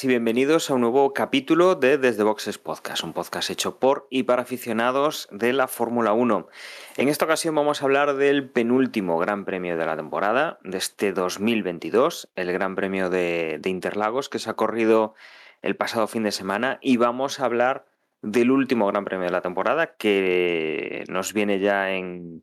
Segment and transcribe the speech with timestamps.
[0.00, 4.22] y bienvenidos a un nuevo capítulo de Desde Boxes Podcast, un podcast hecho por y
[4.22, 6.48] para aficionados de la Fórmula 1.
[6.96, 11.12] En esta ocasión vamos a hablar del penúltimo Gran Premio de la temporada, de este
[11.12, 15.14] 2022, el Gran Premio de, Interlagos que se ha corrido
[15.60, 17.84] el pasado fin de semana y vamos a hablar
[18.22, 22.42] del último Gran Premio de la temporada que nos viene ya en,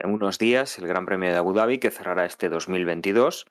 [0.00, 3.46] en unos días, el Gran Premio de Abu Dhabi que cerrará este 2022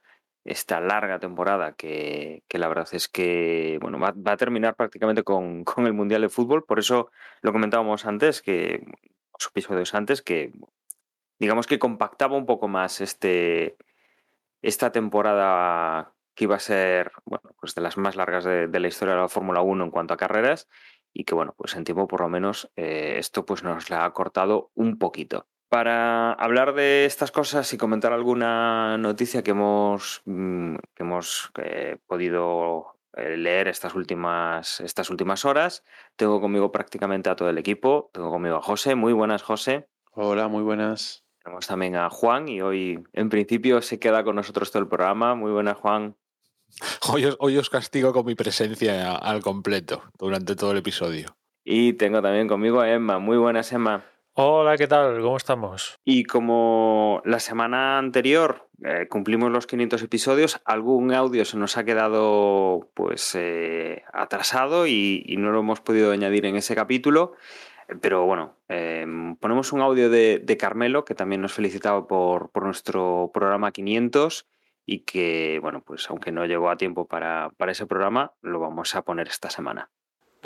[0.47, 5.93] esta larga temporada que, la verdad es que bueno, va, a terminar prácticamente con, el
[5.93, 6.63] Mundial de Fútbol.
[6.65, 8.85] Por eso lo comentábamos antes, que
[9.93, 10.53] antes, que
[11.39, 13.77] digamos que compactaba un poco más este,
[14.61, 19.15] esta temporada que iba a ser bueno, pues de las más largas de, la historia
[19.15, 20.67] de la Fórmula 1 en cuanto a carreras
[21.13, 24.13] y que bueno, pues en tiempo por lo menos eh, esto pues nos la ha
[24.13, 25.47] cortado un poquito.
[25.69, 31.97] Para hablar de estas cosas y comentar alguna noticia que hemos, mm, que hemos eh,
[32.07, 35.83] podido eh, leer estas últimas, estas últimas horas,
[36.15, 38.09] tengo conmigo prácticamente a todo el equipo.
[38.13, 38.95] Tengo conmigo a José.
[38.95, 39.89] Muy buenas, José.
[40.13, 41.25] Hola, muy buenas.
[41.43, 45.35] Tenemos también a Juan y hoy, en principio, se queda con nosotros todo el programa.
[45.35, 46.15] Muy buenas, Juan.
[47.09, 51.35] Hoy os, hoy os castigo con mi presencia al completo durante todo el episodio.
[51.63, 53.19] Y tengo también conmigo a Emma.
[53.19, 54.05] Muy buenas, Emma.
[54.39, 55.19] Hola, ¿qué tal?
[55.23, 55.97] ¿Cómo estamos?
[56.05, 61.83] Y como la semana anterior eh, cumplimos los 500 episodios, algún audio se nos ha
[61.83, 67.33] quedado pues eh, atrasado y, no lo hemos podido añadir en ese capítulo.
[67.99, 73.31] Pero bueno, em, ponemos un audio de, Carmelo que también nos felicitaba por, por, nuestro
[73.33, 74.45] programa 500
[74.85, 78.93] y que, bueno, pues aunque no llegó a tiempo para, para ese programa, lo vamos
[78.93, 79.89] a poner esta semana.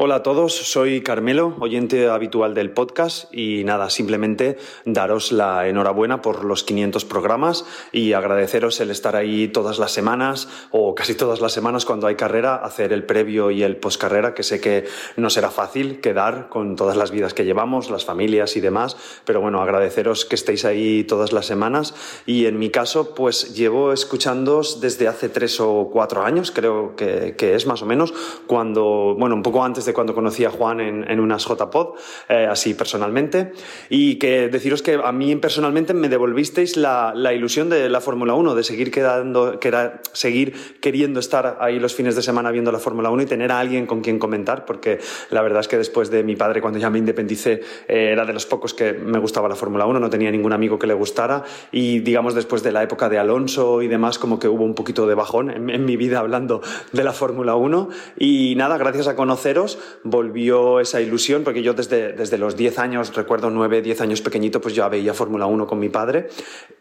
[0.03, 6.23] Hola a todos, soy Carmelo, oyente habitual del podcast y nada, simplemente daros la enhorabuena
[6.23, 11.39] por los 500 programas y agradeceros el estar ahí todas las semanas o casi todas
[11.39, 15.29] las semanas cuando hay carrera, hacer el previo y el postcarrera, que sé que no
[15.29, 19.61] será fácil quedar con todas las vidas que llevamos, las familias y demás, pero bueno,
[19.61, 21.93] agradeceros que estéis ahí todas las semanas.
[22.25, 27.35] Y en mi caso pues llevo escuchándoos desde hace tres o cuatro años, creo que,
[27.37, 28.15] que es más o menos,
[28.47, 31.95] cuando, bueno, un poco antes de cuando conocí a Juan en, en unas JPod,
[32.29, 33.53] eh, así personalmente,
[33.89, 38.33] y que deciros que a mí personalmente me devolvisteis la, la ilusión de la Fórmula
[38.33, 42.71] 1, de seguir quedando, que era, seguir queriendo estar ahí los fines de semana viendo
[42.71, 44.99] la Fórmula 1 y tener a alguien con quien comentar, porque
[45.29, 48.33] la verdad es que después de mi padre, cuando ya me independicé, eh, era de
[48.33, 51.43] los pocos que me gustaba la Fórmula 1, no tenía ningún amigo que le gustara,
[51.71, 55.07] y digamos después de la época de Alonso y demás, como que hubo un poquito
[55.07, 59.15] de bajón en, en mi vida hablando de la Fórmula 1, y nada, gracias a
[59.15, 59.70] conoceros,
[60.03, 64.61] volvió esa ilusión, porque yo desde, desde los 10 años, recuerdo 9, 10 años pequeñito,
[64.61, 66.29] pues ya veía Fórmula 1 con mi padre.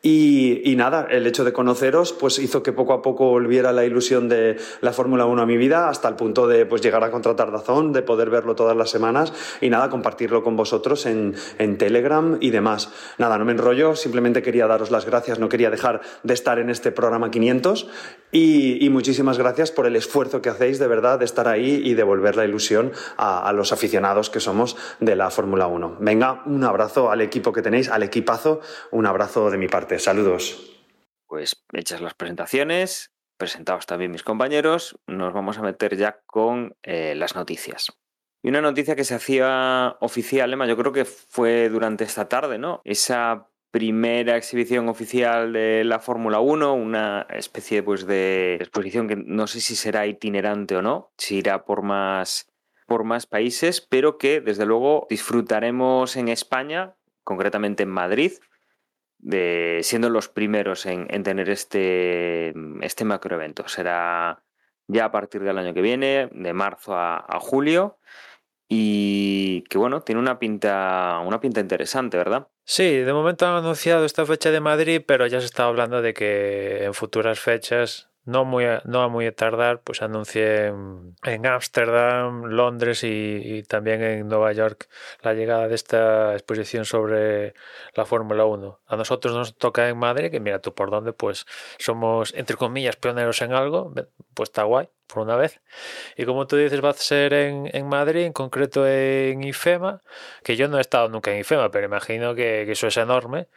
[0.02, 3.84] Y, y, nada, el hecho de conoceros pues hizo que poco a poco volviera la
[3.84, 7.10] ilusión de la Fórmula 1 a mi vida, hasta el punto de pues llegar a
[7.10, 11.76] contratar Dazón, de poder verlo todas las semanas y nada, compartirlo con vosotros en, en
[11.76, 12.90] Telegram y demás.
[13.18, 16.70] Nada, no me enrollo, simplemente quería daros las gracias, no quería dejar de estar en
[16.70, 17.88] este programa 500
[18.32, 21.94] y, y muchísimas gracias por el esfuerzo que hacéis de verdad de estar ahí y
[21.94, 22.79] de volver la ilusión
[23.16, 25.98] a, los aficionados que somos de la Fórmula 1.
[26.00, 28.60] Venga, un abrazo al equipo que tenéis, al equipazo,
[28.90, 29.98] un abrazo de mi parte.
[29.98, 30.80] Saludos.
[31.26, 37.14] Pues hechas las presentaciones, presentados también mis compañeros, nos vamos a meter ya con eh,
[37.14, 37.92] las noticias.
[38.42, 42.58] Y una noticia que se hacía oficial, Emma, yo creo que fue durante esta tarde,
[42.58, 42.80] ¿no?
[42.84, 49.46] Esa primera exhibición oficial de la Fórmula 1, una especie pues, de exposición que no
[49.46, 52.49] sé si será itinerante o no, si irá por más
[52.90, 58.32] por más países, pero que desde luego disfrutaremos en España, concretamente en Madrid,
[59.18, 63.68] de, siendo los primeros en, tener este, este macroevento.
[63.68, 64.42] Será
[64.88, 68.00] ya a partir del año que viene, de marzo a, julio,
[68.68, 72.48] y que bueno, tiene una pinta, una pinta interesante, ¿verdad?
[72.64, 76.12] Sí, de momento han anunciado esta fecha de Madrid, pero ya se está hablando de
[76.12, 83.02] que en futuras fechas no muy a, no muy tardar, pues anuncié en Ámsterdam, Londres
[83.04, 84.88] y, también en Nueva York
[85.22, 87.54] la llegada de esta exposición sobre
[87.94, 88.80] la Fórmula 1.
[88.86, 91.46] A nosotros nos toca en Madrid, que mira tú por dónde, pues
[91.78, 93.92] somos, entre comillas, pioneros en algo,
[94.34, 94.88] pues está guay.
[95.06, 95.60] por una vez.
[96.16, 100.02] Y como tú dices, va a ser en, en, Madrid, en concreto en IFEMA,
[100.44, 103.48] que yo no he estado nunca en IFEMA, pero imagino que, que eso es enorme,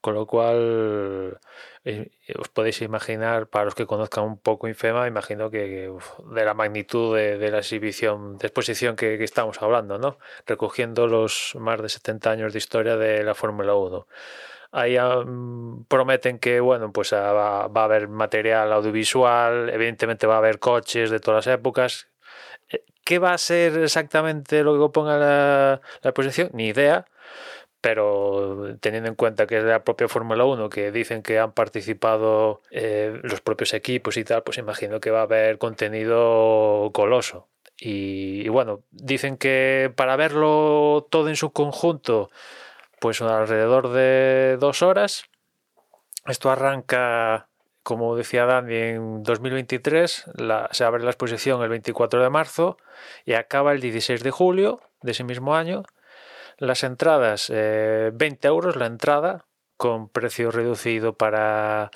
[0.00, 1.40] con lo cual
[1.84, 6.44] eh, os podéis imaginar, para los que conozcan un poco IFEMA, imagino que, uf, de
[6.44, 10.18] la magnitud de, de, la exhibición, de exposición que, que, estamos hablando, ¿no?
[10.46, 14.06] recogiendo los más de 70 años de historia de la Fórmula 1
[14.72, 20.34] ahí um, prometen que bueno pues uh, va, va, a haber material audiovisual evidentemente va
[20.34, 22.08] a haber coches de todas las épocas
[22.68, 26.50] eh, ¿qué va a ser exactamente lo que ponga la, la exposición?
[26.52, 27.06] ni idea
[27.80, 32.62] pero teniendo en cuenta que es la propia Fórmula 1 que dicen que han participado
[32.70, 37.48] eh, los propios equipos y tal, pues imagino que va a haber contenido coloso.
[37.78, 42.30] Y, y, bueno, dicen que para verlo todo en su conjunto,
[43.00, 45.24] pues alrededor de dos horas.
[46.26, 47.48] Esto arranca,
[47.82, 52.76] como decía Dani, en 2023, la, se abre la exposición el 24 de marzo
[53.24, 55.82] y acaba el 16 de julio de ese mismo año.
[56.60, 59.46] Las entradas, eh, 20 euros la entrada,
[59.76, 61.90] con precio reducido para,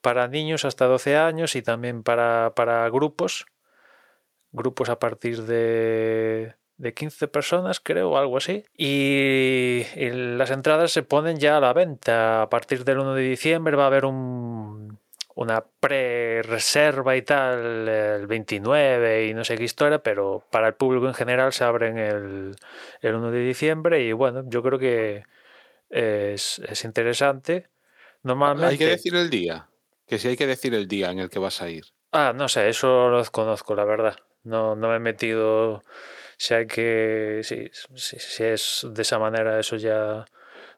[0.00, 3.46] para niños hasta 12 años y también para, para grupos,
[4.52, 8.64] grupos a partir de de 15 personas, creo, algo así.
[8.76, 12.42] Y, y, las entradas se ponen ya a la venta.
[12.42, 14.98] A partir del 1 de diciembre va a haber un,
[15.36, 21.06] una pre-reserva y tal el 29 y no sé qué historia, pero para el público
[21.06, 22.56] en general se abren el,
[23.02, 25.24] el 1 de diciembre y bueno, yo creo que
[25.90, 27.68] es, es interesante.
[28.22, 28.66] Normalmente...
[28.66, 29.68] Hay que decir el día,
[30.06, 31.84] que si hay que decir el día en el que vas a ir.
[32.12, 34.16] Ah, no sé, eso lo desconozco, la verdad.
[34.42, 35.84] No, no me he metido
[36.38, 40.24] si hay que, si, si, si, es de esa manera, eso ya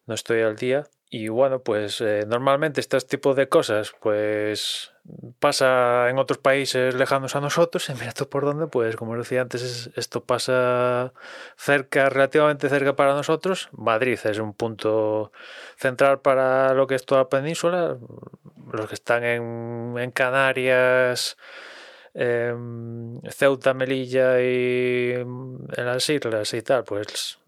[0.07, 0.85] no estoy al día.
[1.11, 4.93] Y bueno, pues eh, normalmente este tipo de cosas, pues
[5.39, 9.41] pasa en otros países lejanos a nosotros, y mira tú por dónde, pues como decía
[9.41, 11.15] antes, es, esto pasa
[11.57, 13.71] cerca, relativamente cerca para nosotros.
[13.73, 15.33] Madrid es un punto
[15.79, 17.97] central para lo que es toda la península.
[18.71, 21.39] Los que están en, en Canarias,
[22.13, 22.55] eh,
[23.31, 27.39] Ceuta, Melilla y en las islas y tal, pues,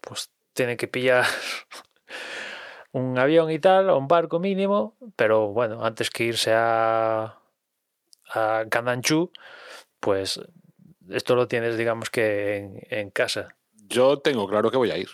[0.00, 1.26] pues tiene que pillar
[2.92, 7.38] un avión y tal, o un barco mínimo, pero bueno, antes que irse a,
[8.32, 9.30] a Candanchú,
[10.00, 10.40] pues
[11.10, 13.56] esto lo tienes, digamos que en, en, casa.
[13.88, 15.08] Yo tengo claro que voy a ir.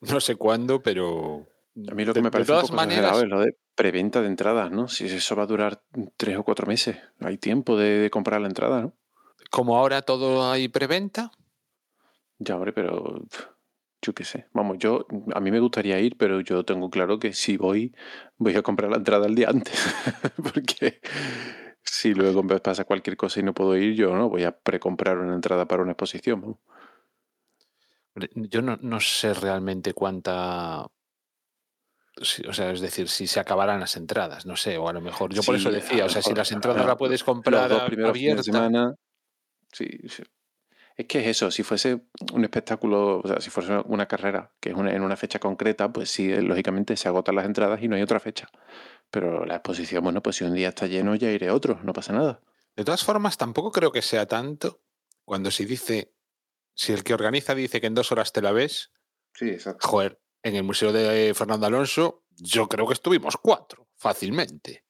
[0.00, 1.46] No sé cuándo, pero.
[1.88, 4.20] A mí lo que de, me parece de un poco maneras, es lo de preventa
[4.20, 4.86] de entradas, ¿no?
[4.88, 5.82] Si eso va a durar
[6.16, 8.92] tres o cuatro meses, hay tiempo de, de comprar la entrada, ¿no?
[9.50, 11.32] Como ahora todo hay preventa.
[12.38, 13.22] Ya, hombre, pero
[14.04, 14.46] yo qué sé.
[14.52, 17.94] Vamos, yo a mí me gustaría ir, pero yo tengo claro que si voy,
[18.36, 19.74] voy a comprar la entrada el día antes.
[20.36, 21.00] Porque
[21.82, 25.34] si luego pasa cualquier cosa y no puedo ir, yo no voy a precomprar una
[25.34, 26.40] entrada para una exposición.
[26.42, 26.60] ¿no?
[28.34, 30.84] Yo no, no, sé realmente cuánta.
[32.46, 35.32] O sea, es decir, si se acabarán las entradas, no sé, o a lo mejor,
[35.32, 37.84] yo por Sí, eso decía, o sea, si las entradas las puedes Los comprar dos
[37.84, 38.94] primeros fines de abierta, semana.
[39.72, 40.22] Sí, sí.
[40.96, 44.70] Es que es eso, si fuese un espectáculo, o sea, si fuese una carrera que
[44.70, 47.88] es una, en una fecha concreta, pues sí, eh, lógicamente se agotan las entradas y
[47.88, 48.48] no hay otra fecha.
[49.10, 52.12] Pero la exposición, bueno, pues si un día está lleno, ya iré otro, no pasa
[52.12, 52.40] nada.
[52.76, 54.82] De todas formas, tampoco creo que sea tanto
[55.24, 56.12] cuando se dice,
[56.74, 58.92] si el que organiza dice que en dos horas te la ves,
[59.34, 59.88] Sí, exacto.
[59.88, 64.84] joder, en el Museo de Fernando Alonso, yo creo que estuvimos cuatro, fácilmente.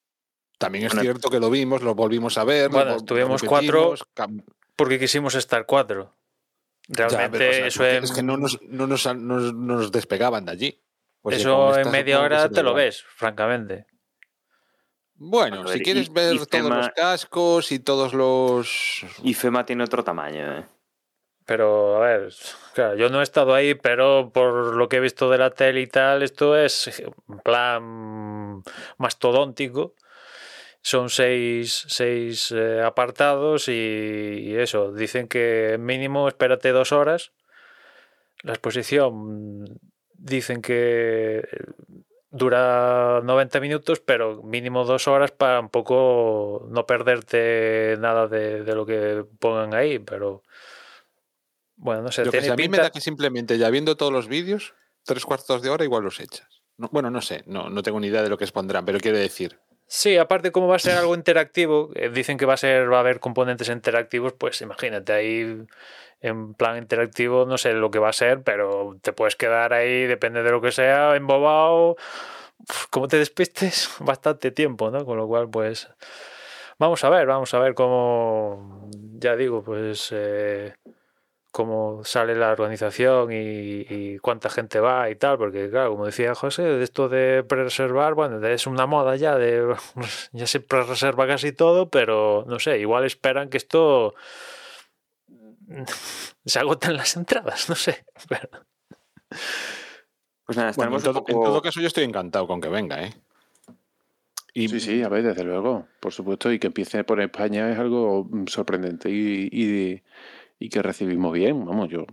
[0.58, 1.02] También es Bueno.
[1.02, 2.70] cierto que lo vimos, lo volvimos a ver.
[2.70, 3.42] lo Bueno, estuvimos
[4.14, 4.44] cam-
[4.76, 6.14] Porque quisimos estar cuatro.
[6.88, 9.54] Ya, Realmente pero, o sea, eso en, es que no nos, no nos, no nos-
[9.54, 10.81] no nos despegaban de allí.
[11.23, 13.87] Pues eso en media hora te lo ves, francamente.
[15.14, 19.07] Bueno, ver, si quieres y- ver y todos los cascos y todos los...
[19.23, 20.66] Y FEMA tiene otro tamaño, ¿eh?
[21.47, 22.35] Pero, a ver,
[22.75, 25.83] claro, yo no he estado ahí, pero por lo que he visto de la tele
[25.83, 28.62] y tal, esto es en plan
[28.97, 29.95] mastodóntico.
[30.86, 37.32] Son seis, seis eh, apartados y, y eso, dicen que mínimo espérate dos horas.
[38.42, 39.80] La exposición
[40.12, 41.42] dicen que
[42.30, 48.74] dura 90 minutos, pero mínimo dos horas para un poco no perderte nada de, de
[48.74, 50.42] lo que pongan ahí, pero
[51.76, 54.28] bueno, no sé, Yo que a mí me da que simplemente ya viendo todos los
[54.28, 54.74] vídeos,
[55.04, 56.62] tres cuartos de hora igual los echas.
[56.76, 59.16] No, bueno, no sé, no, no tengo ni idea de lo que expondrán, pero quiero
[59.16, 62.90] decir, Sí, aparte como va a ser algo interactivo, eh, dicen que va a ser,
[62.92, 65.66] va a haber componentes interactivos, pues imagínate ahí
[66.20, 70.06] en plan interactivo, no sé lo que va a ser, pero te puedes quedar ahí,
[70.06, 71.96] depende de lo que sea, embobado,
[72.90, 75.04] como te despistes, bastante tiempo, ¿no?
[75.04, 75.88] Con lo cual, pues,
[76.78, 78.88] Vamos a ver, vamos a ver cómo,
[79.18, 80.74] ya digo, pues eh,
[81.54, 86.34] cómo sale la organización y, y, cuánta gente va y tal, porque claro, como decía
[86.34, 89.73] José, esto de pre-reservar, bueno, es una moda ya, de
[90.32, 94.16] ya se pre-reserva casi todo, pero no sé, igual esperan que esto
[96.44, 98.04] se agoten las entradas, no sé.
[98.28, 98.49] Pero...
[100.46, 101.30] Pues nada, Bueno, en, todo, un poco...
[101.30, 103.14] en todo caso, yo estoy encantado con que venga, ¿eh?
[104.52, 107.78] Y Sí, sí, a ver, desde luego, por supuesto, y que empiece por España es
[107.78, 110.02] algo mm, sorprendente y, y,
[110.58, 111.64] y que recibimos bien.
[111.64, 112.04] Vamos, yo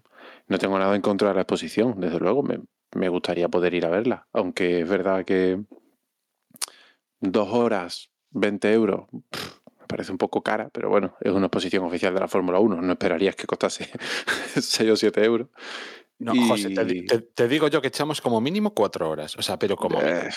[0.47, 2.59] no tengo nada en contra de la exposición, desde luego, me,
[2.95, 5.61] me gustaría poder ir a verla, aunque es verdad que
[7.19, 11.83] dos horas, 20 euros, pff, me parece un poco cara, pero bueno, es una exposición
[11.85, 13.89] oficial de la Fórmula 1, no esperarías que costase
[14.59, 15.47] 6 o 7 euros.
[16.19, 19.35] no, y- José, te, te- te digo yo que echamos como mínimo cuatro horas.
[19.37, 19.99] O sea, pero como.
[20.01, 20.29] Eh,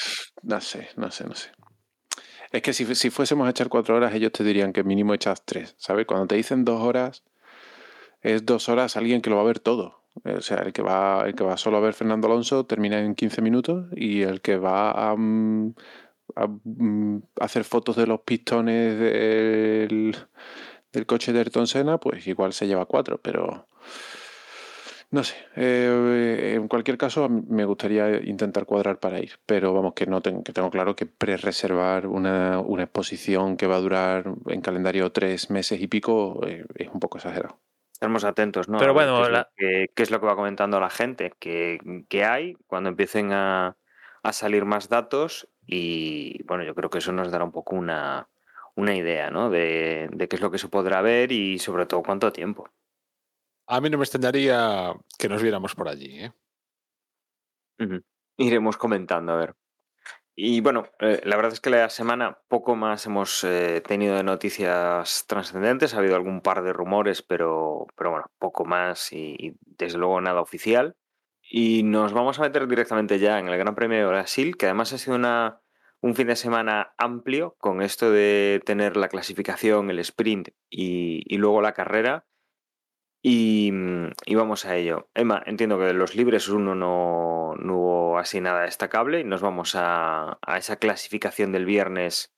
[0.43, 1.51] no sé, no sé, no sé.
[2.53, 5.43] Es que si, si fuésemos a echar cuatro horas, ellos te dirían que mínimo echas
[5.45, 6.07] tres, ¿sabes?
[6.07, 7.25] Cuando te dicen dos horas,
[8.25, 10.03] es dos horas alguien que lo va a ver todo.
[10.25, 13.15] O sea, el que va, el que va solo a ver Fernando Alonso termina en
[13.15, 15.75] 15 minutos y el que va a, mm,
[16.37, 20.17] a, mm, hacer fotos de los pistones del,
[20.93, 23.69] del coche de Ayrton Senna, pues igual se lleva cuatro, pero
[25.11, 25.37] no sé.
[25.57, 30.43] eh, en cualquier caso, me gustaría intentar cuadrar para ir, pero vamos, que no tengo,
[30.43, 35.51] que tengo claro que pre-reservar una, una exposición que va a durar en calendario tres
[35.51, 37.59] meses y pico eh, es un poco exagerado.
[38.05, 38.79] Estaremos atentos, ¿no?
[38.79, 41.33] Pero bueno, qué es, la- lo que, qué es lo que va comentando la gente,
[41.39, 43.77] que, que hay cuando empiecen a,
[44.23, 48.29] a salir más datos y bueno, yo creo que eso nos dará un poco una,
[48.75, 49.51] una idea, ¿no?
[49.51, 52.69] De, de qué es lo que se podrá ver y sobre todo cuánto tiempo.
[53.67, 56.33] A mí no me extrañaría que nos viéramos por allí, ¿eh?
[58.37, 59.55] Iremos comentando, a ver.
[60.37, 64.25] Y bueno, eh, la verdad es que la semana poco más hemos eh, tenido de
[64.25, 65.95] noticias trascendentes.
[65.95, 70.41] Ha habido algún par de rumores, pero, pero bueno, poco más y, desde luego nada
[70.41, 70.97] oficial.
[71.41, 74.93] Y nos vamos a meter directamente ya en el Gran Premio de Brasil, que además
[74.93, 75.61] ha sido una,
[76.01, 81.63] un fin de semana amplio con esto de tener la clasificación, el sprint y luego
[81.63, 82.27] la carrera.
[83.27, 85.09] Y, mm, y vamos a ello.
[85.15, 89.75] Emma, entiendo que de los libres uno no, hubo así nada destacable y nos vamos
[89.77, 92.35] a, esa clasificación del viernes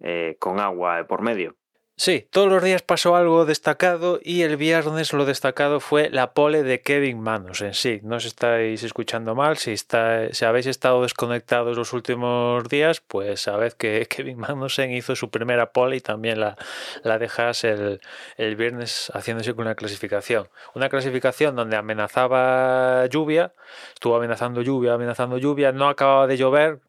[0.00, 1.58] eh, con agua por medio.
[1.96, 6.62] Sí, todos los días pasó algo destacado y el viernes lo destacado fue la pole
[6.64, 7.74] de Kevin Magnussen.
[7.74, 9.56] Sí, no os estáis escuchando mal.
[9.58, 15.14] Si, está, si habéis estado desconectados los últimos días, pues sabed que Kevin Magnussen hizo
[15.14, 16.56] su primera pole y también la,
[17.04, 18.00] la dejas el,
[18.36, 20.48] el viernes haciéndose con una clasificación.
[20.74, 23.52] Una clasificación donde amenazaba lluvia,
[23.94, 26.80] estuvo amenazando lluvia, amenazando lluvia, no acababa de llover,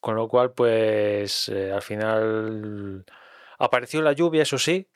[0.00, 3.04] con lo cual, pues eh, al final
[3.58, 4.88] Apareció la lluvia, eso sí,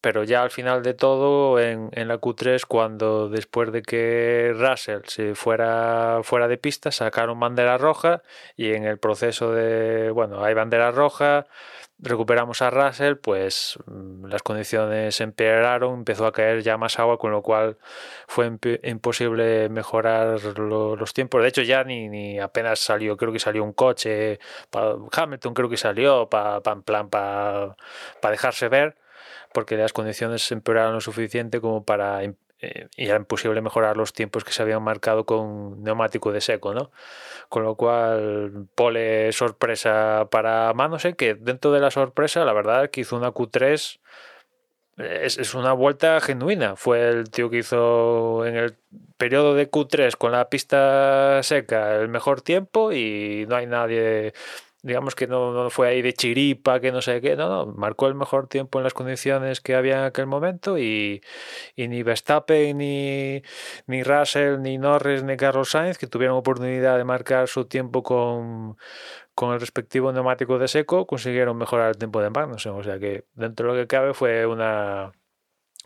[0.00, 5.02] pero ya al final de todo, en, en, la Q3, cuando después de que Russell
[5.06, 8.22] se fuera fuera de pista, sacaron bandera roja
[8.56, 11.46] y en el proceso de, bueno, hay bandera roja,
[11.98, 13.78] recuperamos a Russell, pues
[14.24, 17.76] las condiciones empeoraron, empezó a caer ya más agua, con lo cual
[18.28, 18.50] fue
[18.84, 21.42] imposible mejorar lo, los tiempos.
[21.42, 24.38] De hecho, ya ni, ni, apenas salió, creo que salió un coche,
[25.12, 28.96] Hamilton creo que salió, para para pa dejarse ver,
[29.52, 32.22] porque las condiciones empeoraron lo suficiente como para
[32.60, 36.74] eh, y era imposible mejorar los tiempos que se habían marcado con neumático de seco,
[36.74, 36.90] ¿no?
[37.48, 43.02] Con lo cual, pole sorpresa para Magnussen, que dentro de la sorpresa, la verdad que
[43.02, 44.00] hizo una Q3
[44.98, 46.74] es, es, una vuelta genuina.
[46.76, 48.76] Fue el tío que hizo en el
[49.16, 54.32] periodo de Q3 con la pista seca el mejor tiempo y no hay nadie
[54.88, 58.14] digamos que no, fue ahí de chiripa, que no sé qué, no, no, marcó el
[58.14, 61.22] mejor tiempo en las condiciones que había en aquel momento y,
[61.76, 63.42] y ni Verstappen, ni,
[63.86, 68.76] ni Russell, ni Norris, ni Carlos Sainz, que tuvieron oportunidad de marcar su tiempo con,
[69.34, 73.26] con el respectivo neumático de seco, consiguieron mejorar el tiempo de Magnussen, o sea que
[73.34, 75.12] dentro de lo que cabe fue una,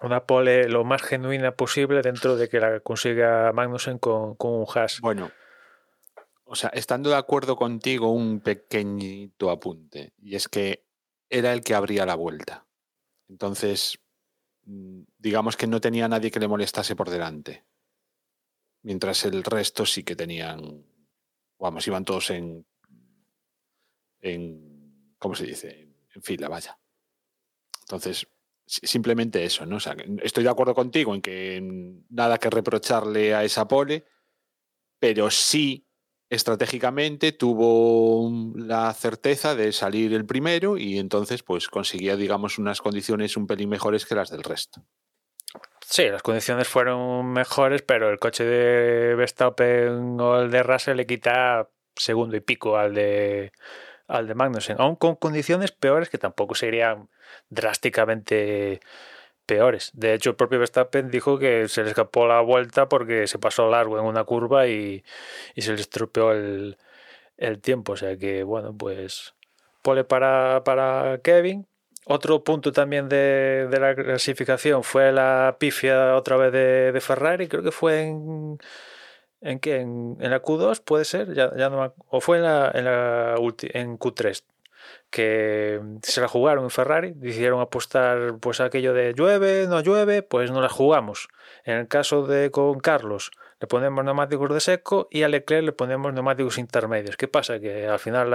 [0.01, 4.67] una pole lo más genuina posible dentro de que la consiga Magnussen con, con un
[4.73, 5.01] hash.
[5.01, 5.33] Bueno,
[6.53, 10.85] o sea, estando de acuerdo contigo, un pequeñito apunte, y es que
[11.31, 12.67] era el que abría la vuelta.
[13.27, 13.99] Entonces,
[14.65, 17.65] mm, digamos que no tenía nadie que le molestase por delante.
[18.83, 20.85] Mientras el resto sí que tenían,
[21.59, 22.67] vamos, iban todos en,
[24.21, 25.89] en ¿cómo se dice?
[26.15, 26.79] En fila, vaya.
[27.81, 28.29] Entonces,
[28.67, 29.77] simplemente eso, ¿no?
[29.77, 34.05] O sea, estoy de acuerdo contigo en que nada que reprocharle a esa pole,
[34.99, 35.89] pero sí
[36.33, 43.37] estratégicamente tuvo la certeza de salir el primero y entonces pues conseguía, digamos, unas condiciones
[43.37, 44.83] un pelín mejores que las del resto.
[45.81, 51.07] Sí, las condiciones fueron mejores, pero el coche de Verstappen o el de Russell le
[51.07, 53.53] quita segundo y pico al de
[54.09, 57.11] al de Magnussen, aún con condiciones peores que tampoco serían
[57.51, 58.81] drásticamente
[59.47, 59.91] peores.
[59.95, 63.69] De hecho, el propio Verstappen dijo que se le escapó la vuelta porque se pasó
[63.69, 65.05] largo en una curva y,
[65.57, 66.79] se le estropeó el,
[67.37, 67.93] el, tiempo.
[67.93, 69.35] O sea que, bueno, pues
[69.83, 71.67] pole para, para Kevin.
[72.07, 77.49] Otro punto también de, de, la clasificación fue la pifia otra vez de, de Ferrari,
[77.49, 78.59] creo que fue en...
[79.41, 79.81] ¿En qué?
[79.81, 81.35] ¿En, en la Q2 puede ser?
[81.35, 84.45] Ya no, ¿O fue en, la, en, la en Q3?
[85.11, 90.51] Que se la jugaron en Ferrari, decidieron apostar pues aquello de llueve, no llueve, pues
[90.51, 91.29] no la jugamos.
[91.65, 95.73] En el caso de con Carlos le ponemos neumáticos de seco y a Leclerc le
[95.73, 97.17] ponemos neumáticos intermedios.
[97.17, 97.61] ¿Qué pasa?
[97.61, 98.29] Que al final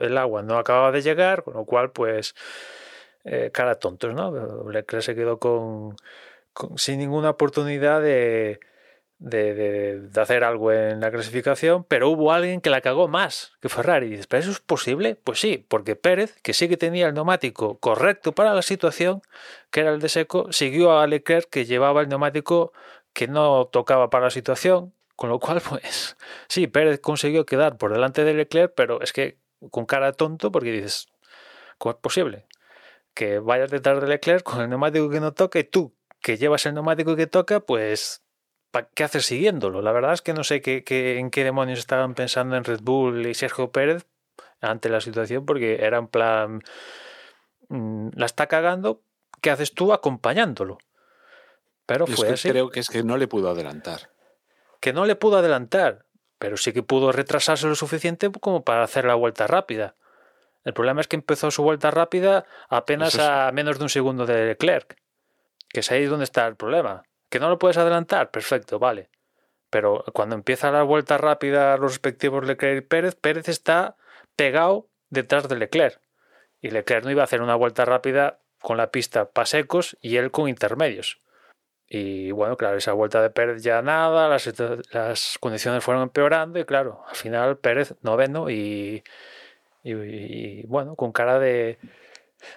[0.00, 2.34] el agua no acababa de llegar, con lo cual pues
[3.24, 4.70] eh, cara tontos, ¿no?
[4.70, 5.96] Leclerc se quedó con
[6.76, 8.60] sin ninguna oportunidad de,
[9.22, 14.06] de, hacer algo en la clasificación, pero hubo alguien que la cagó más que Ferrari.
[14.06, 15.16] Y dices, ¿pero eso es posible?
[15.16, 19.22] Pues sí, porque Pérez, que sí que tenía el neumático correcto para la situación,
[19.70, 22.72] que era el de seco, siguió a Leclerc que llevaba el neumático
[23.12, 26.16] que no tocaba para la situación, con lo cual, pues
[26.48, 29.38] sí, Pérez consiguió quedar por delante de Leclerc, pero es que
[29.70, 31.06] con cara tonto, porque dices,
[31.78, 32.46] ¿cómo es posible?
[33.14, 36.66] Que vayas detrás de Leclerc con el neumático que no toca y tú, que llevas
[36.66, 38.22] el neumático que toca, pues
[38.94, 39.82] ¿qué hacer siguiéndolo?
[39.82, 42.80] La verdad es que no sé qué, qué, en qué demonios estaban pensando en Red
[42.82, 44.06] Bull y Sergio Pérez
[44.60, 46.62] ante la situación, porque era en plan,
[47.68, 49.02] mmm, la está cagando,
[49.40, 50.78] ¿qué haces tú acompañándolo?
[51.86, 52.48] Pero fue así.
[52.50, 54.10] Creo que es que no le pudo adelantar.
[54.80, 56.06] Que no le pudo adelantar,
[56.38, 59.94] pero sí que pudo retrasarse lo suficiente como para hacer la vuelta rápida.
[60.64, 64.26] El problema es que empezó su vuelta rápida apenas es- a menos de un segundo
[64.26, 64.96] de Leclerc.
[65.68, 67.02] Que es ahí donde está el problema.
[67.32, 68.30] ¿Que no lo puedes adelantar?
[68.30, 69.08] Perfecto, vale.
[69.70, 73.96] Pero cuando empieza la vuelta rápida los respectivos Leclerc y Pérez, Pérez está
[74.36, 75.98] pegado detrás de Leclerc.
[76.60, 80.18] Y Leclerc no iba a hacer una vuelta rápida con la pista para secos y
[80.18, 81.22] él con intermedios.
[81.86, 87.02] Y bueno, claro, esa vuelta de Pérez ya nada, las, condiciones fueron empeorando y claro,
[87.08, 89.02] al final Pérez noveno y
[90.66, 91.78] bueno, con cara de,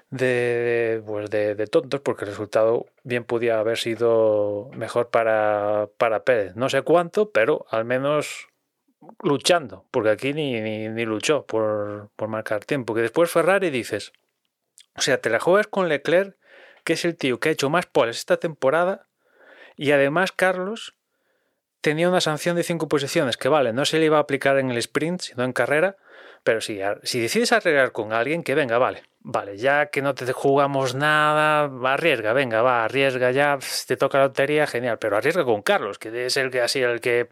[0.09, 6.23] de, pues de, de, tontos porque el resultado bien podía haber sido mejor para, para
[6.23, 6.55] Pérez.
[6.55, 8.47] No sé cuánto, pero al menos
[9.21, 12.93] luchando, porque aquí ni, ni, ni luchó por, por, marcar tiempo.
[12.93, 14.13] Que después Ferrari dices,
[14.95, 16.35] o sea, te la juegas con Leclerc,
[16.83, 19.07] que es el tío que ha hecho más poles esta temporada,
[19.75, 20.95] y además Carlos
[21.81, 24.71] tenía una sanción de cinco posiciones, que vale, no se le iba a aplicar en
[24.71, 25.97] el sprint, sino en carrera,
[26.45, 30.31] pero si, si decides arreglar con alguien, que venga, vale, vale, ya que no te
[30.31, 35.63] jugamos nada, arriesga, venga, va, arriesga ya, te toca la lotería, genial, pero arriesga con
[35.63, 37.27] Carlos, que es el que así el que,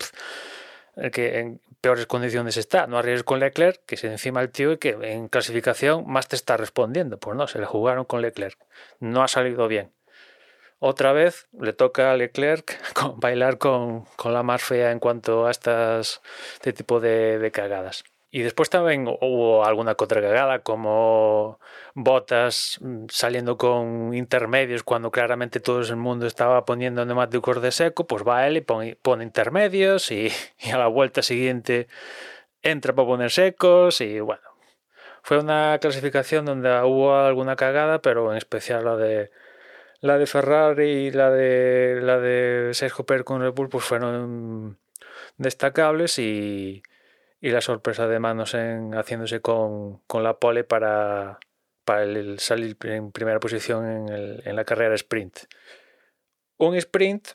[0.96, 4.72] el que en peores condiciones está, no arriesgues con Leclerc, que es encima el tío
[4.72, 8.58] y que en clasificación más te está respondiendo, pues no, se le jugaron con Leclerc,
[9.00, 9.92] no ha salido bien.
[10.80, 15.46] Otra vez le toca a Leclerc con, bailar con, con, la más fea en cuanto
[15.46, 16.24] a estas,
[16.56, 18.04] este tipo de, de cagadas.
[18.36, 21.60] Y después también hubo alguna otra cagada, como
[21.94, 28.24] botas saliendo con intermedios cuando claramente todo el mundo estaba poniendo neumáticos de seco, pues
[28.28, 31.88] va él y pone, intermedios y, y, a la vuelta siguiente
[32.64, 34.42] entra para poner secos y bueno.
[35.22, 39.30] Fue una clasificación donde hubo alguna cagada, pero en especial la de
[40.02, 44.80] la de Ferrari y la de la de Sergio Pérez con Red Bull pues fueron
[45.38, 46.82] destacables y,
[47.44, 51.40] y la sorpresa de manos en haciéndose con, con la pole para,
[51.84, 52.06] para
[52.38, 55.40] salir en primera posición en, el, en, la carrera sprint.
[56.56, 57.32] Un sprint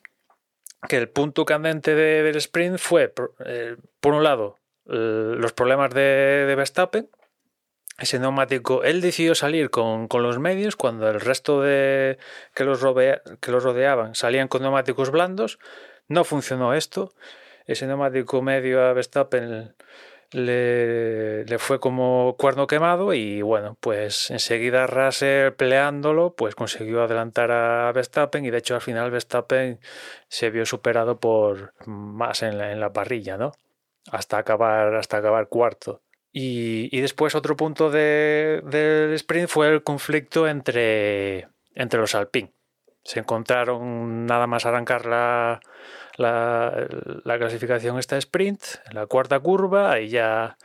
[0.89, 6.47] que el punto candente de, del sprint fue, por, eh, un lado, los problemas de,
[6.47, 7.11] de, Verstappen.
[7.99, 12.17] Ese neumático, él decidió salir con, con, los medios cuando el resto de
[12.55, 15.59] que los, rodea, que los rodeaban salían con neumáticos blandos.
[16.07, 17.13] No funcionó esto.
[17.69, 19.75] Ese neumático medio a Verstappen
[20.33, 27.51] le, le, fue como cuerno quemado y bueno, pues enseguida Russell peleándolo, pues consiguió adelantar
[27.51, 29.81] a Verstappen y de hecho al final Verstappen
[30.29, 33.53] se vio superado por más en la, parrilla, ¿no?
[34.11, 36.01] Hasta acabar, hasta acabar cuarto.
[36.33, 42.55] Y, y después otro punto del de, sprint fue el conflicto entre, entre los Alpine.
[43.05, 45.61] se encontraron nada más arrancar la,
[46.19, 46.87] la,
[47.25, 50.59] la clasificación esta sprint, en la cuarta curva, y ya,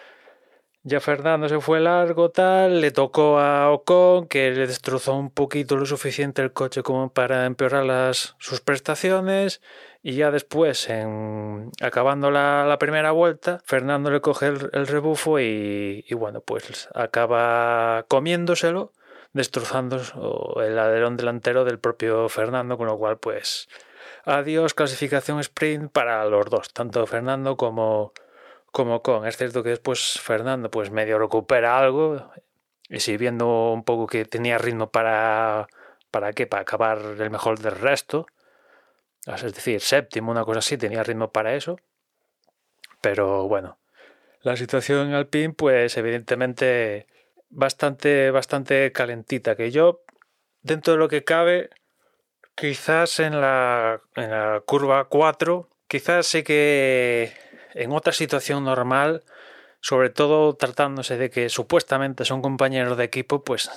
[0.84, 5.78] ya Fernando se fue largo, tal, le tocó a Ocon, que le destrozó un poquito
[5.78, 9.62] lo suficiente el coche como para empeorar las, sus prestaciones,
[10.02, 16.04] y ya después, en, acabando la, primera vuelta, Fernando le coge el, el rebufo y,
[16.08, 18.92] y bueno, pues acaba comiéndoselo
[19.34, 19.98] destrozando
[20.62, 23.68] el alerón delantero del propio Fernando, con lo cual pues
[24.24, 28.14] adiós clasificación sprint para los dos, tanto Fernando como,
[28.72, 29.28] como Con.
[29.28, 32.32] Es cierto que después Fernando pues medio recupera algo
[32.90, 35.68] y si viendo un poco que tenía ritmo para
[36.14, 38.28] para qué, para acabar el mejor del resto,
[39.26, 41.80] es decir, séptimo, una cosa así, tenía ritmo para eso,
[43.02, 43.80] pero bueno,
[44.42, 47.08] la situación en Alpine pues evidentemente
[47.50, 50.04] bastante, bastante calentita, que yo,
[50.62, 51.72] dentro de lo que cabe,
[52.56, 54.02] quizás en la,
[54.66, 57.34] curva 4, quizás sí que
[57.74, 59.24] en otra situación normal,
[59.82, 63.70] sobre todo tratándose de que supuestamente son compañeros de equipo, pues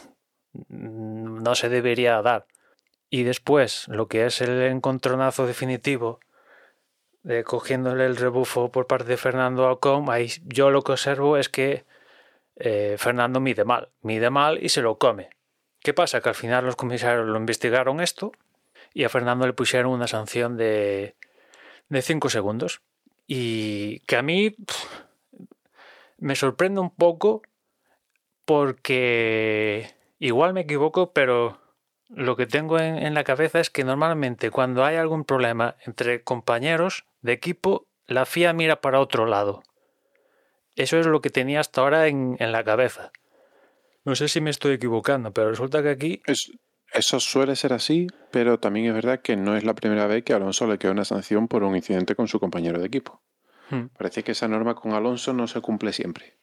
[0.69, 2.47] no se debería dar.
[3.09, 6.21] Y después, lo que es el encontronazo definitivo,
[7.23, 11.49] de cogiéndole el rebufo por parte de Fernando Alcom, ahí yo lo que observo es
[11.49, 11.85] que
[12.57, 15.31] eh, Fernando mide mal, mide mal y se lo come.
[15.81, 16.21] ¿Qué pasa?
[16.21, 18.33] Que al final los comisarios lo investigaron esto
[18.97, 21.15] y a Fernando le pusieron una sanción de
[21.93, 22.81] 5 segundos.
[23.27, 24.57] Y que a mí
[26.17, 27.43] me sorprende un poco
[28.47, 31.61] porque igual me equivoco, pero
[32.09, 37.05] lo que tengo en, la cabeza es que normalmente cuando hay algún problema entre compañeros
[37.21, 39.63] de equipo, la FIA mira para otro lado.
[40.75, 43.13] Eso es lo que tenía hasta ahora en, en la cabeza.
[44.07, 46.23] No sé si me estoy equivocando, pero resulta que aquí...
[46.97, 50.33] eso suele ser así, pero también es verdad que no es la primera vez que
[50.33, 53.23] a Alonso le queda una sanción por un incidente con su compañero de equipo.
[53.71, 53.87] Hmm.
[53.97, 56.39] Parece que esa norma con Alonso no se cumple siempre.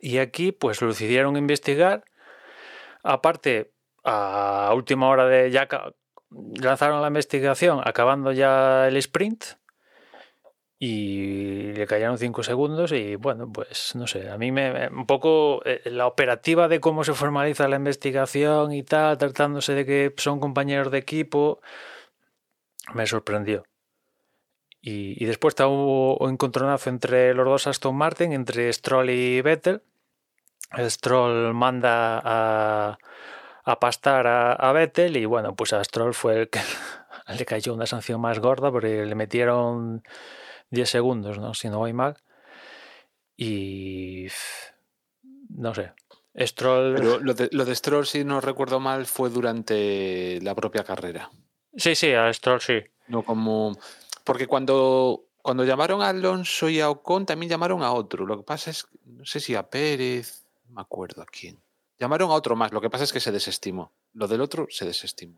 [0.00, 2.04] Y aquí pues lo decidieron investigar.
[3.02, 3.72] Aparte,
[4.04, 5.68] a última hora de ya
[6.60, 9.44] lanzaron la investigación, acabando ya el sprint,
[10.84, 15.62] y le cayeron cinco segundos y bueno, pues no sé, a mí me un poco
[15.64, 20.40] eh, la operativa de cómo se formaliza la investigación y tal, tratándose de que son
[20.40, 21.60] compañeros de equipo,
[22.94, 23.62] me sorprendió.
[24.80, 29.84] Y, y después hubo un encontronazo entre los dos Aston Martin, entre Stroll y Vettel.
[30.76, 32.98] Stroll manda a,
[33.62, 36.58] a pastar a, a Vettel y bueno, pues a Stroll fue el que
[37.38, 40.02] le cayó una sanción más gorda porque le metieron
[40.72, 41.54] 10 segundos, ¿no?
[41.54, 42.16] Si no voy mal.
[43.36, 44.26] Y.
[45.50, 45.92] No sé.
[46.34, 46.94] Stroll.
[46.96, 51.30] Pero lo de, lo de Stroll, si no recuerdo mal, fue durante la propia carrera.
[51.76, 52.80] Sí, sí, a Stroll sí.
[53.08, 53.76] No como.
[54.24, 58.24] Porque cuando, cuando llamaron a Alonso y a Ocon, también llamaron a otro.
[58.24, 58.86] Lo que pasa es.
[59.04, 60.46] No sé si a Pérez.
[60.68, 61.62] No me acuerdo a quién.
[61.98, 62.72] Llamaron a otro más.
[62.72, 63.92] Lo que pasa es que se desestimó.
[64.14, 65.36] Lo del otro se desestimó.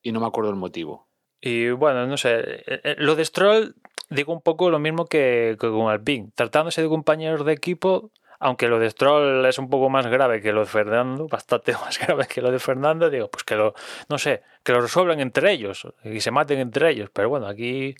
[0.00, 1.08] Y no me acuerdo el motivo.
[1.42, 2.64] Y bueno, no sé.
[2.96, 3.76] Lo de Stroll
[4.10, 6.30] digo un poco lo mismo que, que, con Alpine.
[6.34, 10.52] Tratándose de compañeros de equipo, aunque lo de Stroll es un poco más grave que
[10.52, 13.74] lo de Fernando, bastante más grave que lo de Fernando, digo, pues que lo,
[14.08, 17.10] no sé, que lo resuelvan entre ellos y se maten entre ellos.
[17.12, 17.94] Pero bueno, aquí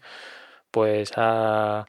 [0.70, 1.86] pues a,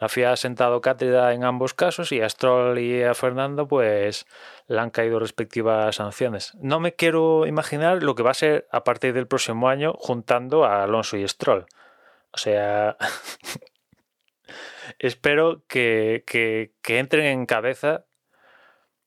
[0.00, 4.26] la FIA ha sentado cátedra en ambos casos y a Stroll y a Fernando pues
[4.66, 6.52] le han caído respectivas sanciones.
[6.60, 10.64] No me quiero imaginar lo que va a ser a partir del próximo año juntando
[10.64, 11.66] a Alonso y Stroll.
[12.34, 12.96] O sea,
[14.98, 18.06] espero que, que, entren en cabeza,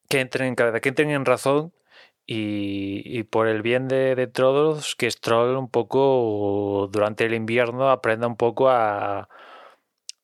[0.10, 1.74] que entren en cabeza, que entren en razón
[2.26, 7.90] y, y por el bien de, de, todos, que Stroll un poco durante el invierno
[7.90, 9.30] aprenda un poco a,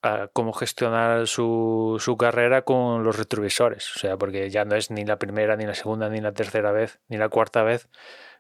[0.02, 3.96] a cómo gestionar su, su, carrera con los retrovisores.
[3.96, 6.72] O sea, porque ya no es ni la primera, ni la segunda, ni la tercera
[6.72, 7.90] vez, ni la cuarta vez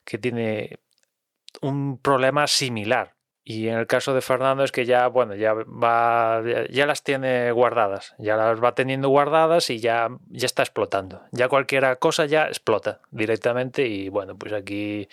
[0.05, 0.79] que tiene
[1.61, 6.41] un problema similar y en el caso de Fernando es que ya, bueno, ya va,
[6.69, 11.21] ya las tiene guardadas, ya las va teniendo guardadas y ya, ya está explotando.
[11.33, 15.09] Ya cualquier cosa ya explota directamente y bueno, pues aquí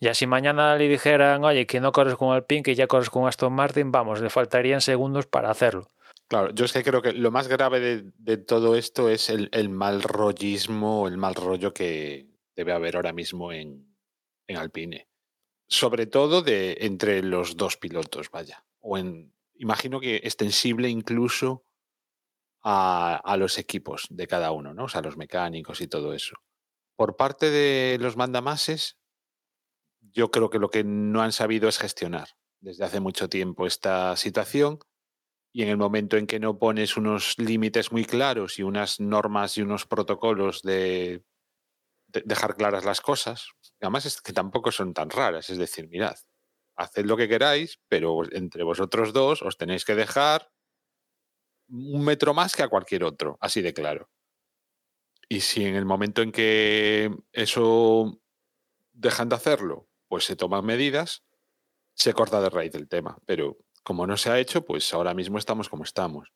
[0.00, 3.28] ya si mañana le dijeran, oye, que no corres con Alpine, que ya corres con
[3.28, 5.90] Aston Martin, vamos, le faltarían segundos para hacerlo.
[6.28, 9.50] Claro, yo es que creo que lo más grave de, de todo esto es el,
[9.52, 13.86] el, mal rollismo, el mal rollo que debe haber ahora mismo en,
[14.46, 15.06] en Alpine
[15.68, 18.64] sobre todo de entre los dos pilotos, vaya.
[18.80, 21.64] O en, imagino que extensible incluso
[22.62, 24.84] a, a, los equipos de cada uno, ¿no?
[24.84, 26.36] O sea, los mecánicos y todo eso.
[26.96, 28.98] Por parte de los mandamases,
[30.00, 32.28] yo creo que lo que no han sabido es gestionar
[32.60, 34.78] desde hace mucho tiempo esta situación
[35.52, 39.56] y en el momento en que no pones unos límites muy claros y unas normas
[39.56, 41.24] y unos protocolos de,
[42.08, 43.48] de dejar claras las cosas,
[43.80, 46.16] además es que tampoco son tan raras, es decir, mirad,
[46.76, 50.50] haced lo que queráis, pero entre vosotros dos os tenéis que dejar
[51.68, 54.10] un metro más que a cualquier otro, así de claro.
[55.28, 58.20] Y si en el momento en que eso
[58.92, 61.24] dejan de hacerlo, pues se toman medidas,
[61.94, 63.18] se corta de raíz el tema.
[63.26, 66.32] Pero como no se ha hecho, pues ahora mismo estamos como estamos.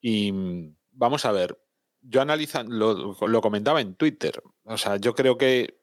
[0.00, 1.60] Y mm, vamos a ver,
[2.00, 5.80] yo analizando, lo, lo comentaba en Twitter, o sea, yo creo que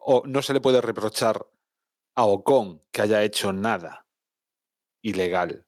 [0.00, 1.46] o no se le puede reprochar
[2.14, 4.06] a Ocon que haya hecho nada
[5.02, 5.66] ilegal.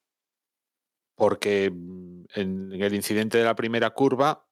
[1.15, 4.47] Porque mm, en, el incidente de la primera curva,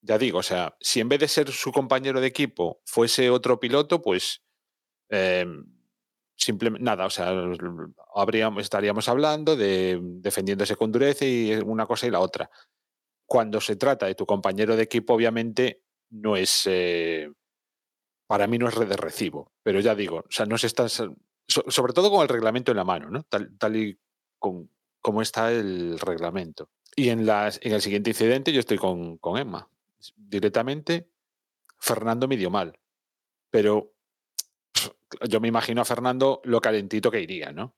[0.00, 3.58] ya digo, o sea, si en vez de ser su compañero de equipo fuese otro
[3.58, 4.42] piloto, pues
[5.10, 5.46] eh,
[6.36, 7.32] simplemente nada, o sea,
[8.14, 12.48] habríamos, estaríamos hablando de defendiéndose con dureza y una cosa y la otra.
[13.26, 17.30] Cuando se trata de tu compañero de equipo, obviamente no es, eh,
[18.28, 21.16] para mí no es de recibo, pero ya digo, o sea, no se está, so-
[21.48, 23.24] sobre todo con el reglamento en la mano, ¿no?
[23.24, 23.98] Tal, tal y
[24.38, 26.70] con, como está el reglamento.
[26.94, 29.68] Y en, las, en el siguiente incidente yo estoy con, con Emma.
[30.14, 31.08] Directamente,
[31.78, 32.78] Fernando me dio mal,
[33.50, 33.94] pero
[35.28, 37.74] yo me imagino a Fernando lo calentito que iría, ¿no?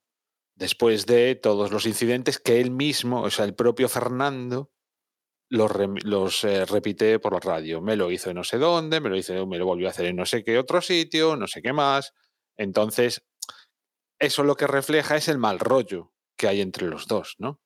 [0.56, 4.70] Después de todos los incidentes que él mismo, o sea, el propio Fernando,
[5.50, 5.70] los,
[6.04, 7.80] los eh, repite por la radio.
[7.82, 10.06] Me lo hizo en no sé dónde, me lo hizo, me lo volvió a hacer
[10.06, 12.14] en no sé qué otro sitio, no sé qué más.
[12.56, 13.22] Entonces,
[14.18, 17.60] eso lo que refleja es el mal rollo que hay entre los dos, ¿no?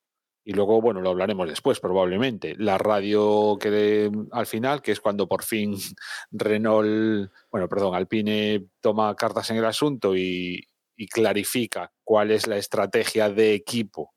[0.47, 2.55] Y luego, bueno, lo hablaremos después, probablemente.
[2.59, 5.77] La radio que al final, que es cuando por fin
[6.31, 10.67] Renault, bueno, perdón, Alpine toma cartas en el asunto y
[11.11, 14.15] clarifica cuál es la estrategia de equipo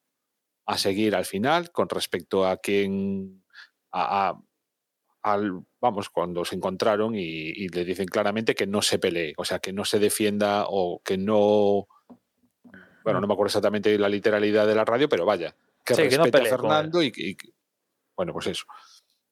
[0.68, 3.44] a seguir al final con respecto a quién,
[3.92, 4.42] a, a-
[5.24, 9.44] al, vamos, cuando se encontraron y, y le dicen claramente que no se pelee, o
[9.44, 11.88] sea, que no se defienda o que no,
[13.04, 16.18] bueno, no me acuerdo exactamente la literalidad de la radio, pero vaya, que Sí, que
[16.18, 17.38] no pelee a Fernando y, y-
[18.16, 18.66] bueno, pues eso.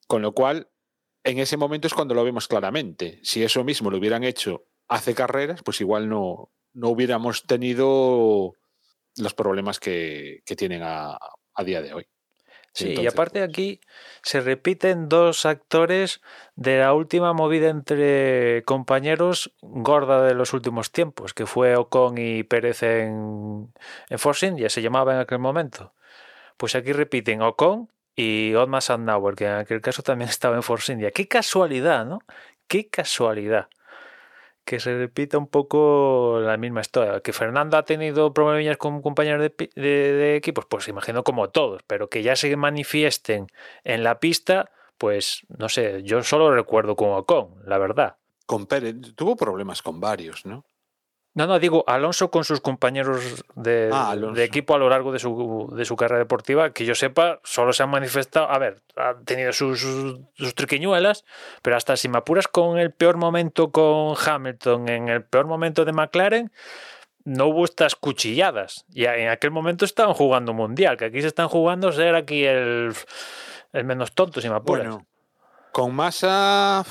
[0.07, 0.69] Con lo cual,
[1.23, 3.19] en ese momento es cuando lo vemos claramente.
[3.23, 8.53] Si eso mismo lo hubieran hecho hace carreras, pues igual no, no hubiéramos tenido
[9.17, 11.17] los problemas que, que tienen a,
[11.55, 12.05] a día de hoy.
[12.75, 13.79] Sí, y aparte pues, aquí
[14.21, 16.21] se repiten dos actores
[16.57, 22.43] de la última movida entre compañeros gorda de los últimos tiempos, que fue Ocon y
[22.43, 23.73] Pérez en,
[24.09, 25.93] en Force India, se llamaba en aquel momento.
[26.57, 30.91] Pues aquí repiten Ocon y Otmar Sandauer, que en aquel caso también estaba en Force
[30.91, 31.11] India.
[31.11, 32.19] Qué casualidad, ¿no?
[32.67, 33.69] Qué casualidad.
[34.65, 37.21] Que se repita un poco la misma historia.
[37.21, 42.09] Que Fernando ha tenido problemillas con compañeros de- de equipos, pues imagino como todos, pero
[42.09, 43.47] que ya se manifiesten
[43.83, 48.17] en la pista, pues no sé, yo solo recuerdo con Ocon, la verdad.
[48.47, 50.65] con Pérez tuvo problemas con varios, ¿no?
[51.35, 55.19] No, no, digo, Alonso con sus compañeros de, Ah, de equipo a lo largo de
[55.19, 59.15] su, de su carrera deportiva, que yo sepa, solo se han manifestado, a ver, ha
[59.25, 61.25] tenido sus, sus, sus triquiñuelas,
[61.61, 65.83] pero hasta si me apuras con el peor momento con Hamilton, en el peor momento
[65.83, 66.51] de McLaren,
[67.25, 68.85] no hubo estas cuchilladas.
[68.93, 72.93] Y en aquel momento estaban jugando mundial, que aquí se están jugando ser aquí el,
[73.73, 74.87] el menos tonto, si me apuras.
[74.87, 75.05] Bueno,
[75.73, 76.85] con Massa.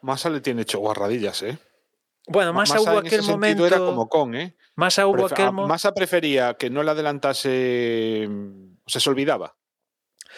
[0.00, 1.56] Massa le tiene hecho guarradillas, ¿eh?
[2.28, 3.66] Bueno, más hubo en aquel ese momento.
[3.66, 4.54] era como con, ¿eh?
[4.74, 8.26] Más hubo aquel Massa prefería que no le adelantase.
[8.28, 9.54] mm, O sea, se olvidaba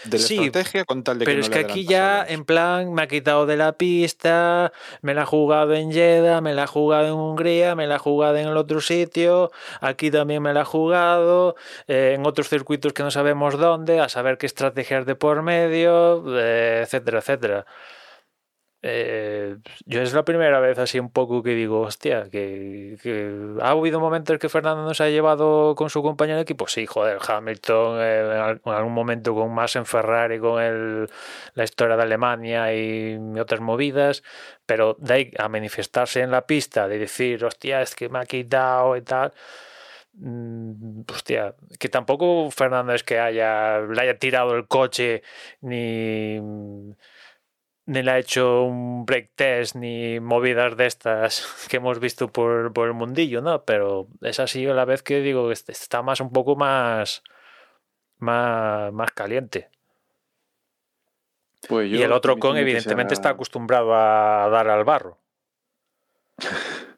[0.05, 2.45] de la Sí, estrategia con tal de Pero que es no que aquí ya, en
[2.45, 6.65] plan, me ha quitado de la pista, me la ha jugado en Jeddah, me la
[6.65, 10.53] ha jugado en Hungría, me la ha jugado en el otro sitio, aquí también me
[10.53, 11.55] la ha jugado,
[11.87, 16.25] eh, en otros circuitos que no sabemos dónde, a saber qué estrategias de por medio,
[16.39, 17.65] eh, etcétera, etcétera.
[18.87, 23.71] Eh, yo es la primera vez así un poco que digo, hostia, que, que ha
[23.71, 26.69] habido momentos que Fernando nos ha llevado con su compañero de equipo.
[26.69, 31.09] Sí, joder, Hamilton eh, en al- en algún momento con más en Ferrari, con el,
[31.55, 34.23] la historia de Alemania y otras movidas,
[34.67, 38.27] pero de ahí a manifestarse en la pista, de decir, hostia, es que me ha
[38.27, 39.33] quitado y tal.
[40.15, 45.23] mm, Hostia, que tampoco Fernando es que haya, le haya tirado el coche
[45.63, 46.39] ni
[47.87, 52.73] ni le ha hecho un break test ni movidas de estas que hemos visto por,
[52.73, 53.65] por el mundillo, ¿no?
[53.65, 57.23] Pero es así a la vez que digo que est- está más un poco más
[58.19, 59.71] más, más caliente.
[61.69, 65.19] Pues y el otro con evidentemente sea- está acostumbrado a dar al barro.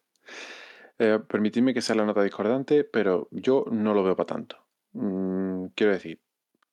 [0.99, 4.65] Eh, permitidme que sea la nota discordante, pero yo no lo veo para tanto.
[4.95, 6.23] Mm, quiero decir,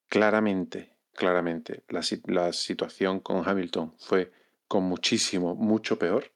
[0.08, 4.32] claramente, claramente, la, si- la situación con Hamilton fue
[4.67, 6.32] con muchísimo, mucho peor.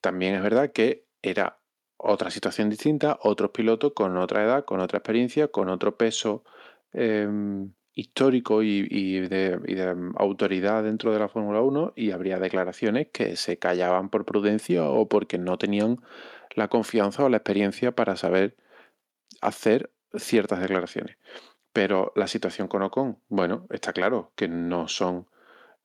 [0.00, 1.58] También es verdad que era
[1.96, 6.44] otra situación distinta, otros pilotos con otra edad, con otra experiencia, con otro peso
[6.92, 12.38] em, histórico y, y de, y de autoridad dentro de la Fórmula 1 y habría
[12.38, 15.98] declaraciones que se callaban por prudencia o porque no tenían
[16.54, 18.56] la confianza o la experiencia para saber
[19.40, 21.16] hacer ciertas declaraciones.
[21.74, 25.26] Pero la situación con Ocon, bueno, está claro que no son,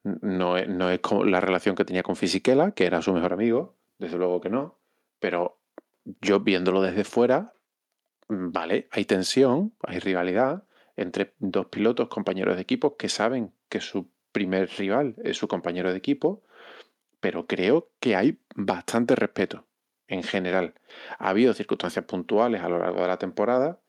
[0.03, 3.75] no es, no es la relación que tenía con Fisichella, que era su mejor amigo,
[3.97, 4.77] desde luego que no,
[5.19, 5.59] pero
[6.21, 7.53] yo viéndolo desde fuera,
[8.27, 10.63] mm, vale, hay tensión, hay rivalidad
[10.95, 15.91] entre dos pilotos, compañeros de equipo, que saben que su primer rival es su compañero
[15.91, 16.43] de equipo,
[17.19, 19.65] pero creo que hay bastante respeto
[20.07, 20.75] en general.
[21.17, 23.79] Ha habido circunstancias puntuales a lo largo de la temporada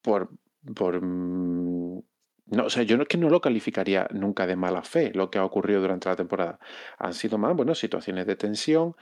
[0.00, 0.30] por...
[0.74, 2.02] por mm,
[2.46, 5.30] no, o sea, yo no es que no lo calificaría nunca de mala fe lo
[5.30, 6.58] que ha ocurrido durante la temporada.
[6.98, 8.96] Han sido más, bueno, situaciones de tensión.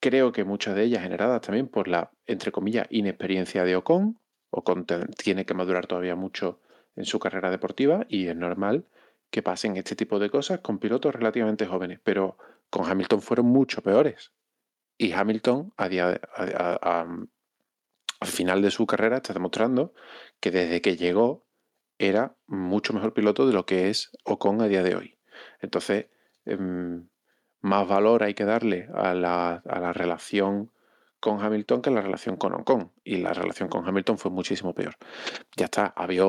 [0.00, 4.18] Creo que muchas de ellas generadas también por la, entre comillas, inexperiencia de Ocon.
[4.50, 6.60] Ocon tiene que madurar todavía mucho
[6.96, 8.86] en su carrera deportiva y es normal
[9.30, 12.00] que pasen este tipo de cosas con pilotos relativamente jóvenes.
[12.02, 12.36] Pero
[12.70, 14.32] con Hamilton fueron mucho peores.
[14.98, 17.06] Y Hamilton, a día de- a-
[18.22, 19.92] al final de su carrera, está demostrando
[20.40, 21.44] que desde que llegó
[21.98, 25.18] era mucho mejor piloto de lo que es Ocon a día de hoy.
[25.60, 26.06] Entonces,
[26.44, 27.08] em,
[27.60, 30.72] más valor hay que darle a la, a la relación
[31.20, 32.92] con Hamilton que la relación con Ocon.
[33.04, 34.96] Y la relación con Hamilton fue muchísimo peor.
[35.56, 36.24] Ya está, había,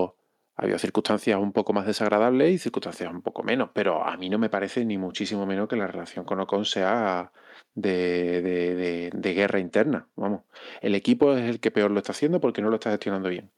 [0.55, 4.37] había circunstancias un poco más desagradables y circunstancias un poco menos, pero a mí no
[4.37, 7.31] me parece ni muchísimo menos que la relación con Ocon sea
[7.75, 10.07] de, de- de- guerra interna.
[10.15, 10.41] Vamos,
[10.81, 13.51] el equipo es el que peor lo está haciendo porque no lo está gestionando bien.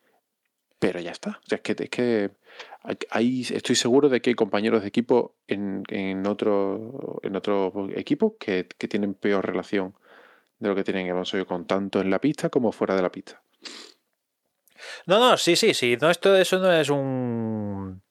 [0.80, 1.40] Pero ya está.
[1.44, 2.32] O sea, es que, es que
[3.56, 8.68] estoy seguro de que hay compañeros de equipo en, en otro, en otro equipo que,
[8.78, 9.96] que tienen peor relación
[10.60, 13.12] de lo que tienen Alonso y Ocon, tanto en la pista como fuera de la
[13.12, 13.42] pista.
[15.06, 15.98] No, no, sí, sí, sí.
[16.00, 18.02] No, esto eso no es un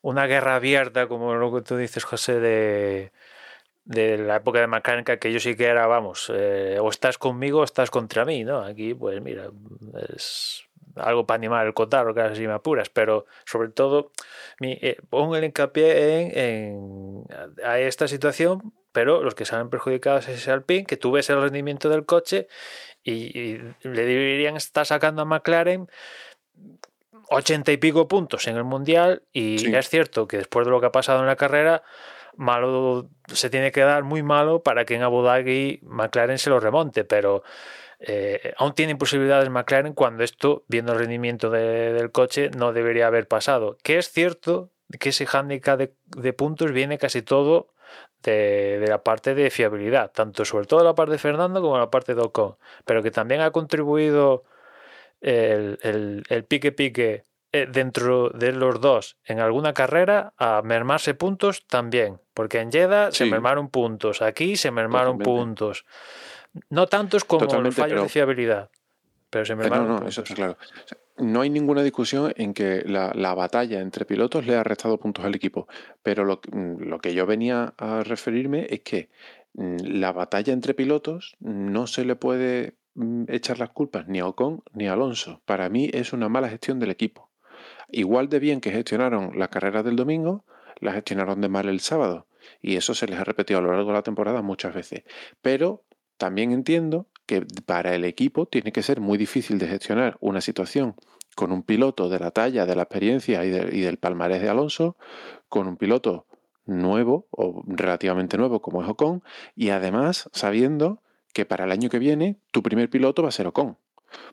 [0.00, 3.12] una guerra abierta como lo que tú dices, José, de,
[3.88, 7.60] de la época de mecánica, que yo sí que era, vamos, eh, o estás conmigo
[7.60, 8.60] o estás contra mí, ¿no?
[8.60, 9.48] Aquí, pues mira,
[10.14, 14.12] es algo para animar el cotarro, casi si me apuras, pero sobre todo
[14.60, 17.24] mi, eh, pongo el hincapié en, en
[17.64, 21.40] a esta situación, pero los que salen perjudicados es ese Alpine, que tú ves el
[21.40, 22.46] rendimiento del coche
[23.02, 25.88] y, y le deberían estar sacando a McLaren
[27.30, 29.74] ochenta y pico puntos en el mundial y Sí.
[29.74, 31.82] es cierto que después de lo que ha pasado en la carrera
[32.38, 36.60] malo se tiene que dar muy malo para que en Abu Dhabi McLaren se lo
[36.60, 37.42] remonte pero
[38.00, 43.08] eh, aún tienen posibilidades McLaren cuando esto viendo el rendimiento de- del coche no debería
[43.08, 43.76] haber pasado.
[43.82, 44.70] Que es cierto
[45.00, 47.74] que ese handicap de, puntos viene casi todo
[48.22, 52.14] de, la parte de fiabilidad tanto sobre todo la parte de Fernando como la parte
[52.14, 54.44] de Ocon pero que también ha contribuido
[55.20, 61.14] el, el, el pique pique eh, dentro de los dos en alguna carrera a mermarse
[61.14, 65.24] puntos también, porque en Jeddah se mermaron puntos, aquí se mermaron Totalmente.
[65.46, 65.84] puntos,
[66.70, 68.70] no tantos como los Totalmente, fallos pero- de fiabilidad,
[69.30, 70.14] pero se Eh, mermaron No, no, puntos.
[70.14, 70.52] eso está claro.
[70.60, 74.62] O sea, No hay ninguna discusión en que la, la batalla entre pilotos le ha
[74.62, 75.66] restado puntos al equipo,
[76.02, 79.08] pero lo, que- lo que yo venía a referirme es que
[79.54, 84.26] mm, la batalla entre pilotos no se le puede mm, echar las culpas ni a
[84.28, 85.40] Ocon ni a Alonso.
[85.44, 87.27] Para mí es una mala gestión del equipo.
[87.90, 90.44] Igual de bien que gestionaron las carreras del domingo,
[90.80, 92.26] las gestionaron de mal el sábado.
[92.62, 95.02] Y eso se les ha repetido a lo largo de la temporada muchas veces.
[95.42, 95.82] Pero
[96.16, 100.94] también entiendo que para el equipo tiene que ser muy difícil de gestionar una situación
[101.34, 104.48] con un piloto de la talla, de la experiencia y, de- y del palmarés de
[104.48, 104.96] Alonso,
[105.48, 106.26] con un piloto
[106.66, 109.22] nuevo o relativamente nuevo como es Ocon,
[109.54, 111.00] y además sabiendo
[111.32, 113.78] que para el año que viene tu primer piloto va a ser Ocon.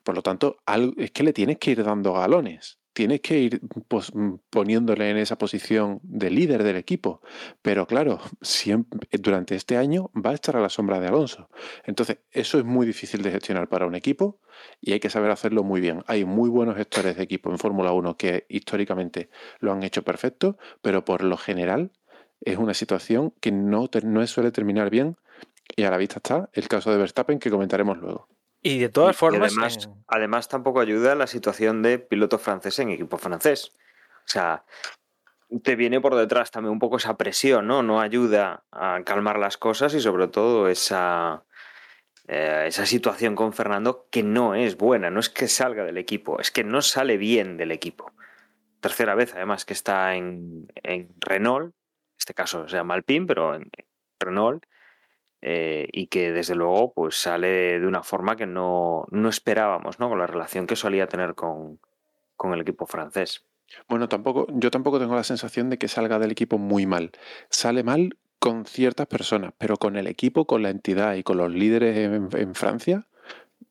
[0.04, 0.58] Por lo tanto,
[0.98, 5.18] es que le tienes que ir dando galones, tienes que ir pues, mm, poniéndole en
[5.18, 7.22] esa posición de líder del equipo.
[7.62, 8.20] Pero claro,
[9.12, 11.50] durante este año va a estar a la sombra de Alonso.
[11.84, 14.40] Entonces, eso es muy difícil de gestionar para un equipo
[14.80, 16.04] y hay que saber hacerlo muy bien.
[16.08, 19.30] Hay muy buenos gestores de equipo en Fórmula 1 que históricamente
[19.60, 21.92] lo han hecho perfecto, pero por lo general
[22.42, 25.18] es una situación que no, no suele terminar bien
[25.76, 28.30] y a la vista está el caso de Verstappen que comentaremos luego.
[28.68, 32.80] Y de todas Y formas, además, en- además tampoco ayuda la situación de piloto francés
[32.80, 33.72] en equipo francés.
[34.26, 34.66] O sea,
[35.62, 37.84] te viene por detrás también un poco esa presión, ¿no?
[37.84, 41.44] No ayuda a calmar las cosas y sobre todo esa,
[42.28, 46.40] eh, esa situación con Fernando que no es buena, no es que salga del equipo,
[46.40, 48.12] es que no sale bien del equipo.
[48.80, 51.74] Tercera vez además que está en, en Renault, en
[52.18, 53.70] este caso se llama Alpine, pero en
[54.20, 54.66] Renault,
[55.48, 60.10] eh, y que desde luego pues sale de una forma que no, no esperábamos, ¿no?
[60.10, 61.80] Con la relación que solía tener con,
[62.36, 63.46] con el equipo francés.
[63.88, 67.12] Bueno, tampoco, yo tampoco tengo la sensación de que salga del equipo muy mal.
[67.50, 71.52] Sale mal con ciertas personas, pero con el equipo, con la entidad y con los
[71.52, 73.06] líderes en, Francia,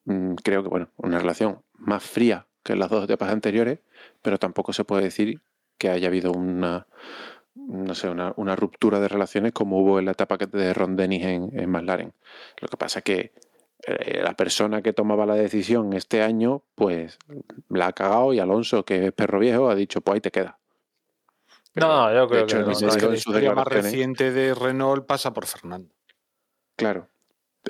[0.04, 3.80] mm, creo que, bueno, una relación más fría que las dos etapas anteriores,
[4.22, 5.40] pero tampoco se puede decir
[5.76, 6.86] que haya habido una,
[7.54, 11.24] no sé, una, una ruptura de relaciones como hubo en la etapa de Ron Dennis
[11.24, 12.12] en, en McLaren.
[12.60, 13.32] Lo que pasa es que
[13.86, 17.18] eh, la persona que tomaba la decisión este año, pues
[17.68, 20.58] la ha cagado y Alonso, que es perro viejo, ha dicho, pues ahí te queda.
[21.72, 24.30] Pero, No, yo de creo hecho, que no, es que la historia más declaraciones- reciente
[24.32, 25.92] de Renault pasa por Fernando.
[26.76, 27.08] Claro.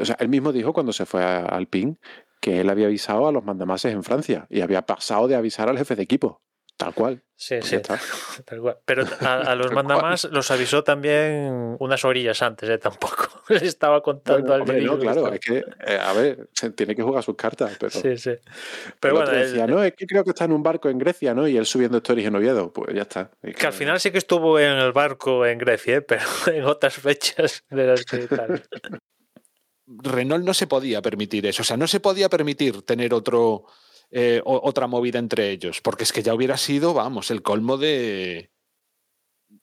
[0.01, 1.97] O sea, él mismo dijo cuando se fue a Alpine
[2.41, 5.79] que él había avisado a los mandamases en Francia y había pasado de avisar al
[5.79, 6.43] jefe de equipo.
[6.77, 7.23] Tal cual.
[7.37, 7.79] Sí, Pues sí.
[8.45, 8.79] tal cual.
[8.85, 12.79] Pero a, a los mandamás los avisó también unas orillas antes, ¿eh?
[12.79, 13.29] Tampoco.
[13.49, 16.71] Les estaba contando Bueno, al hombre, no, que claro, es que, eh, a ver, se
[16.71, 17.91] tiene que jugar sus cartas, pero...
[17.91, 18.33] Sí, sí.
[18.99, 21.47] Pero bueno, decía, no, es que creo que está en un barco en Grecia, ¿no?
[21.47, 23.31] Y él subiendo stories en Oviedo, pues ya está.
[23.43, 26.01] Es que al final sí que estuvo en el barco en Grecia, ¿eh?
[26.03, 28.63] pero en otras fechas de las que tal.
[29.87, 33.67] Renault no se podía permitir eso, o sea, no se podía permitir tener otro,
[34.11, 38.51] eh, otra movida entre ellos, porque es que ya hubiera sido, vamos, el colmo de,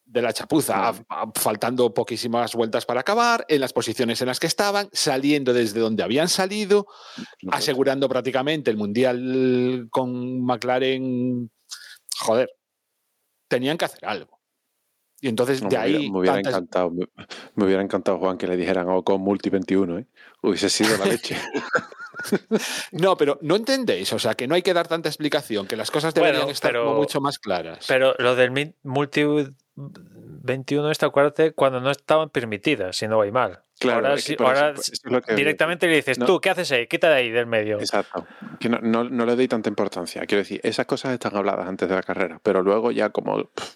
[0.05, 4.39] de la chapuza, a- a- faltando poquísimas vueltas para acabar, en las posiciones en las
[4.39, 6.85] que estaban, saliendo desde donde habían salido,
[7.41, 11.49] No, asegurando prácticamente el Mundial con McLaren.
[12.19, 12.49] Joder,
[13.47, 14.39] tenían que hacer algo.
[15.23, 17.05] Y entonces no, de me hubiera- ahí me hubiera tantas- encantado, me,
[17.55, 20.07] me hubiera encantado, Juan, que le dijeran o con Multi 21, ¿eh?
[20.41, 21.35] Hubiese sido la leche.
[22.91, 25.91] No, pero no entendéis, o sea, que no hay que dar tanta explicación, que las
[25.91, 27.85] cosas Bueno, deberían estar pero- como mucho más claras.
[27.87, 29.23] Pero lo del Multi
[30.43, 33.59] 21, esta acuérdate, cuando no estaban permitidas, si no voy mal.
[33.79, 34.51] Claro, ahora sí- eso-
[34.81, 36.25] eso es que- directamente le dices, No.
[36.25, 36.87] tú, ¿qué haces ahí?
[36.87, 37.79] Quita de ahí del medio.
[37.79, 38.25] Exacto.
[38.59, 40.21] Que no, no, no le doy tanta importancia.
[40.27, 43.45] Quiero decir, esas cosas están habladas antes de la carrera, pero luego ya como...
[43.45, 43.75] pff,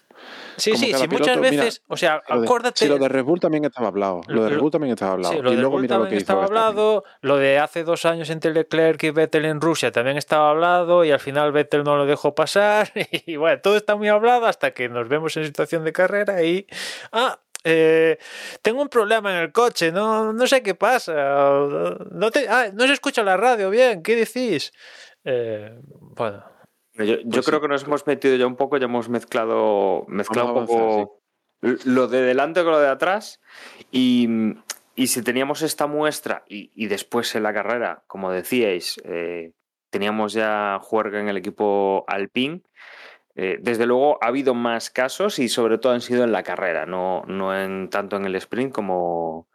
[0.56, 2.78] Sí, como sí, sí, muchas mira, veces, o sea, lo de- acuérdate.
[2.84, 4.22] Sí, lo de Red Bull también estaba hablado.
[4.26, 5.34] Lo de Red Lo- Bull también estaba hablado.
[5.34, 7.58] Sí, lo y de luego Bull mira lo también que hizo estaba hablado, lo de
[7.58, 11.52] hace dos años entre Leclerc y Vettel en Rusia también estaba hablado y al final
[11.52, 12.90] Vettel no lo dejó pasar
[13.26, 16.66] y bueno, todo está muy hablado hasta que nos vemos en situación de carrera y
[17.12, 18.16] ah, eh,
[18.62, 21.12] tengo un problema en el coche, no, no sé qué pasa,
[22.12, 24.72] no, te, ah, no se escucha la radio bien, ¿qué decís?
[25.24, 25.76] Eh,
[26.16, 26.44] bueno,
[26.98, 27.62] Yo, yo Pues creo sí.
[27.62, 31.20] que nos hemos metido ya un poco, ya hemos mezclado, mezclado un poco
[31.60, 33.40] lo de delante con lo de atrás.
[33.90, 34.28] Y,
[34.94, 39.52] y si teníamos esta muestra y, y después en la carrera, como decíais, eh,
[39.90, 42.62] teníamos ya juerga en el equipo Alpine.
[43.34, 46.86] eh, desde luego ha habido más casos y sobre todo han sido en la carrera,
[46.86, 49.48] no, no en, tanto en el sprint como,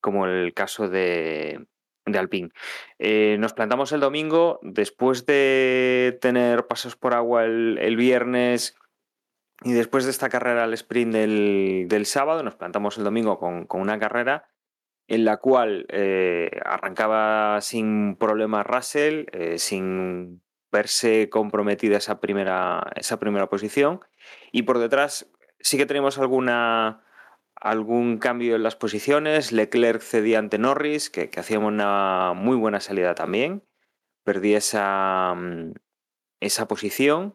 [0.00, 1.66] como el caso de,
[2.06, 2.50] de Alpine.
[2.98, 8.76] Eh, nos plantamos el domingo después de tener pasos por agua el, viernes
[9.62, 13.98] y después de esta carrera al sprint del, sábado, nos plantamos el domingo con, una
[13.98, 14.48] carrera
[15.08, 23.18] en la cual eh, arrancaba sin problema Russell, eh, sin verse comprometida esa primera, esa
[23.18, 24.00] primera posición.
[24.52, 25.30] Y por detrás
[25.60, 27.04] sí que tenemos alguna,
[27.70, 29.52] algún cambio en las posiciones.
[29.52, 33.62] Leclerc cedía ante Norris, que, que hacía una muy buena salida también.
[34.24, 35.72] Perdí esa, mm,
[36.40, 37.34] esa posición.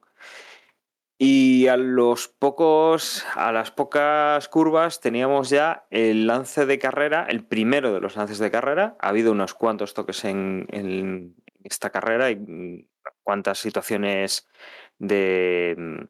[1.24, 7.46] Y a los pocos, a las pocas curvas teníamos ya el lance de carrera, el
[7.46, 8.96] primero de los lances de carrera.
[9.00, 12.88] Ha habido unos cuantos toques en, esta carrera y mm,
[13.24, 14.50] cuantas situaciones
[14.98, 16.04] de mm,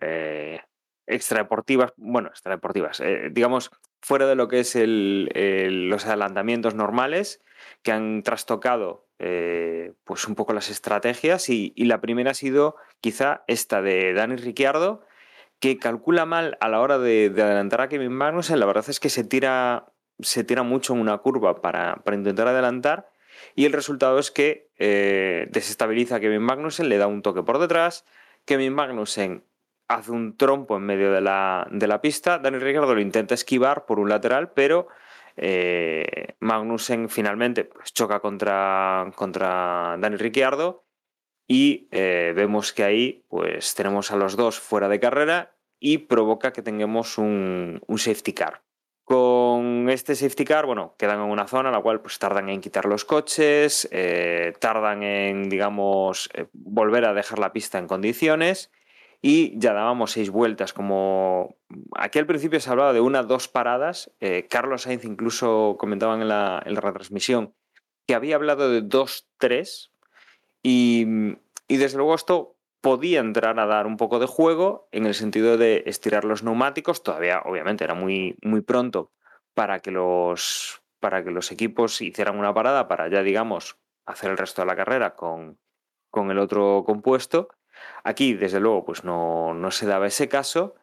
[0.00, 0.60] eh,
[1.06, 7.42] extradeportivas, bueno, extradeportivas, eh, digamos, fuera de lo que es los adelantamientos normales
[7.82, 13.44] que han trastocado eh, pues un poco las estrategias y, la primera ha sido quizá
[13.46, 15.02] esta de Dani Ricciardo
[15.60, 19.00] que calcula mal a la hora de, de adelantar a Kevin Magnussen, la verdad es
[19.00, 23.08] que se tira, se tira mucho en una curva para, para intentar adelantar
[23.54, 27.58] y el resultado es que eh, desestabiliza a Kevin Magnussen, le da un toque por
[27.58, 28.04] detrás,
[28.44, 29.44] Kevin Magnussen
[29.88, 33.86] hace un trompo en medio de la, de la pista, Dani Ricciardo lo intenta esquivar
[33.86, 34.88] por un lateral, pero
[35.36, 40.84] eh, Magnussen finalmente pues, choca contra, contra Dani Ricciardo.
[41.46, 46.54] Y eh, vemos que ahí pues tenemos a los dos fuera de carrera y provoca
[46.54, 48.62] que tengamos un, safety car.
[49.04, 52.62] Con este safety car, bueno, quedan en una zona en la cual pues tardan en
[52.62, 58.70] quitar los coches, eh, tardan en, digamos, volver a dejar la pista en condiciones
[59.26, 60.74] y ya dábamos seis vueltas.
[60.74, 61.56] Como
[61.96, 66.28] aquí al principio se hablaba de una, dos paradas, eh, Carlos Sainz incluso comentaban en
[66.28, 67.54] la, en la retransmisión
[68.06, 69.90] que había hablado de dos, tres
[70.62, 71.06] y,
[71.68, 75.56] y desde luego esto podía entrar a dar un poco de juego en el sentido
[75.56, 77.02] de estirar los neumáticos.
[77.02, 79.10] Todavía, obviamente, era muy, muy pronto
[79.54, 84.36] para que, los, para que los equipos hicieran una parada para ya, digamos, hacer el
[84.36, 85.56] resto de la carrera con,
[86.10, 87.48] con el otro compuesto.
[88.04, 90.74] Aquí, desde luego, pues no, no se daba ese caso,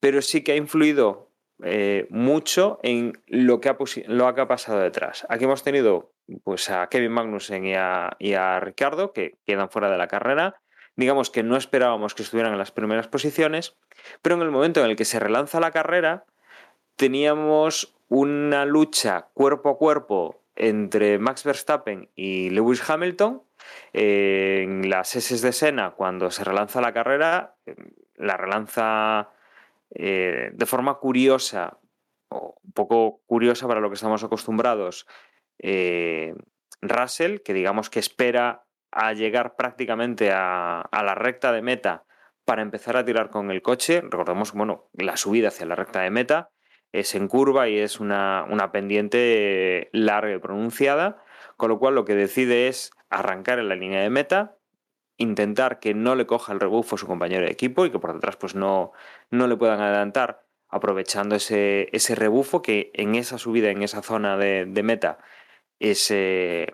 [0.00, 1.30] pero sí que ha influido
[1.62, 3.76] eh, mucho en lo que, ha
[4.06, 5.26] lo ha pasado detrás.
[5.28, 10.08] Aquí hemos tenido pues, a Kevin Magnussen y a Ricardo, que quedan fuera de la
[10.08, 10.56] carrera
[10.98, 13.76] digamos que no esperábamos que estuvieran en las primeras posiciones,
[14.20, 16.24] pero en el momento en el que se relanza la carrera,
[16.96, 23.42] teníamos una lucha cuerpo a cuerpo entre Max Verstappen y Lewis Hamilton.
[23.92, 27.56] En las S de Sena, cuando se relanza la carrera,
[28.16, 29.30] la relanza
[29.90, 31.78] eh, de forma curiosa,
[32.28, 35.06] o un poco curiosa para lo que estamos acostumbrados,
[35.58, 36.34] eh,
[36.82, 42.04] Russell, que digamos que espera a llegar prácticamente a, la recta de meta
[42.44, 44.00] para empezar a tirar con el coche.
[44.02, 46.50] Recordemos, bueno, la subida hacia la recta de meta
[46.92, 51.22] es en curva y es una, una pendiente larga y pronunciada,
[51.56, 54.56] con lo cual lo que decide es arrancar en la línea de meta,
[55.16, 58.36] intentar que no le coja el rebufo su compañero de equipo y que por detrás
[58.36, 58.92] pues no,
[59.30, 64.36] no le puedan adelantar aprovechando ese, ese rebufo que en esa subida, en esa zona
[64.36, 65.18] de, meta
[65.78, 66.68] es, eh,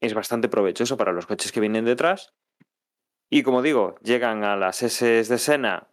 [0.00, 2.34] es bastante provechoso para los coches que vienen detrás.
[3.30, 5.88] Y como digo, llegan a las S de Sena,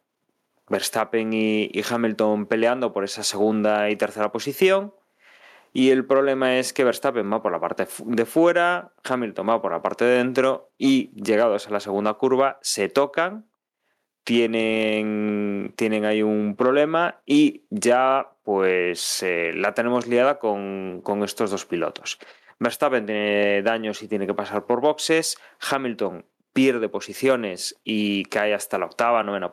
[0.70, 4.94] Verstappen y, Hamilton peleando por esa segunda y tercera posición.
[5.76, 9.72] Y el problema es que Verstappen va por la parte de fuera, Hamilton va por
[9.72, 13.50] la parte de dentro y llegados a la segunda curva se tocan,
[14.24, 21.50] tienen, tienen ahí un problema y ya pues eh, la tenemos liada con, con estos
[21.50, 22.20] dos pilotos.
[22.60, 25.40] Verstappen tiene daños y tiene que pasar por boxes.
[25.72, 29.50] Hamilton pierde posiciones y cae hasta la octava, novena,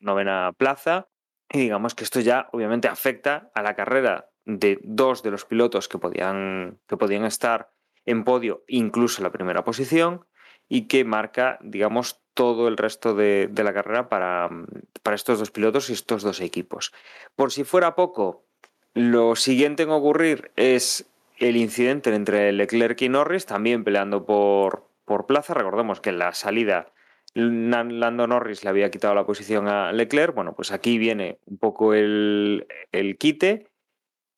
[0.00, 1.06] novena plaza.
[1.48, 5.88] Y digamos que esto ya obviamente afecta a la carrera de dos de los pilotos
[5.88, 7.70] que podían, que podían estar
[8.06, 10.24] en podio, incluso en la primera posición,
[10.68, 14.48] y que marca, digamos, todo el resto de, la carrera para,
[15.02, 16.92] para estos dos pilotos y estos dos equipos.
[17.34, 18.44] Por si fuera poco,
[18.94, 25.26] lo siguiente en ocurrir es el incidente entre Leclerc y Norris, también peleando por, por
[25.26, 25.54] plaza.
[25.54, 26.92] Recordemos que en la salida
[27.34, 30.34] Lando Norris le había quitado la posición a Leclerc.
[30.34, 33.68] Bueno, pues aquí viene un poco el, el quite.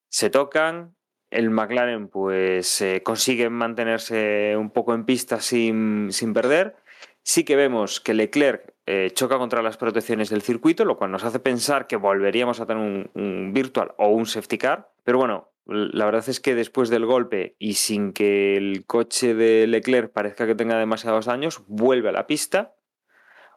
[0.08, 0.94] Se tocan.
[1.30, 6.76] El McLaren pues eh, consigue mantenerse un poco en pista sin, sin perder.
[7.22, 11.22] Sí que vemos que Leclerc eh, choca contra las protecciones del circuito, lo cual nos
[11.22, 14.90] hace pensar que volveríamos a tener un, virtual o un safety car.
[15.04, 19.66] Pero bueno, la verdad es que después del golpe y sin que el coche de
[19.66, 22.76] Leclerc parezca que tenga demasiados daños, vuelve a la pista.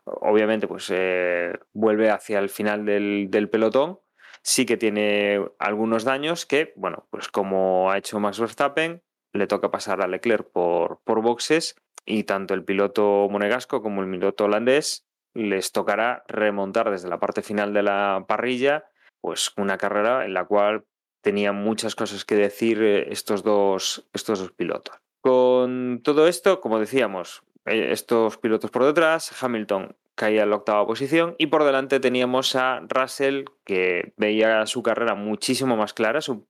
[0.04, 3.99] Obviamente, pues eh, vuelve hacia el final del, pelotón.
[4.44, 9.72] Sí que tiene algunos daños que, bueno, pues como ha hecho Max Verstappen, le toca
[9.72, 11.76] pasar a Leclerc por, por boxes
[12.06, 17.42] y tanto el piloto monegasco como el piloto holandés les tocará remontar desde la parte
[17.42, 18.86] final de la parrilla
[19.22, 20.86] pues una carrera en la cual
[21.22, 24.98] tenían muchas cosas que decir eh, estos dos, estos dos pilotos.
[25.22, 30.86] Con todo esto, como decíamos, eh, estos pilotos por detrás, Hamilton caía en la octava
[30.86, 36.47] posición y por delante teníamos a Russell que veía su carrera muchísimo más clara, su,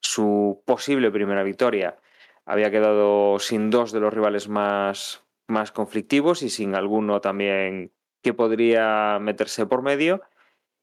[0.00, 1.98] su posible primera victoria.
[2.44, 7.92] Había quedado sin dos de los rivales más, más conflictivos y sin alguno también
[8.22, 10.22] que podría meterse por medio.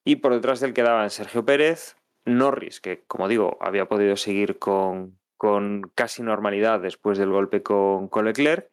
[0.06, 1.96] Y por detrás del quedaban Sergio Pérez,
[2.26, 8.10] Norris, que como digo, había podido seguir con, con casi normalidad después del golpe con,
[8.10, 8.73] con Leclerc,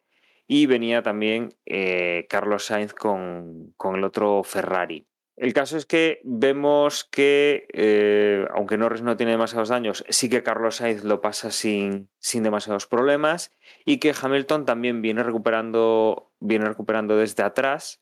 [0.53, 5.07] y venía también eh, Carlos Sainz con, con, el otro Ferrari.
[5.37, 10.43] El caso es que vemos que, eh, aunque Norris no tiene demasiados daños, sí que
[10.43, 13.53] Carlos Sainz lo pasa sin, sin demasiados problemas
[13.85, 18.01] y que Hamilton también viene recuperando, viene recuperando desde atrás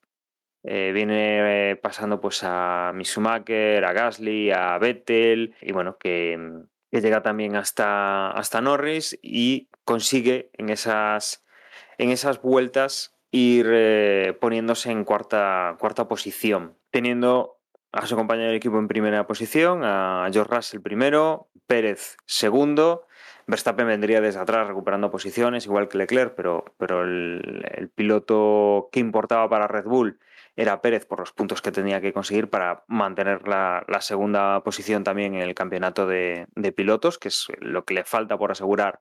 [0.64, 7.56] eh, viene pasando pues a Misumaker, a Gasly, a Vettel y bueno, que, llega también
[7.56, 11.45] hasta, hasta Norris y consigue en esas,
[12.00, 17.60] en esas vueltas ir eh, poniéndose en cuarta, cuarta posición, teniendo
[17.91, 23.06] a su compañero de equipo en primera posición, a George Russell primero, Pérez segundo,
[23.45, 29.50] Verstappen vendría desde atrás recuperando posiciones, igual que Leclerc, pero, pero el, piloto que importaba
[29.50, 30.20] para Red Bull
[30.56, 35.34] era Pérez por los puntos que tenía que conseguir para mantener la, segunda posición también
[35.34, 39.00] en el campeonato de, pilotos, que es lo que le falta por asegurar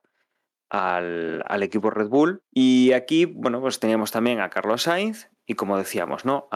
[0.69, 2.41] al, al, equipo Red Bull.
[2.51, 6.47] Y aquí, bueno, pues teníamos también a Carlos Sainz y como decíamos, ¿no?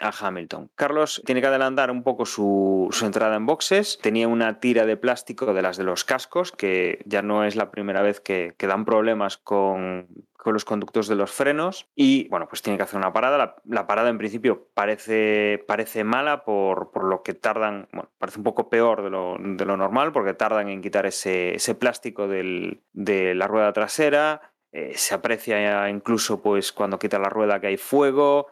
[0.00, 0.70] A Hamilton.
[0.74, 3.98] Carlos tiene que adelantar un poco su, su, entrada en boxes.
[4.00, 7.70] Tenía una tira de plástico de las de los cascos, que ya no es la
[7.70, 11.88] primera vez que, que dan problemas con, con, los conductos de los frenos.
[11.94, 13.56] Y bueno, pues tiene que hacer una parada.
[13.64, 17.88] La, parada en principio parece, parece mala por, por, lo que tardan,
[18.18, 21.74] parece un poco peor de lo, de lo normal, porque tardan en quitar ese, ese
[21.74, 24.52] plástico del, de la rueda trasera.
[24.72, 28.46] Eh, se aprecia incluso pues cuando quita la rueda que hay fuego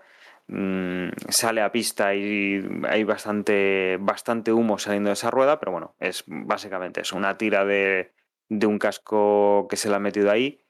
[0.48, 5.94] mmm, sale a pista y hay bastante, bastante humo saliendo de esa rueda, pero bueno,
[6.00, 8.12] es básicamente eso, una tira de,
[8.48, 10.64] de un casco que se le ha metido ahí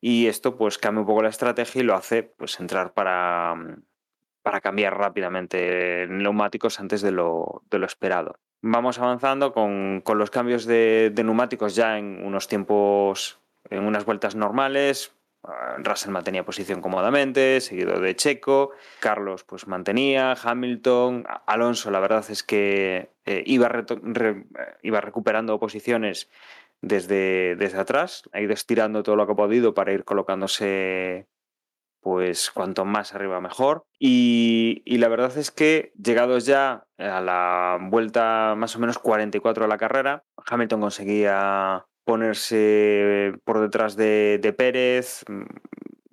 [0.00, 3.54] y esto pues cambia un poco la estrategia y lo hace pues entrar para,
[4.42, 8.38] para cambiar rápidamente neumáticos antes de lo, de lo esperado.
[8.62, 14.34] Vamos avanzando con, con los cambios de neumáticos ya en unos tiempos en unas vueltas
[14.34, 15.14] normales.
[15.78, 18.70] Russell mantenía posición cómodamente, seguido de Checo,
[19.00, 24.46] Carlos pues mantenía, Hamilton, Alonso la verdad es que eh, iba, re
[24.82, 26.30] iba, recuperando posiciones
[26.80, 31.26] desde, desde atrás, ha ido estirando todo lo que ha podido para ir colocándose
[32.00, 33.86] pues cuanto más arriba mejor.
[33.98, 39.64] Y, y, la verdad es que llegados ya a la vuelta más o menos 44
[39.64, 45.24] de la carrera, Hamilton conseguía ponerse por detrás de, Pérez,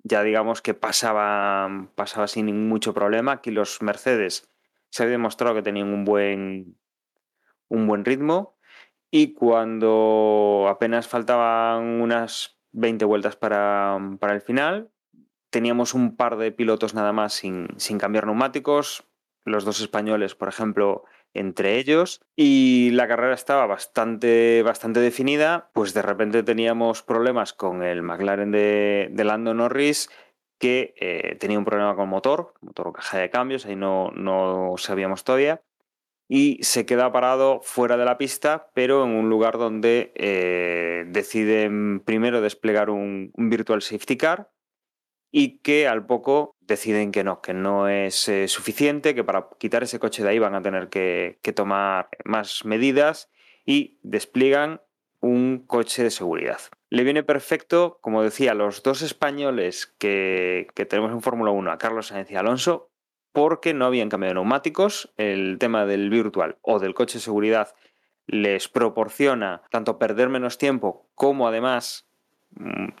[0.02, 3.32] ya digamos que pasaba, pasaba sin mucho problema.
[3.32, 4.48] Aquí los Mercedes
[4.90, 6.76] se había demostrado que tenían un buen,
[7.68, 8.56] un buen ritmo
[9.10, 14.90] y cuando apenas faltaban unas 20 vueltas para, para el final,
[15.50, 19.04] teníamos un par de pilotos nada más sin, sin cambiar neumáticos.
[19.44, 21.04] Los dos españoles, por ejemplo,
[21.34, 27.82] entre ellos y la carrera estaba bastante, bastante definida, pues de repente teníamos problemas con
[27.82, 30.08] el McLaren de, de Lando Norris
[30.62, 34.74] que eh, tenía un problema con motor, motor o caja de cambios, ahí no, no
[34.76, 35.60] sabíamos todavía,
[36.28, 41.98] y se queda parado fuera de la pista, pero en un lugar donde eh, deciden
[41.98, 44.51] primero desplegar un, un virtual safety car,
[45.32, 49.82] y que al poco deciden que no, que no es eh, suficiente, que para quitar
[49.82, 53.30] ese coche de ahí van a tener que, tomar más medidas
[53.64, 54.82] y despliegan
[55.20, 56.60] un coche de seguridad.
[56.90, 62.08] Le viene perfecto, como decía, los dos españoles que, tenemos en Fórmula 1, a Carlos
[62.08, 62.90] Sainz y Alonso,
[63.32, 65.14] porque no habían cambiado neumáticos.
[65.16, 67.74] El tema del virtual o del coche de seguridad
[68.26, 72.11] les proporciona tanto perder menos tiempo como además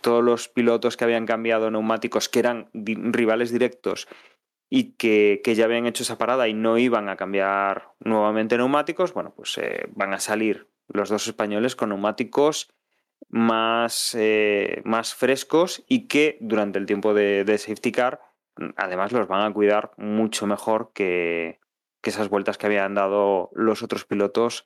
[0.00, 4.08] todos los pilotos que habían cambiado neumáticos, que eran rivales directos
[4.68, 9.12] y que, que, ya habían hecho esa parada y no iban a cambiar nuevamente neumáticos,
[9.12, 12.72] bueno, pues eh, van a salir los dos españoles con neumáticos
[13.28, 18.20] más, eh, más frescos y que durante el tiempo de, de, safety car
[18.76, 21.60] además los van a cuidar mucho mejor que,
[22.02, 24.64] que esas vueltas que habían dado los otros pilotos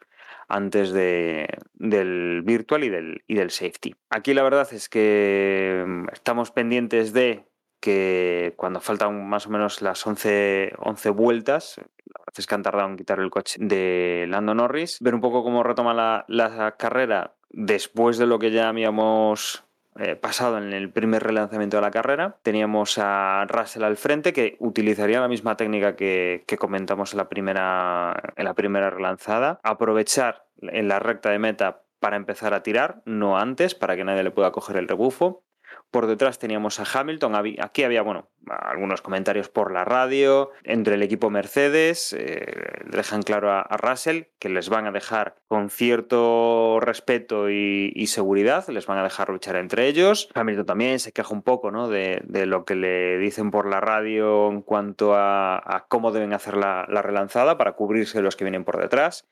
[0.49, 3.95] antes de, del virtual y del, y del safety.
[4.11, 7.45] Aquí la verdad es que mm, estamos pendientes de
[7.81, 12.63] que cuando faltan más o menos las 11, 11 vueltas, la verdad es que han
[12.63, 16.77] tardado en quitar el coche de Lando Norris, ver un poco cómo retoma la, la
[16.77, 19.66] carrera después de lo que ya habíamos
[19.99, 22.37] eh, pasado en el primer relanzamiento de la carrera.
[22.43, 27.29] Teníamos a Russell al frente que utilizaría la misma técnica que, que comentamos en la,
[27.29, 29.61] primera, en la primera relanzada.
[29.63, 34.23] Aprovechar en la recta de meta para empezar a tirar, no antes, para que nadie
[34.23, 35.45] le pueda coger el rebufo.
[35.91, 37.35] Por detrás teníamos a Hamilton.
[37.61, 40.51] Aquí había, bueno, algunos comentarios por la radio.
[40.65, 42.45] Entre el equipo Mercedes, eh,
[42.85, 48.87] dejan claro a, Russell que les van a dejar con cierto respeto y, seguridad, les
[48.87, 50.29] van a dejar luchar entre ellos.
[50.35, 51.89] Hamilton también se queja un poco ¿no?
[51.89, 56.57] de, de lo que le dicen por la radio en cuanto a, cómo deben hacer
[56.57, 59.27] la relanzada para cubrirse los que vienen por detrás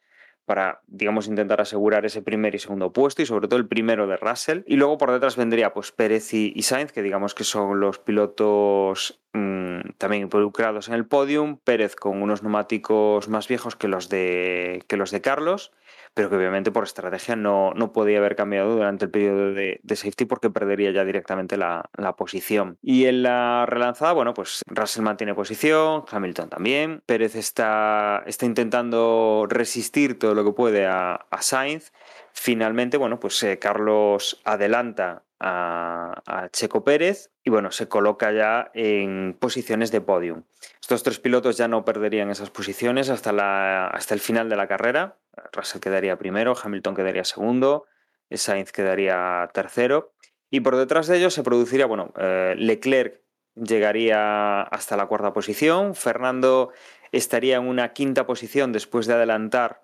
[0.44, 4.16] para, digamos, intentar asegurar ese primer y segundo puesto y sobre todo el primero de
[4.16, 4.62] Russell.
[4.66, 9.20] Y luego por detrás vendría pues Pérez y, Sainz, que digamos que son los pilotos
[9.32, 14.84] mm, también involucrados en el podium, Pérez con unos neumáticos más viejos que los de,
[14.86, 15.72] que los de Carlos,
[16.14, 20.24] pero que obviamente por estrategia no, no podía haber cambiado durante el periodo de, safety
[20.24, 22.78] porque perdería ya directamente la, la, posición.
[22.82, 29.46] Y en la relanzada, bueno, pues Russell mantiene posición, Hamilton también, Pérez está, está intentando
[29.48, 31.92] resistir todo lo que puede a, a Sainz.
[32.32, 39.36] Finalmente, bueno, pues eh, Carlos adelanta a, Checo Pérez y bueno, se coloca ya en
[39.38, 40.44] posiciones de podium.
[40.80, 44.66] Estos tres pilotos ya no perderían esas posiciones hasta, la, hasta el final de la
[44.66, 45.18] carrera.
[45.52, 47.86] Russell quedaría primero, Hamilton quedaría segundo,
[48.30, 50.14] Sainz quedaría tercero.
[50.50, 53.20] Y por detrás de ellos se produciría, bueno, eh, Leclerc
[53.54, 56.72] llegaría hasta la cuarta posición, Fernando
[57.12, 59.83] estaría en una quinta posición después de adelantar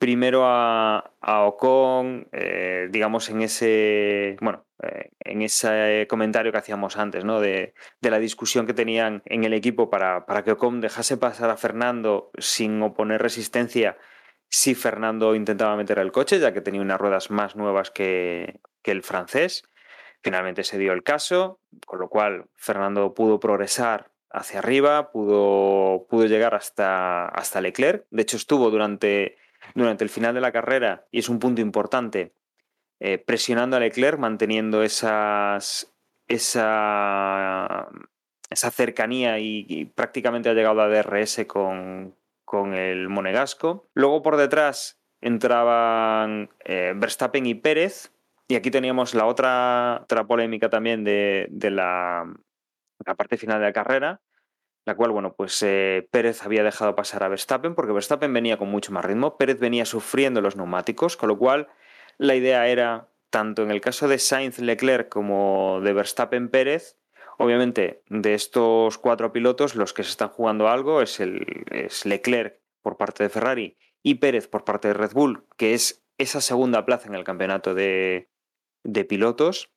[0.00, 7.22] primero a, Ocon, eh, digamos, en ese, bueno, eh, en ese comentario que hacíamos antes,
[7.22, 7.38] ¿no?
[7.38, 11.50] De, de, la discusión que tenían en el equipo para, para que Ocon dejase pasar
[11.50, 13.98] a Fernando sin oponer resistencia
[14.48, 18.92] si Fernando intentaba meter el coche, ya que tenía unas ruedas más nuevas que, que
[18.92, 19.64] el francés.
[20.22, 26.24] Finalmente se dio el caso, con lo cual Fernando pudo progresar hacia arriba, pudo, pudo
[26.24, 28.06] llegar hasta, hasta Leclerc.
[28.10, 29.36] De hecho, estuvo durante,
[29.74, 32.32] durante el final de la carrera, y es un punto importante,
[33.00, 35.92] eh, presionando a Leclerc, manteniendo esas,
[36.28, 37.88] esa,
[38.50, 42.14] esa cercanía y, prácticamente ha llegado a DRS con,
[42.44, 43.88] con el monegasco.
[43.94, 48.12] Luego por detrás entraban eh, Verstappen y Pérez.
[48.48, 52.24] Y aquí teníamos la otra, otra polémica también de, de la,
[53.06, 54.20] la, parte final de la carrera,
[54.90, 58.68] la cual, bueno, pues eh, Pérez había dejado pasar a Verstappen porque Verstappen venía con
[58.68, 61.68] mucho más ritmo, Pérez venía sufriendo los neumáticos, con lo cual
[62.18, 66.96] la idea era, tanto en el caso de Sainz Leclerc como de Verstappen Pérez,
[67.42, 72.60] Obviamente, de estos cuatro pilotos, los que se están jugando algo es, el, es Leclerc
[72.82, 76.84] por parte de Ferrari y Pérez por parte de Red Bull, que es esa segunda
[76.84, 78.28] plaza en el campeonato de,
[78.84, 79.72] de pilotos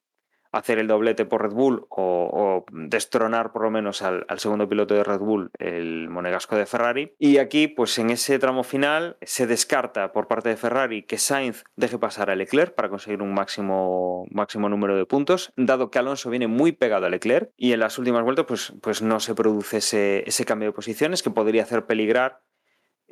[0.54, 4.94] hacer el doblete por Red Bull o, destronar por lo menos al, al, segundo piloto
[4.94, 7.14] de Red Bull, el monegasco de Ferrari.
[7.20, 11.64] Y aquí, pues en ese tramo final, se descarta por parte de Ferrari que Sainz
[11.76, 16.30] deje pasar a Leclerc para conseguir un máximo, máximo número de puntos, dado que Alonso
[16.30, 19.78] viene muy pegado a Leclerc y en las últimas vueltas pues, pues no se produce
[19.78, 22.42] ese, ese cambio de posiciones que podría hacer peligrar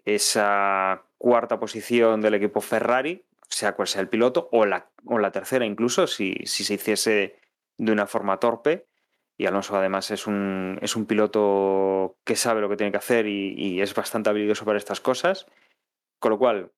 [0.06, 5.32] esa cuarta posición del equipo Ferrari, sea cual sea el piloto, o la, o la
[5.32, 7.40] tercera incluso, si, si, se hiciese
[7.78, 8.88] de una forma torpe.
[9.38, 13.28] Y Alonso además es un, es un piloto que sabe lo que tiene que hacer
[13.28, 15.48] y, es bastante habilidoso para estas cosas.
[16.20, 16.72] Con lo cual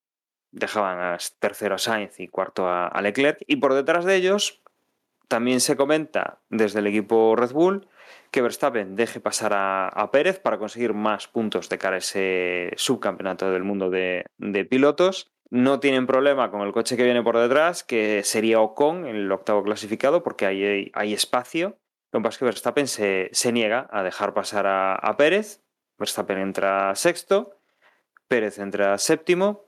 [0.51, 3.43] dejaban a tercero a Sainz y cuarto a, a Leclerc.
[3.47, 4.63] Y por detrás de ellos
[5.27, 7.87] también se comenta desde el equipo Red Bull
[8.31, 12.71] que Verstappen deje pasar a, a, Pérez para conseguir más puntos de cara a ese
[12.77, 17.37] subcampeonato del mundo de, de pilotos no tienen problema con el coche que viene por
[17.37, 21.77] detrás, que sería Ocon, el octavo clasificado, porque hay, hay espacio.
[22.11, 25.61] Lo que pasa es que Verstappen se, se niega a dejar pasar a, a, Pérez.
[25.99, 27.57] Verstappen entra sexto,
[28.27, 29.65] Pérez entra séptimo.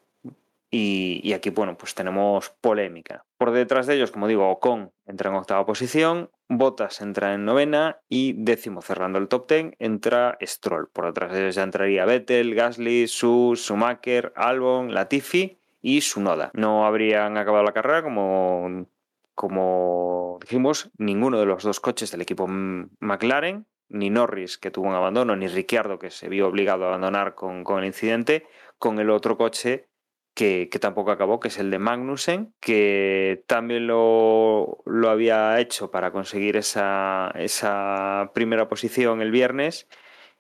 [0.72, 3.24] Y, y, aquí, bueno, pues tenemos polémica.
[3.38, 8.02] Por detrás de ellos, como digo, Ocon entra en octava posición, Bottas entra en novena
[8.10, 10.90] y décimo cerrando el top ten entra Stroll.
[10.90, 16.50] Por detrás de ellos ya entraría Vettel, Gasly, Su, Schumacher, Albon, Latifi y su noda.
[16.56, 18.88] No habrían acabado la carrera como,
[19.36, 24.96] como dijimos, ninguno de los dos coches del equipo McLaren, ni Norris, que tuvo un
[24.96, 28.48] abandono, ni Ricciardo, que se vio obligado a abandonar con, con el incidente,
[28.80, 29.88] con el otro coche
[30.34, 35.92] que, que, tampoco acabó, que es el de Magnussen, que también lo, lo había hecho
[35.92, 39.88] para conseguir esa, esa, primera posición el viernes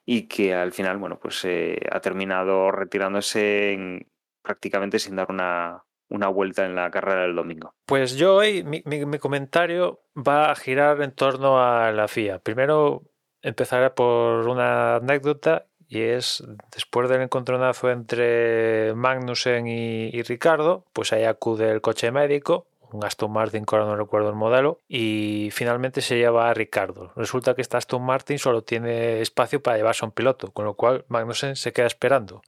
[0.07, 4.07] y que al final, bueno, pues eh, ha terminado retirándose en,
[4.45, 7.73] prácticamente sin dar una, una, vuelta en la carrera del domingo.
[7.85, 12.39] Pues yo hoy, mi, mi, comentario va a girar en torno a la FIA.
[12.39, 13.03] Primero
[13.41, 16.43] empezaré por una anécdota y es
[16.73, 23.03] después del encontronazo entre Magnussen y, y Ricardo, pues ahí acude el coche médico, un
[23.03, 27.11] Aston Martin, que ahora no recuerdo el modelo, y finalmente se lleva a Ricardo.
[27.15, 30.75] Resulta que este Aston Martin solo tiene espacio para llevarse a un piloto, con lo
[30.75, 32.41] cual Magnussen se queda esperando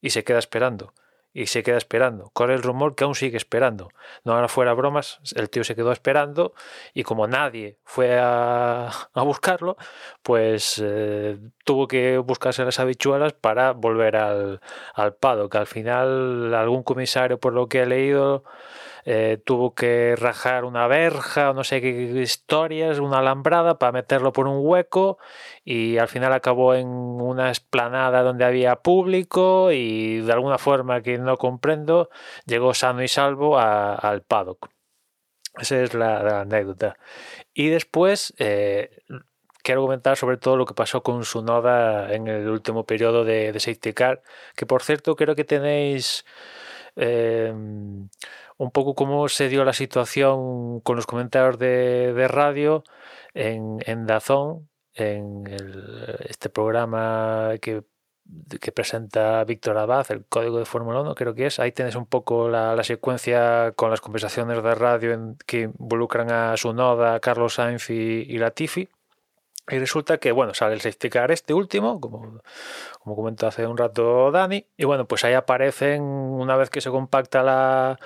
[0.00, 0.92] y se queda esperando
[1.36, 2.30] y se queda esperando.
[2.32, 3.90] Corre el rumor que aún sigue esperando.
[4.24, 6.54] No ahora fuera bromas, el tío se quedó esperando
[6.94, 9.76] y como nadie fue a, buscarlo,
[10.22, 14.62] pues eh, tuvo que buscarse las habichuelas para volver al,
[14.94, 18.44] al pado, que al final algún comisario, por lo que he leído,
[19.08, 21.90] eh, tuvo que rajar una verja no sé qué
[22.20, 25.18] historias, una alambrada para meterlo por un hueco
[25.64, 31.18] y al final acabó en una esplanada donde había público y de alguna forma que
[31.18, 32.10] no comprendo
[32.46, 34.70] llegó sano y salvo al paddock.
[35.56, 36.98] Esa es la, anécdota.
[37.54, 38.90] Y después eh,
[39.62, 43.52] quiero comentar sobre todo lo que pasó con su noda en el último periodo de,
[43.52, 44.22] de Safety Car,
[44.56, 46.24] que por cierto creo que tenéis
[46.96, 52.84] eh, un poco cómo se dio la situación con los comentarios de, radio
[53.34, 55.44] en, en Dazón, en
[56.28, 57.84] este programa que
[58.60, 61.58] que presenta Víctor Abad, el código de Fórmula 1, creo que es.
[61.60, 66.56] Ahí tienes un poco la, secuencia con las conversaciones de radio en, que involucran a
[66.56, 68.88] Sunoda, Carlos Sainz y, y Latifi.
[69.68, 72.40] Y resulta que, bueno, sale el safety car este último, como,
[73.00, 76.90] como comentó hace un rato Dani, y bueno, pues ahí aparecen, una vez que se
[76.90, 77.98] compacta la,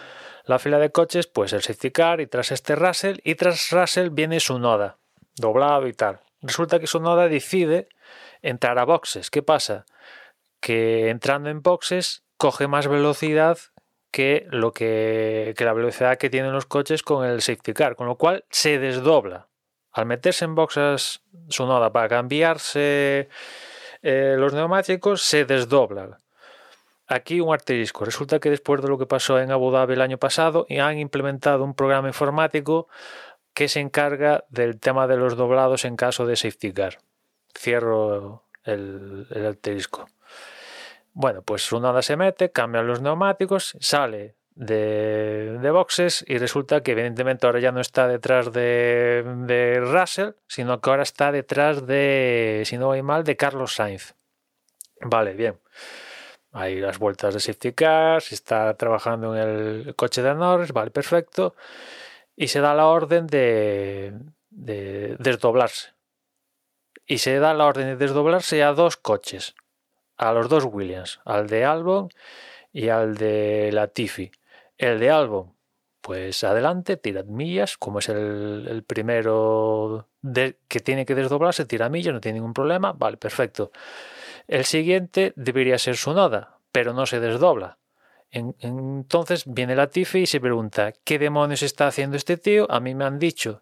[0.45, 4.09] la fila de coches, pues el safety car y tras este Russell, y tras Russell
[4.11, 4.97] viene su noda,
[5.37, 6.21] doblado y tal.
[6.41, 7.89] Resulta que su noda decide
[8.41, 9.31] entrar a boxes.
[9.31, 9.85] ¿Qué pasa?
[10.61, 13.59] que entrando en boxes coge más velocidad
[14.11, 18.17] que lo que, la velocidad que tienen los coches con el safety car, con lo
[18.17, 19.49] cual se desdobla.
[19.93, 23.29] Al meterse en boxes su noda para cambiarse
[24.03, 26.19] eh, los neumáticos, se desdobla.
[27.07, 28.05] Aquí un arterisco.
[28.05, 31.65] Resulta que después de lo que pasó en Abu Dhabi el año pasado, han implementado
[31.65, 32.89] un programa informático
[33.53, 36.99] que se encarga del tema de los doblados en caso de safety car.
[37.59, 40.07] Cierro el, el asterisco.
[41.13, 47.47] Bueno, pues nada se mete, cambia los neumáticos, sale de, boxes y resulta que evidentemente
[47.47, 52.77] ahora ya no está detrás de, de, Russell, sino que ahora está detrás de, si
[52.77, 54.15] no voy mal, de Carlos Sainz.
[55.01, 55.59] Vale, bien.
[56.53, 61.55] Hay las vueltas de safety cars, está trabajando en el coche de Norris, vale, perfecto.
[62.37, 64.13] Y se da la orden de,
[64.51, 65.95] de desdoblarse.
[67.07, 69.55] Y se da la orden de desdoblarse a dos coches
[70.21, 72.11] a los dos Williams, al de Albon
[72.75, 74.31] y al de Latifi.
[74.81, 75.53] El de Albon,
[76.01, 80.09] pues adelante, tira millas, como es el, primero
[80.69, 83.73] que tiene que desdoblarse, tira millas, no tiene ningún problema, vale, perfecto.
[84.49, 87.77] El siguiente debería ser su noda, pero no se desdobla.
[88.31, 92.67] entonces viene Latifi y se pregunta, ¿qué demonios está haciendo este tío?
[92.71, 93.61] A mí me han dicho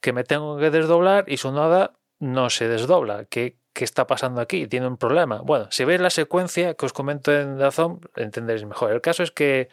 [0.00, 3.24] que me tengo que desdoblar y su noda no se desdobla.
[3.26, 5.42] ¿Qué, qué está pasando aquí, tiene un problema.
[5.42, 8.90] Bueno, si veis la secuencia que os comento en Dazón, entenderéis mejor.
[8.90, 9.68] El caso es que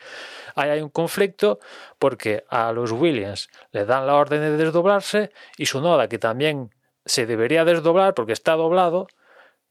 [0.55, 1.59] hay un conflicto
[1.99, 6.75] porque a los Williams le dan la orden de desdoblarse y su noda, que también
[7.05, 9.07] se debería desdoblar porque está doblado,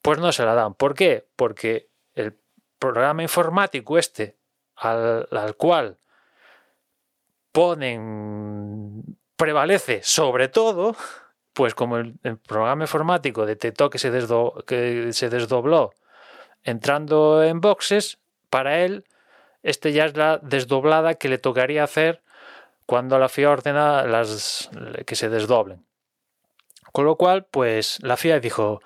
[0.00, 0.72] pues no se la dan.
[0.72, 1.26] ¿Por qué?
[1.36, 2.34] Porque el
[2.78, 4.38] programa informático este
[4.76, 5.98] al, al cual
[7.52, 10.96] ponen prevalece sobre todo
[11.52, 14.10] pues como el, programa informático detectó que se,
[14.66, 15.92] que se desdobló
[16.64, 18.18] entrando en boxes,
[18.50, 19.04] para él
[19.62, 22.22] este ya es la desdoblada que le tocaría hacer
[22.86, 24.70] cuando la FIA ordena las,
[25.06, 25.84] que se desdoblen.
[26.92, 28.82] Con lo cual, pues la FIA dijo,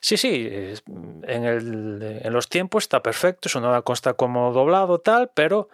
[0.00, 5.30] sí, sí, en, el, en los tiempos está perfecto, eso no consta como doblado tal,
[5.34, 5.68] pero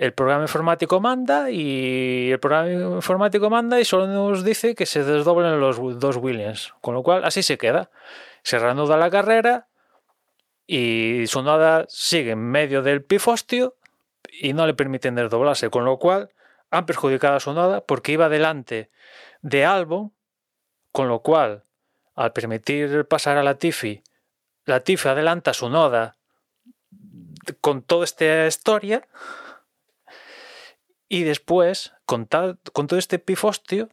[0.00, 5.04] el programa informático manda y el programa informático manda y solo nos dice que se
[5.04, 6.72] desdoblen los dos Williams.
[6.80, 7.90] Con lo cual, así se queda.
[8.42, 9.68] Se reanuda la carrera
[10.66, 13.76] y su noda sigue en medio del pifostio
[14.32, 15.68] y no le permiten desdoblarse.
[15.68, 16.30] Con lo cual,
[16.70, 18.90] han perjudicado a su noda porque iba delante
[19.42, 20.14] de Albon.
[20.92, 21.64] Con lo cual,
[22.14, 24.02] al permitir pasar a la Tiffy,
[24.64, 26.16] la Tiffy adelanta su noda
[27.60, 29.06] con toda esta historia
[31.12, 32.56] y después, con, todo
[32.96, 33.88] este pifostio,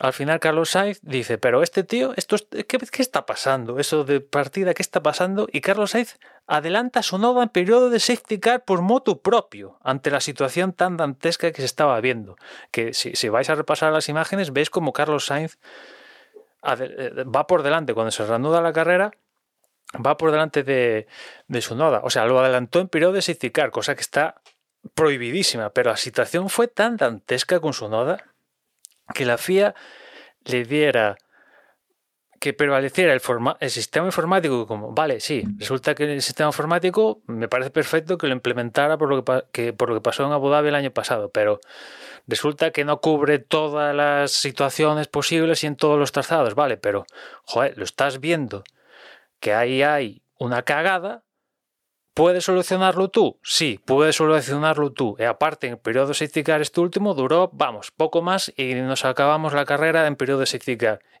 [0.00, 3.78] al final Carlos Sainz dice, pero este tío, esto, ¿qué, ¿qué, está pasando?
[3.78, 5.48] Eso de partida, ¿qué está pasando?
[5.52, 10.10] Y Carlos Sainz adelanta su noda en periodo de safety car por moto propio, ante
[10.10, 12.36] la situación tan dantesca que se estaba viendo.
[12.70, 15.58] Que si, vais a repasar las imágenes, veis como Carlos Sainz
[16.64, 19.10] eh, va por delante, cuando se reanuda la carrera,
[19.94, 21.06] va por delante de,
[21.48, 22.00] de su noda.
[22.02, 24.40] O sea, lo adelantó en periodo de safety car, cosa que está
[24.94, 28.24] prohibidísima, pero la situación fue tan dantesca con su noda
[29.14, 29.74] que la FIA
[30.44, 31.16] le diera
[32.40, 33.20] que prevaleciera el,
[33.60, 38.26] el, sistema informático como, vale, sí, resulta que el sistema informático me parece perfecto que
[38.26, 41.30] lo implementara por lo que, por lo que pasó en Abu Dhabi el año pasado,
[41.30, 41.60] pero
[42.26, 47.06] resulta que no cubre todas las situaciones posibles y en todos los trazados, vale, pero,
[47.44, 48.64] joder, lo estás viendo
[49.40, 51.22] que ahí hay una cagada,
[52.16, 53.38] Puedes solucionarlo tú?
[53.42, 55.16] Sí, puedes solucionarlo tú.
[55.18, 59.04] Y aparte, en el periodo de safety este último duró, vamos, poco más y nos
[59.04, 60.78] acabamos la carrera en periodo de safety.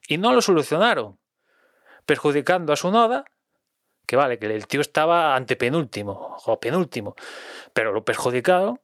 [0.08, 1.18] Y no lo solucionaron,
[2.06, 3.26] perjudicando a su noda,
[4.06, 7.14] que vale, que el tío estaba antepenúltimo o penúltimo,
[7.74, 8.80] pero lo perjudicaron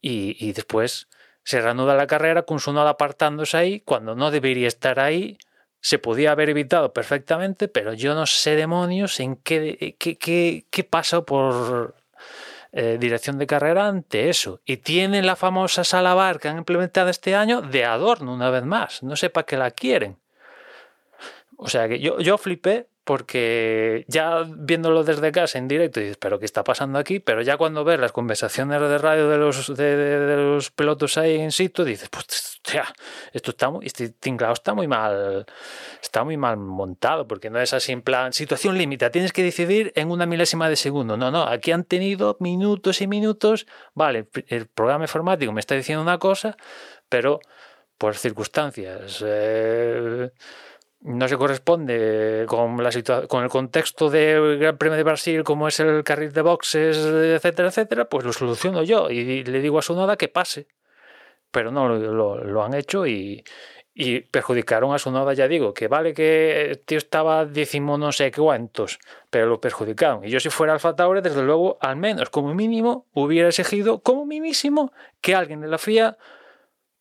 [0.00, 1.06] y, y después
[1.42, 5.36] se reanuda la carrera con su noda apartándose ahí cuando no debería estar ahí
[5.86, 10.82] se podía haber evitado perfectamente, pero yo no sé demonios en qué, qué, qué, qué
[10.82, 11.94] pasa por
[12.72, 14.60] eh, dirección de carrera ante eso.
[14.64, 18.64] Y tienen la famosa sala bar que han implementado este año de adorno una vez
[18.64, 19.04] más.
[19.04, 20.18] No sé para qué la quieren.
[21.56, 26.40] O sea que yo, yo flipé porque ya viéndolo desde casa en directo dices, pero
[26.40, 27.20] ¿qué está pasando aquí?
[27.20, 31.16] Pero ya cuando ves las conversaciones de radio de los, de, de, de los pilotos
[31.16, 32.92] ahí en sitio, dices, pues hostia,
[33.32, 35.46] esto está muy, este tinglado está muy mal,
[36.02, 39.92] está muy mal montado, porque no es así en plan, situación límite, tienes que decidir
[39.94, 41.16] en una milésima de segundo.
[41.16, 46.02] No, no, aquí han tenido minutos y minutos, vale, el programa informático me está diciendo
[46.02, 46.56] una cosa,
[47.08, 47.38] pero
[47.98, 49.22] por circunstancias...
[49.24, 50.30] Eh,
[51.06, 52.90] no se corresponde con, la
[53.28, 57.68] con el contexto del Gran Premio de Brasil, como es el carril de boxes, etcétera,
[57.68, 60.66] etcétera, pues lo soluciono yo y le digo a su noda que pase.
[61.52, 63.44] Pero no lo, han hecho y,
[63.94, 68.10] y, perjudicaron a su noda, ya digo, que vale que el tío estaba décimo no
[68.10, 68.98] sé cuántos,
[69.30, 70.24] pero lo perjudicaron.
[70.24, 74.26] Y yo si fuera Alfa Tauri, desde luego, al menos como mínimo, hubiera exigido como
[74.26, 76.18] mínimo que alguien de la FIA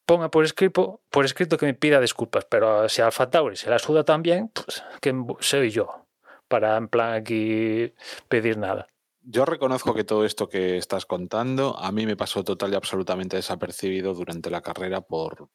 [0.06, 3.80] ponga por escrito, por escrito que me pida disculpas, pero si Alfa Tauri se la
[3.80, 6.06] suda también, pues que soy yo
[6.48, 7.94] para en plan aquí
[8.28, 8.88] pedir nada.
[9.22, 13.38] Yo reconozco que todo esto que estás contando a mí me pasó total y absolutamente
[13.38, 15.50] desapercibido durante la carrera por,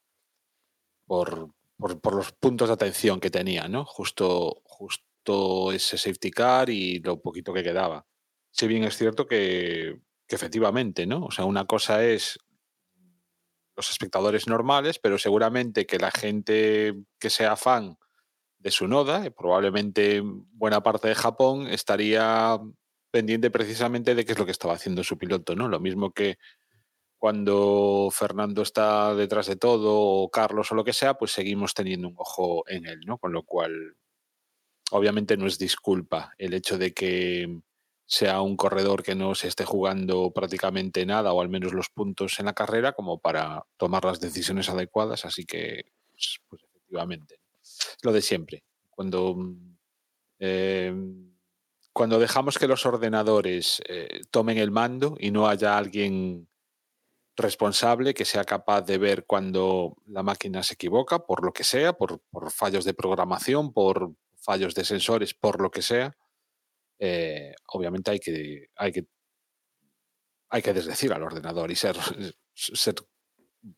[1.06, 3.84] por, por, por los puntos de atención que tenía, ¿no?
[3.84, 8.04] Justo, justo ese safety car y lo poquito que quedaba.
[8.50, 11.26] Si bien es cierto que, que efectivamente, ¿no?
[11.26, 12.40] O sea, una cosa es
[13.80, 17.96] los espectadores normales, pero seguramente que la gente que sea fan
[18.58, 22.58] de su noda, y probablemente buena parte de Japón, estaría
[23.10, 25.66] pendiente precisamente de qué es lo que estaba haciendo su piloto, ¿no?
[25.66, 26.36] Lo mismo que
[27.18, 32.08] cuando Fernando está detrás de todo, o Carlos o lo que sea, pues seguimos teniendo
[32.08, 33.18] un ojo en él, ¿no?
[33.18, 33.96] Con lo cual,
[34.90, 37.60] obviamente no es disculpa el hecho de que
[38.10, 42.40] sea un corredor que no se esté jugando prácticamente nada o al menos los puntos
[42.40, 45.24] en la carrera como para tomar las decisiones adecuadas.
[45.24, 47.40] Así que, pues, pues efectivamente,
[48.02, 48.64] lo de siempre.
[48.90, 49.36] Cuando,
[50.40, 50.92] eh,
[51.92, 56.48] cuando dejamos que los ordenadores eh, tomen el mando y no haya alguien
[57.36, 61.92] responsable que sea capaz de ver cuando la máquina se equivoca, por lo que sea,
[61.92, 66.16] por, por fallos de programación, por fallos de sensores, por lo que sea,
[67.00, 69.06] eh, obviamente hay que, hay que
[70.50, 71.96] hay que desdecir al ordenador y ser,
[72.54, 72.94] ser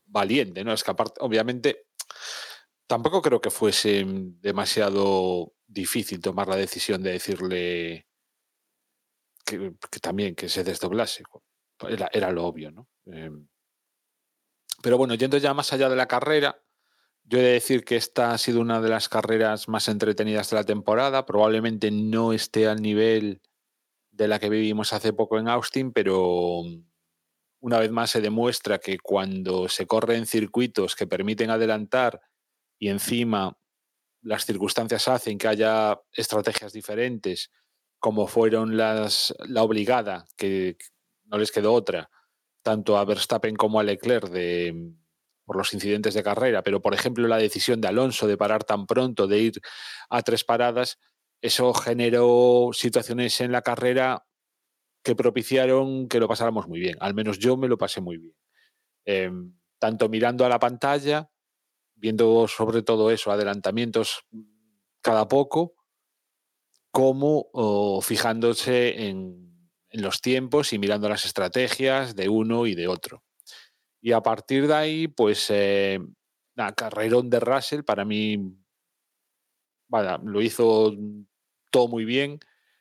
[0.07, 0.73] valiente, ¿no?
[0.73, 1.87] Escapar, obviamente,
[2.87, 8.07] tampoco creo que fuese demasiado difícil tomar la decisión de decirle
[9.45, 11.23] que, también que se desdoblase.
[11.89, 12.89] Era, era lo obvio, ¿no?
[13.07, 13.31] Eh,
[14.83, 16.61] pero bueno, yendo ya más allá de la carrera,
[17.33, 20.57] yo he de decir que esta ha sido una de las carreras más entretenidas de
[20.57, 21.25] la temporada.
[21.25, 23.41] Probablemente no esté al nivel
[24.11, 26.61] de la que vivimos hace poco en Austin, pero
[27.61, 32.21] una vez más se demuestra que cuando se corre en circuitos que permiten adelantar
[32.79, 33.57] y encima
[34.21, 37.51] las circunstancias hacen que haya estrategias diferentes,
[37.99, 40.77] como fueron las la obligada, que
[41.25, 42.11] no les quedó otra,
[42.61, 44.93] tanto a Verstappen como a Leclerc de
[45.45, 48.87] por los incidentes de carrera, pero por ejemplo la decisión de Alonso de parar tan
[48.87, 49.61] pronto, de ir
[50.09, 50.99] a tres paradas,
[51.41, 54.25] eso generó situaciones en la carrera
[55.03, 56.97] que propiciaron que lo pasáramos muy bien.
[57.01, 58.35] Al menos yo me lo pasé muy bien.
[59.05, 59.31] Eh,
[59.81, 61.29] tanto mirando a la pantalla,
[61.97, 64.25] viendo sobre todo eso, adelantamientos
[65.01, 65.75] cada poco,
[66.93, 69.43] como fijándose en
[69.91, 73.25] los tiempos y mirando las estrategias de uno y de otro.
[74.03, 76.01] Y a partir de ahí, pues, eh,
[76.57, 78.53] la carrerón de Russell para mí,
[79.89, 80.93] vaya, lo hizo
[81.71, 82.41] todo muy bien.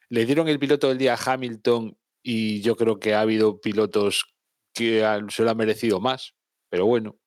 [0.09, 4.25] Le dieron el piloto del día a Hamilton y yo creo que ha habido pilotos
[4.73, 6.35] que se lo han merecido más,
[6.69, 7.17] pero bueno.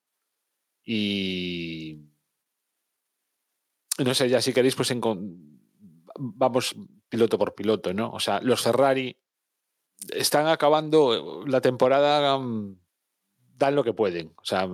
[0.84, 2.00] Y
[4.04, 5.00] no sé, ya si queréis, pues en,
[6.18, 6.74] vamos
[7.08, 8.10] piloto por piloto, ¿no?
[8.10, 9.16] O sea, los Ferrari
[10.12, 12.76] están acabando la temporada um,
[13.56, 14.32] dan lo que pueden.
[14.36, 14.68] O sea,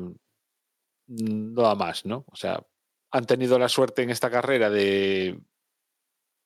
[1.06, 2.24] no da más, ¿no?
[2.28, 2.64] O sea,
[3.10, 5.40] han tenido la suerte en esta carrera de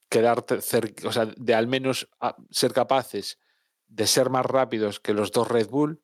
[0.09, 2.09] quedar cerca, o sea, de al menos
[2.51, 3.39] ser capaces
[3.87, 6.03] de ser más rápidos que los dos Red Bull,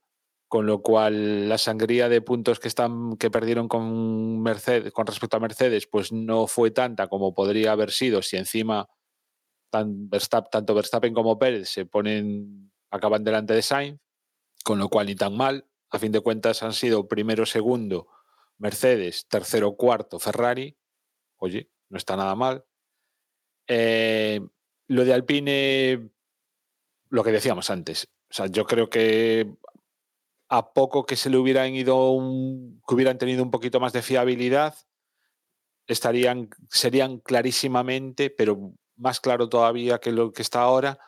[0.49, 5.37] con lo cual la sangría de puntos que están que perdieron con Mercedes con respecto
[5.37, 8.89] a Mercedes pues no fue tanta como podría haber sido si encima
[9.71, 14.01] tanto Verstappen como Pérez se ponen acaban delante de Sainz,
[14.65, 15.70] con lo cual ni tan mal.
[15.91, 18.09] A fin de cuentas han sido primero, segundo
[18.59, 20.77] Mercedes, tercero, cuarto Ferrari.
[21.37, 22.65] Oye, no está nada mal.
[23.67, 24.41] Eh,
[24.89, 26.11] lo de Alpine,
[27.09, 28.09] lo que decíamos antes.
[28.29, 29.57] O sea, yo creo que
[30.49, 34.03] a poco que se le hubieran ido un, que hubieran tenido un poquito más de
[34.03, 34.75] fiabilidad,
[35.87, 40.99] estarían, serían clarísimamente, pero más claro todavía que lo que está ahora,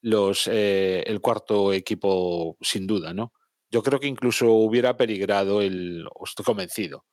[0.00, 3.32] los, eh, el cuarto equipo sin duda, ¿no?
[3.70, 7.04] Yo creo que incluso hubiera peligrado el, estoy convencido,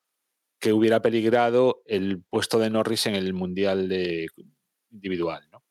[0.60, 4.28] que hubiera peligrado el puesto de Norris en el mundial de
[4.92, 5.64] individual, ¿no?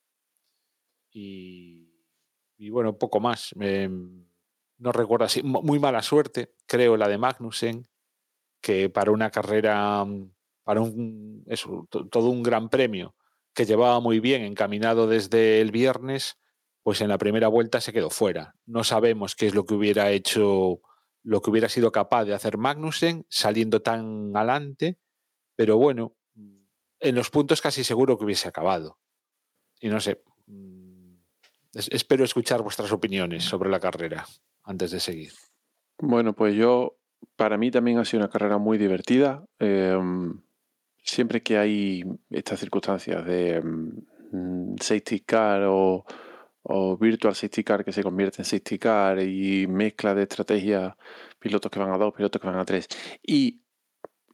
[1.15, 1.89] Y,
[2.71, 3.55] bueno, poco más.
[3.57, 5.43] No recuerdo así.
[5.43, 7.87] Muy mala suerte, creo, la de Magnussen,
[8.61, 10.05] que para una carrera,
[10.63, 11.45] para un,
[12.11, 13.15] todo un gran premio
[13.55, 16.39] que llevaba muy bien encaminado desde el viernes,
[16.83, 18.57] pues en la primera vuelta se quedó fuera.
[18.67, 20.81] No sabemos qué es lo que hubiera hecho,
[21.23, 24.99] lo que hubiera sido capaz de hacer Magnussen saliendo tan adelante,
[25.55, 26.17] pero bueno,
[26.99, 28.99] en los puntos casi seguro que hubiese acabado.
[29.81, 31.15] Y no sé, mm,
[31.73, 34.27] espero escuchar vuestras opiniones sobre la carrera
[34.65, 35.33] antes de seguir.
[35.99, 36.99] Bueno, pues yo,
[37.37, 39.45] para mí también ha sido una carrera muy divertida.
[39.59, 40.41] Em,
[41.03, 46.05] siempre que hay estas circunstancias de mm, safety car o,
[46.99, 50.95] virtual safety car que se convierte en safety car y mezcla de estrategias,
[51.39, 52.89] pilotos que van a dos, pilotos que van a tres
[53.23, 53.63] y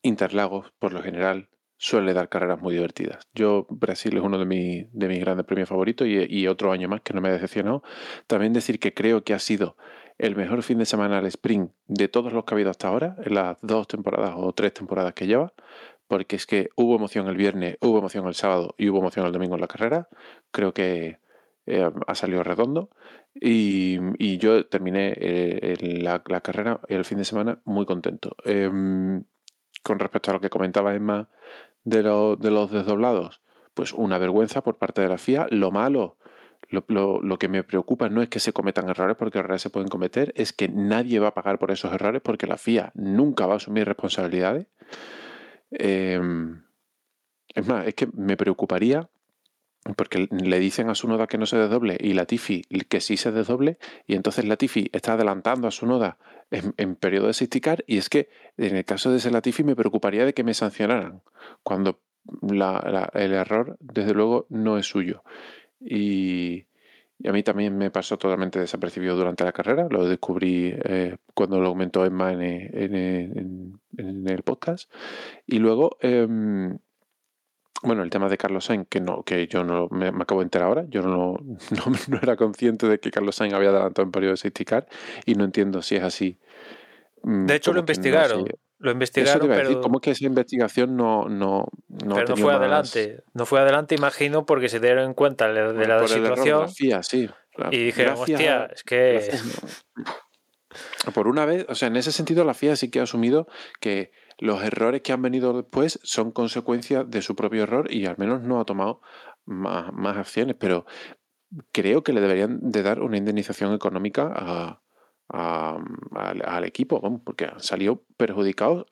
[0.03, 3.29] Interlagos, por lo general, suele dar carreras muy divertidas.
[3.35, 7.01] Yo, Brasil es uno de, de mis grandes premios favoritos y, y, otro año más
[7.03, 7.83] que no me ha decepcionado.
[8.27, 9.77] También decir que creo que ha sido
[10.19, 13.17] el mejor fin de semana al sprint de todos los que ha habido hasta ahora,
[13.25, 15.53] en las dos temporadas o tres temporadas que lleva,
[16.09, 19.33] porque es que hubo emoción el viernes, hubo emoción el sábado y hubo emoción el
[19.33, 20.09] domingo en la carrera.
[20.51, 21.19] Creo que
[21.69, 22.91] eh, ha salido redondo.
[23.35, 28.37] Y, yo terminé eh, la, carrera el fin de semana muy contento.
[28.45, 29.25] Em,
[29.83, 31.29] con respecto a lo que comentaba Emma
[31.85, 33.43] de, de los desdoblados,
[33.75, 35.47] pues una vergüenza por parte de la FIA.
[35.51, 36.19] Lo malo
[36.69, 40.33] lo, que me preocupa no es que se cometan errores, porque errores se pueden cometer,
[40.37, 43.57] es que nadie va a pagar por esos errores, porque la FIA nunca va a
[43.57, 44.67] asumir responsabilidades.
[45.71, 46.63] Em,
[47.55, 49.09] es más, es que me preocuparía
[49.97, 53.17] porque le dicen a su noda que no se desdoble y la Tifi que sí
[53.17, 56.19] se desdoble, y entonces la Tifi está adelantando a su noda
[56.51, 60.25] en, periodo de safety y es que en el caso de ese Latifi me preocuparía
[60.25, 61.23] de que me sancionaran,
[61.63, 62.01] cuando
[62.43, 65.23] el error, desde luego, no es suyo.
[65.81, 66.67] Y,
[67.27, 69.89] a mí también me pasó totalmente desapercibido durante la carrera.
[69.91, 74.93] Lo descubrí eh, cuando lo comentó Emma en, en, en, el podcast.
[75.45, 76.79] Y luego, em,
[77.83, 80.69] bueno, el tema de Carlos Sainz, que, no, que yo no me, acabo de enterar
[80.69, 80.85] ahora.
[80.89, 84.65] Yo no, no, era consciente de que Carlos Sainz había adelantado en periodo de safety
[84.65, 84.87] car
[85.25, 86.39] y no entiendo si es así.
[87.23, 88.47] Mm, de hecho, lo investigaron.
[88.81, 89.81] Lo investigaron, pero...
[89.81, 93.25] ¿Cómo es que esa investigación no, no, no pero no fue adelante.
[93.35, 96.69] No fue adelante, imagino, porque se dieron en cuenta de, la situación.
[97.03, 97.29] sí.
[97.73, 99.31] Y dijeron, hostia, es que.
[101.15, 103.49] Por una vez, o sea, en ese sentido, la FIA sí que ha asumido
[103.81, 108.17] que los errores que han venido después son consecuencia de su propio error y al
[108.19, 109.01] menos no ha tomado
[109.45, 110.57] más, acciones.
[110.59, 110.87] Pero
[111.73, 114.81] creo que le deberían de dar una indemnización económica
[115.29, 118.87] al, equipo, porque salió perjudicado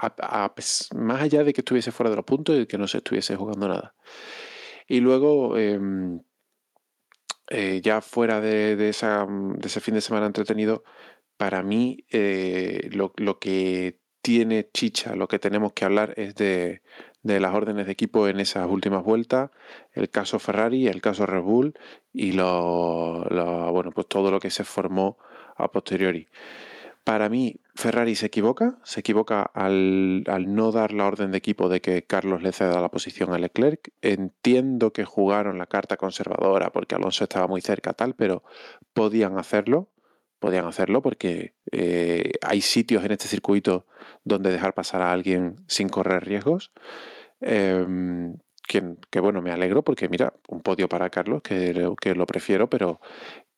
[0.95, 3.69] más allá de que estuviese fuera de los puntos y que no se estuviese jugando
[3.69, 3.95] nada.
[4.89, 6.21] Y luego, em,
[7.49, 9.27] eh, ya fuera de, esa,
[9.63, 10.85] ese fin de semana entretenido,
[11.37, 16.83] para mí eh, lo, que tiene chicha, lo que tenemos que hablar es de,
[17.23, 19.53] las órdenes de equipo en esas últimas vueltas,
[19.93, 21.75] el caso Ferrari, el caso Red Bull
[22.13, 23.25] y lo,
[23.71, 25.17] bueno, pues todo lo que se formó
[25.55, 26.27] a posteriori.
[27.05, 31.81] Para mí, Ferrari se equivoca, se equivoca al, no dar la orden de equipo de
[31.81, 33.93] que Carlos le ceda la posición a Leclerc.
[34.03, 38.43] Entiendo que jugaron la carta conservadora porque Alonso estaba muy cerca, tal, pero
[38.93, 39.89] podían hacerlo,
[40.39, 43.87] podían hacerlo porque eh, hay sitios en este circuito
[44.25, 46.73] donde dejar pasar a alguien sin correr riesgos.
[47.41, 48.37] Em,
[48.67, 53.01] que, bueno, me alegro porque mira, un podio para Carlos, que, que lo prefiero, pero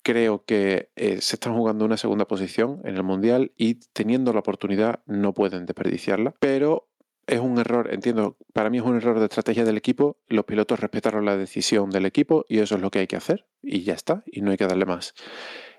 [0.02, 4.40] creo que eh, se están jugando una segunda posición en el Mundial y teniendo la
[4.40, 6.88] oportunidad no pueden desperdiciarla, pero
[7.26, 10.80] es un error, entiendo, para mí es un error de estrategia del equipo, los pilotos
[10.80, 13.92] respetaron la decisión del equipo y eso es lo que hay que hacer y ya
[13.92, 15.14] está, y no hay que darle más.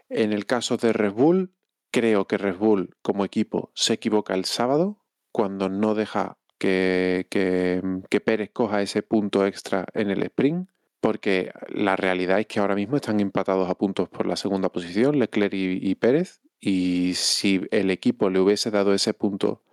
[0.09, 1.53] En el caso de Red Bull,
[1.91, 8.19] creo que Red Bull como equipo se equivoca el sábado cuando no deja que, que,
[8.19, 10.69] Pérez coja ese punto extra en el sprint,
[10.99, 15.17] porque la realidad es que ahora mismo están empatados a puntos por la segunda posición,
[15.17, 19.63] Leclerc y, y Pérez, y si el equipo le hubiese dado ese punto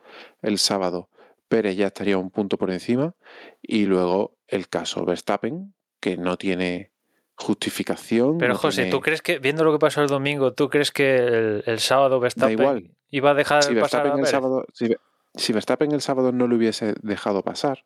[0.43, 1.11] el sábado,
[1.49, 3.17] Pérez ya estaría un punto por encima,
[3.63, 6.93] y luego el caso Verstappen, que no tiene
[7.37, 8.39] justificación.
[8.39, 10.91] Pero no José, tiene- ¿tú crees que, viendo lo que pasó el domingo, ¿tú crees
[10.91, 12.91] que el, el sábado Verstappen igual.
[13.11, 14.31] iba a dejar si pasar a Verstappen, el Pérez?
[14.31, 14.99] sábado, si, Ve-
[15.35, 17.85] si Verstappen el sábado no lo hubiese dejado pasar,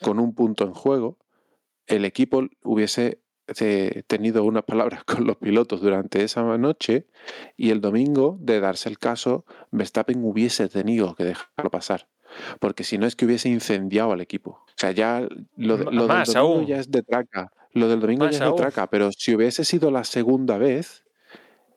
[0.00, 1.18] con un punto en juego,
[1.86, 3.20] el equipo hubiese
[3.58, 7.06] eh, tenido unas palabras con los pilotos durante esa noche
[7.56, 12.08] y el domingo, de darse el caso, Verstappen hubiese tenido que dejarlo pasar.
[12.60, 14.50] Porque si no es que hubiese incendiado al equipo.
[14.68, 15.26] O sea, ya
[15.56, 16.66] lo, de- lo del domingo aún.
[16.66, 17.50] ya es de traca.
[17.72, 21.04] Lo del domingo ya es traca, pero si hubiese sido la segunda vez,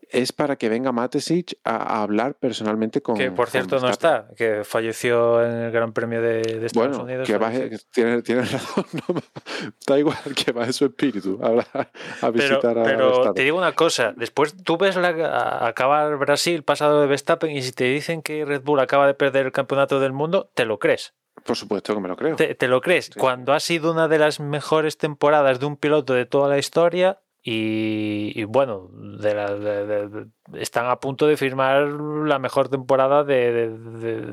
[0.10, 3.16] es para que venga Matesic a, a hablar personalmente con.
[3.18, 7.04] Que por cierto no está, que falleció en el Gran Premio de, de Estados Bueno,
[7.04, 7.28] Unidos.
[7.28, 9.16] que baje, que tiene, tiene razón, no,
[9.88, 11.88] da igual que baje su espíritu a, hablar- a
[12.20, 16.62] Pero, visitar a pero te digo una cosa, después tú ves la, a- acabar Brasil
[16.64, 20.00] pasado de Verstappen y si te dicen que Red Bull acaba de perder el campeonato
[20.00, 21.14] del mundo, te lo crees.
[21.46, 22.36] Por supuesto que me lo creo.
[22.36, 23.06] Te, te lo crees.
[23.06, 23.20] Sí.
[23.20, 27.20] Cuando ha sido una de las mejores temporadas de un piloto de toda la historia
[27.42, 32.70] y, y bueno, de la- de- de- de- están a punto de firmar la mejor
[32.70, 33.76] temporada de,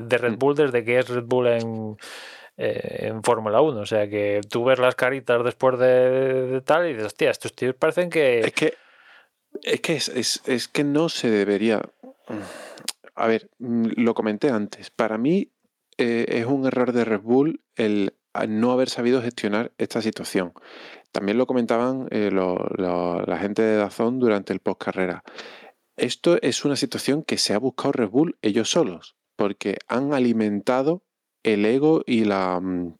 [0.09, 0.37] Red Mm.
[0.37, 1.97] Bull desde que es Red Bull en,
[2.55, 3.81] eh, en Fórmula 1.
[3.81, 7.75] O sea que tú ves las caritas después de, tal y dices, hostia, estos tíos
[7.75, 8.39] parecen que...
[8.39, 8.73] Es que,
[9.63, 11.81] es, que es, es- es que no se debería.
[13.15, 14.89] A ver, mm, lo comenté antes.
[14.89, 15.51] Para mí
[15.97, 18.13] eh, es un error de Red Bull el
[18.47, 20.53] no haber sabido gestionar esta situación.
[21.11, 25.23] También lo comentaban eh, la gente de Dazón durante el post carrera.
[25.97, 31.03] Esto es una situación que se ha buscado Red Bull ellos solos, porque han alimentado
[31.43, 32.95] el ego y la, mm,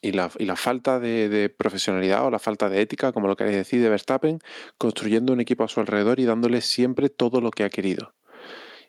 [0.00, 3.82] y la, falta de, de profesionalidad o la falta de ética, como lo queréis decir,
[3.82, 4.38] de Verstappen,
[4.78, 8.14] construyendo un equipo a su alrededor y dándole siempre todo lo que ha querido.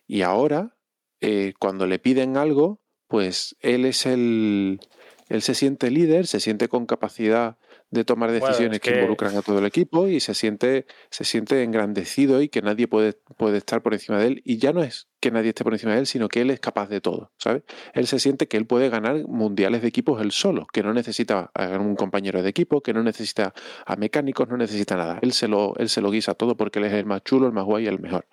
[0.05, 0.75] Y ahora,
[1.21, 2.79] eh, cuando le piden algo,
[3.09, 4.79] pues él es el.
[5.27, 7.57] Él se siente líder, se siente con capacidad
[7.91, 8.91] de tomar Bueno, decisiones es que...
[8.91, 12.87] que- involucran a todo el equipo y se siente, se siente engrandecido y que nadie
[12.87, 14.41] puede, puede estar por encima de él.
[14.43, 16.59] Y ya no es que nadie esté por encima de él, sino que él es
[16.59, 17.63] capaz de todo, ¿sabes?
[17.93, 21.51] Él se siente que él puede ganar mundiales de equipos él solo, que no necesita
[21.53, 23.53] a un compañero de equipo, que no necesita
[23.85, 25.19] a mecánicos, no necesita nada.
[25.21, 27.53] Él se lo, él se lo guisa todo porque él es el más chulo, el
[27.53, 28.27] más guay y el mejor.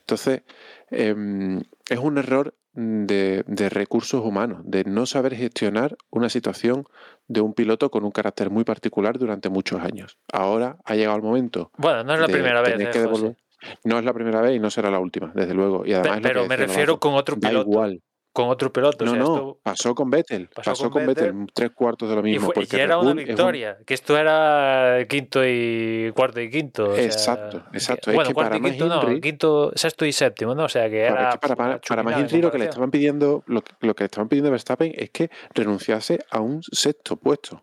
[0.00, 0.42] Entonces,
[0.90, 6.84] em, es un error de, de recursos humanos, de no saber gestionar una situación
[7.28, 10.18] de un piloto con un carácter muy particular durante muchos años.
[10.32, 11.70] Ahora ha llegado el momento.
[11.78, 13.00] Bueno, no es la primera vez, eh, que José.
[13.28, 13.36] devolver-
[13.84, 15.86] No es la primera vez y no será la última, desde luego.
[15.86, 17.70] Y además pero me refiero con otro da piloto.
[17.70, 18.02] igual.
[18.34, 19.04] Con otro piloto.
[19.04, 20.48] o No, sea, no, esto- pasó con Vettel.
[20.48, 21.46] pasó Pasó, con Vettel, Vettel.
[21.54, 22.46] tres cuartos de lo y, mismo.
[22.48, 26.40] fue- y porque era Red una es un- victoria, que esto era quinto y cuarto
[26.40, 26.90] y quinto.
[26.90, 28.10] o sea, Exacto, exacto.
[28.10, 30.64] Es bueno, que cuarto para y quinto no, Henry- quinto, sexto y séptimo, ¿no?
[30.64, 31.28] O sea que Claro, era.
[31.28, 34.02] es que para, para, para más Henry lo que le estaban pidiendo, lo, lo que
[34.02, 37.62] le estaban pidiendo a Verstappen es que renunciase a un sexto puesto.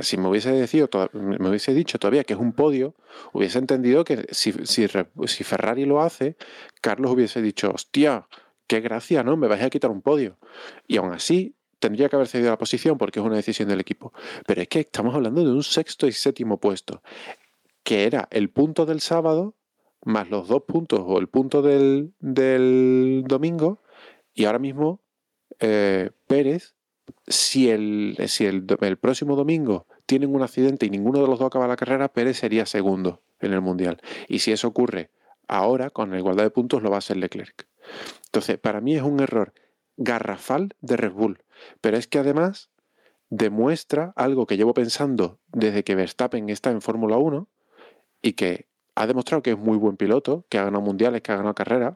[0.00, 2.94] Si me hubiese, decido, me hubiese dicho todavía que es un podio,
[3.32, 4.86] hubiese entendido que si, si,
[5.26, 6.36] si Ferrari lo hace,
[6.80, 8.26] Carlos hubiese dicho, hostia,
[8.68, 9.36] qué gracia, ¿no?
[9.36, 10.38] Me vais a quitar un podio.
[10.86, 14.12] Y aún así, tendría que haber cedido la posición porque es una decisión del equipo.
[14.46, 17.02] Pero es que estamos hablando de un sexto y séptimo puesto,
[17.82, 19.54] que era el punto del sábado
[20.04, 22.12] más los dos puntos o el punto del,
[23.26, 23.82] domingo,
[24.34, 25.00] y ahora mismo
[25.58, 26.74] eh, Pérez,
[27.26, 31.46] si, el, si el, el próximo domingo tienen un accidente y ninguno de los dos
[31.46, 34.00] acaba la carrera, Pérez sería segundo en el Mundial.
[34.28, 35.10] Y si eso ocurre
[35.48, 37.66] ahora, con la igualdad de puntos, lo va a ser Leclerc.
[38.26, 39.52] Entonces, para mí es un error
[39.96, 41.42] garrafal de Red Bull.
[41.80, 42.70] Pero es que además
[43.30, 47.48] demuestra algo que llevo pensando desde que Verstappen está en Fórmula 1
[48.22, 51.36] y que ha demostrado que es muy buen piloto, que ha ganado mundiales, que ha
[51.36, 51.94] ganado carreras,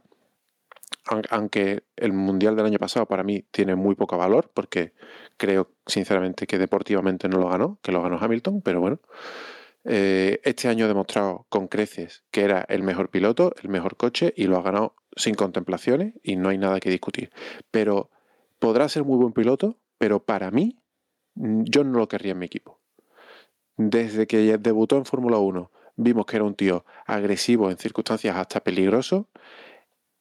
[1.07, 4.93] aun- aunque el mundial del año pasado para mí tiene muy poco valor, porque
[5.37, 8.99] creo sinceramente que deportivamente no lo ganó, que lo ganó Hamilton, pero bueno.
[9.85, 14.33] Eh, este año ha demostrado con creces que era el mejor piloto, el mejor coche
[14.37, 17.31] y lo ha ganado sin contemplaciones y no hay nada que discutir.
[17.71, 18.11] Pero
[18.59, 20.79] podrá ser muy buen piloto, pero para mí
[21.35, 22.81] mm, yo no lo querría en mi equipo.
[23.77, 28.61] Desde que debutó en Fórmula 1 vimos que era un tío agresivo en circunstancias hasta
[28.61, 29.29] peligroso,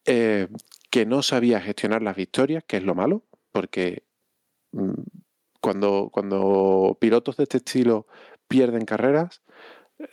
[0.05, 0.47] eh,
[0.89, 4.03] que no sabía gestionar las victorias, que es lo malo, porque
[4.71, 4.93] mm,
[5.71, 8.07] cuando, pilotos de este estilo
[8.47, 9.41] pierden carreras,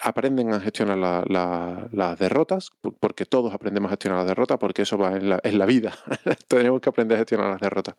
[0.01, 4.59] aprenden a gestionar la- la- las derrotas, por- porque todos aprendemos a gestionar las derrotas,
[4.59, 5.93] porque eso va en la, en la vida.
[6.49, 7.97] Tenemos que aprender a gestionar las derrotas.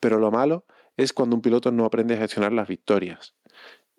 [0.00, 0.64] Pero lo malo
[0.96, 3.34] es cuando un piloto no aprende a gestionar las victorias.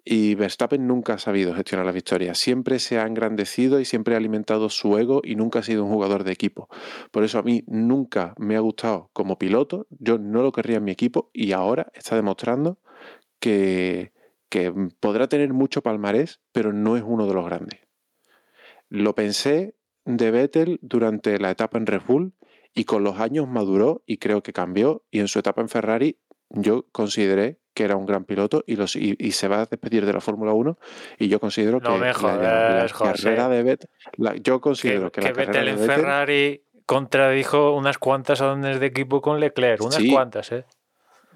[0.06, 2.38] Y Verstappen nunca ha sabido gestionar las victorias.
[2.38, 5.92] Siempre se ha engrandecido y siempre ha alimentado su ego y nunca ha sido un
[5.92, 6.68] jugador de equipo.
[7.12, 9.88] Por eso a mí nunca me ha gustado como piloto.
[9.92, 12.80] Yo no lo querría en mi equipo y ahora está demostrando
[13.44, 14.14] que,
[14.48, 14.72] que
[15.02, 17.82] podrá tener mucho palmarés, pero no es uno de los grandes.
[18.88, 19.76] Lo pensé
[20.06, 22.34] de Vettel durante la etapa en Red Bull
[22.74, 25.04] y con los años maduró y creo que cambió.
[25.12, 28.96] Y en su etapa en Ferrari yo consideré que era un gran piloto y, los,
[28.96, 30.78] y, y se va a despedir de la Fórmula 1
[31.20, 35.12] y yo considero No que me la, jodas, la carrera de Vettel, la- yo considero
[35.12, 38.86] que, que, la que carrera Vettel de en Vettel, Ferrari contradijo unas cuantas órdenes de
[38.86, 40.12] equipo con Leclerc, unas Sí.
[40.12, 40.66] cuantas, ¿eh?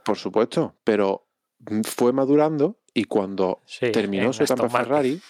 [0.06, 1.27] por supuesto, pero
[1.84, 4.70] fue madurando y cuando Sí, terminó su etapa.
[4.70, 5.22] Ferrari,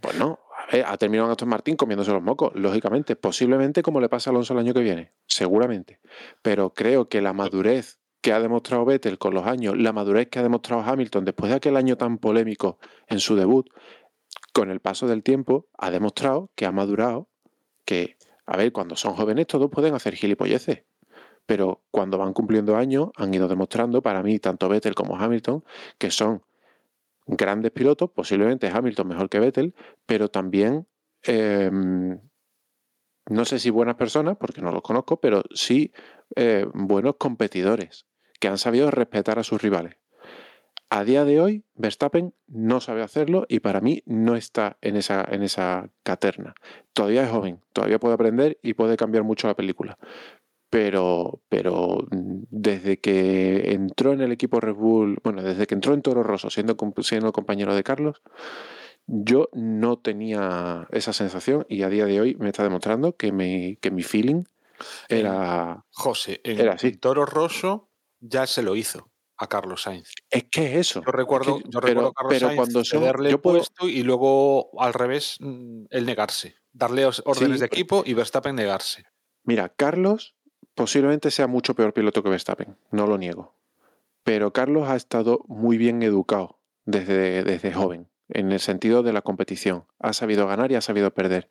[0.00, 4.08] pues no, a ver, ha terminado Aston Martin comiéndose los mocos, lógicamente, posiblemente como le
[4.08, 6.00] pasa a Alonso el año que viene, seguramente.
[6.42, 10.38] Pero creo que la madurez que ha demostrado Vettel con los años, la madurez que
[10.38, 13.68] ha demostrado Hamilton después de aquel año tan polémico en su debut,
[14.52, 17.28] con el paso del tiempo, ha demostrado que ha madurado,
[17.84, 18.16] que,
[18.46, 20.84] a ver, cuando son jóvenes todos pueden hacer gilipolleces.
[21.46, 25.64] Pero cuando van cumpliendo años, han ido demostrando, para mí, tanto Vettel como Hamilton,
[25.98, 26.42] que son
[27.26, 29.74] grandes pilotos, posiblemente Hamilton mejor que Vettel,
[30.06, 30.86] pero también,
[31.24, 31.70] eh,
[33.28, 35.92] no sé si buenas personas, porque no los conozco, pero sí
[36.34, 38.06] eh, buenos competidores,
[38.40, 39.96] que han sabido respetar a sus rivales.
[40.88, 45.26] A día de hoy, Verstappen no sabe hacerlo y para mí no está en esa,
[45.28, 46.54] en esa caterna.
[46.92, 49.98] Todavía es joven, todavía puede aprender y puede cambiar mucho la película.
[50.78, 55.94] Pero, pero mm, desde que entró en el equipo Red Bull, bueno, desde que entró
[55.94, 58.20] en Toro Rosso siendo, siendo compañero de Carlos,
[59.06, 63.76] yo no tenía esa sensación y a día de hoy me está demostrando que mi,
[63.76, 64.44] que mi feeling
[65.08, 65.82] era...
[65.92, 66.92] José, en, Era así.
[66.92, 67.88] Toro Rosso
[68.20, 70.10] ya se lo hizo a Carlos Sainz.
[70.28, 71.02] Es que es eso.
[71.06, 73.40] Yo recuerdo, Es que- yo pero- recuerdo a Carlos pero Sainz cuando son- cederle yo
[73.40, 78.12] puedo- puesto y luego al revés mm, el negarse, darle órdenes Sí, de equipo y
[78.12, 79.04] Verstappen negarse.
[79.42, 80.34] Mira, Carlos
[80.76, 83.56] posiblemente sea mucho peor piloto que Verstappen, no lo niego.
[84.22, 89.22] Pero Carlos ha estado muy bien educado desde, desde joven, en el sentido de la
[89.22, 89.86] competición.
[89.98, 91.48] Ha sabido ganar y ha sabido perder.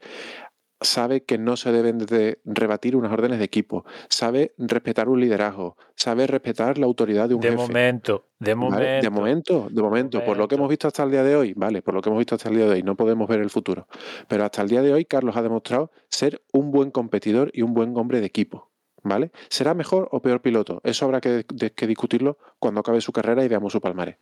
[0.82, 3.86] Sabe que no se deben de rebatir unas órdenes de equipo.
[4.10, 5.78] Sabe respetar un liderazgo.
[5.96, 7.62] Sabe respetar la autoridad de un De jefe.
[7.62, 8.66] momento, de ¿vale?
[8.70, 9.02] momento.
[9.02, 11.82] De momento, de momento, por lo que hemos visto hasta el día de hoy, vale,
[11.82, 13.88] por lo que hemos visto hasta el día de hoy, no podemos ver el futuro.
[14.28, 17.74] Pero hasta el día de hoy, Carlos ha demostrado ser un buen competidor y un
[17.74, 18.70] buen hombre de equipo.
[19.08, 19.32] ¿Vale?
[19.50, 20.82] ¿Será mejor o peor piloto?
[20.84, 24.18] Eso habrá que, de- que discutirlo cuando acabe su carrera y veamos su palmarés.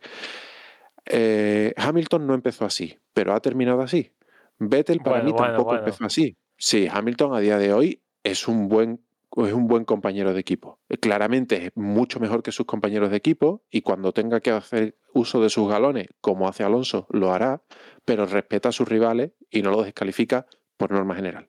[1.06, 4.12] Eh, Hamilton no empezó así, pero ha terminado así.
[4.58, 5.80] Vettel para Bueno, mí bueno, tampoco bueno.
[5.80, 6.36] empezó así.
[6.56, 9.00] Sí, Hamilton a día de hoy es un buen
[9.36, 10.78] es un buen compañero de equipo.
[11.00, 15.40] Claramente es mucho mejor que sus compañeros de equipo y cuando tenga que hacer uso
[15.42, 17.62] de sus galones, como hace Alonso, lo hará,
[18.04, 20.46] pero respeta a sus rivales y no lo descalifica
[20.76, 21.48] por norma general.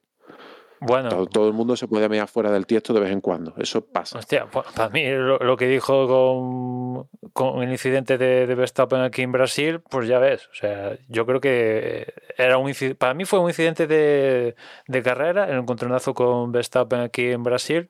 [0.81, 3.53] Bueno, Todo, todo el mundo se puede meter fuera del tiesto de vez en cuando.
[3.57, 4.17] Eso pasa.
[4.19, 8.99] hostia, pues, para mí lo, lo que dijo con, con el incidente de, de Verstappen
[9.01, 10.47] aquí en Brasil, pues ya ves.
[10.47, 14.55] O sea, yo creo que era un para mí fue un incidente de,
[14.87, 17.89] de carrera, el encontronazo con Verstappen aquí en Brasil.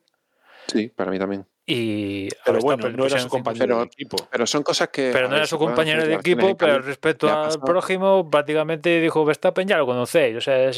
[0.68, 1.46] Sí, para mí también.
[1.68, 4.16] Y a Pero bueno, Verstappen no era su compañero de equipo.
[4.30, 5.10] Pero son cosas que.
[5.12, 9.24] Pero no ver, era su compañero de equipo, pero respecto al pasado- prójimo, prácticamente dijo
[9.24, 10.36] Verstappen, ya lo conocéis.
[10.36, 10.76] O sea, es,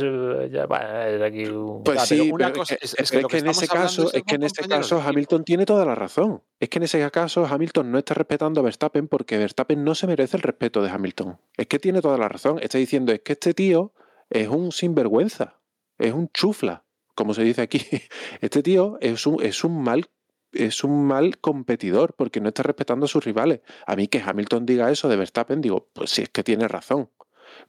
[0.50, 1.84] ya, bueno, es aquí un...
[1.84, 3.48] Pues sí, una pero cosa- es que, es- es es que lo que que en
[3.50, 5.02] ese caso, es que en de caso.
[5.04, 6.42] Hamilton tiene toda la razón.
[6.58, 10.06] Es que en ese caso Hamilton no está respetando a Verstappen porque Verstappen no se
[10.06, 11.38] merece el respeto de Hamilton.
[11.58, 12.58] Es que tiene toda la razón.
[12.62, 13.92] Está diciendo es que este tío
[14.30, 15.60] es un sinvergüenza,
[15.98, 16.84] es un chufla,
[17.14, 17.78] como se dice aquí.
[18.40, 20.08] Este tío es un, es un mal
[20.52, 23.60] es un mal competidor porque no está respetando a sus rivales.
[23.86, 27.10] A mí que Hamilton diga eso de Verstappen, digo, pues si es que tiene razón.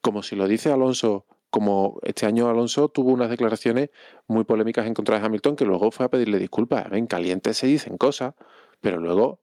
[0.02, 3.90] Como si lo dice Alonso, como este año Alonso tuvo unas declaraciones
[4.28, 6.92] muy polémicas en contra de Hamilton que luego fue a pedirle disculpas.
[6.92, 8.36] En caliente se dicen cosas,
[8.82, 9.40] pero luego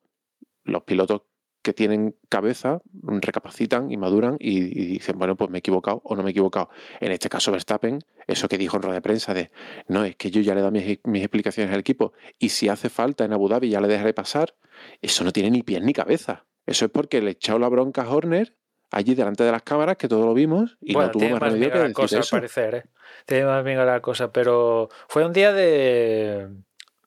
[0.64, 1.22] los pilotos
[1.66, 6.14] que tienen cabeza recapacitan y maduran y, y dicen, bueno, pues me he equivocado o
[6.14, 6.70] no me he equivocado.
[7.01, 7.98] En este caso Verstappen,
[8.28, 9.51] eso que dijo en rueda de prensa de,
[9.88, 12.68] no, es que yo ya le he dado mis, mis explicaciones al equipo y si
[12.68, 14.55] hace falta en Abu Dhabi ya le dejaré pasar,
[15.02, 16.44] eso no tiene ni pies ni cabeza.
[16.66, 18.55] Eso es porque le he echado la bronca a Horner
[18.93, 21.40] allí delante de las cámaras, que todos lo vimos, y bueno, no tuvo tiene más
[21.43, 22.36] más remedio que la cosa, eso.
[22.36, 22.84] al parecer, ¿eh?
[23.26, 26.48] Tiene más miga la cosa, pero fue un día de,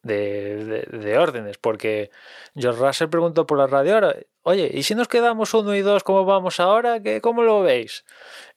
[0.04, 2.12] de, de- de órdenes, porque
[2.56, 4.16] George Russell preguntó por la radio, "Ahora,
[4.50, 7.02] oye, ¿y si nos quedamos uno y dos como vamos ahora?
[7.02, 8.04] ¿qué, ¿Cómo lo veis?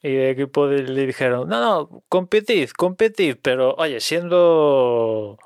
[0.02, 5.38] Y el equipo de- le dijeron, no, no, competid, competid, pero oye, siendo...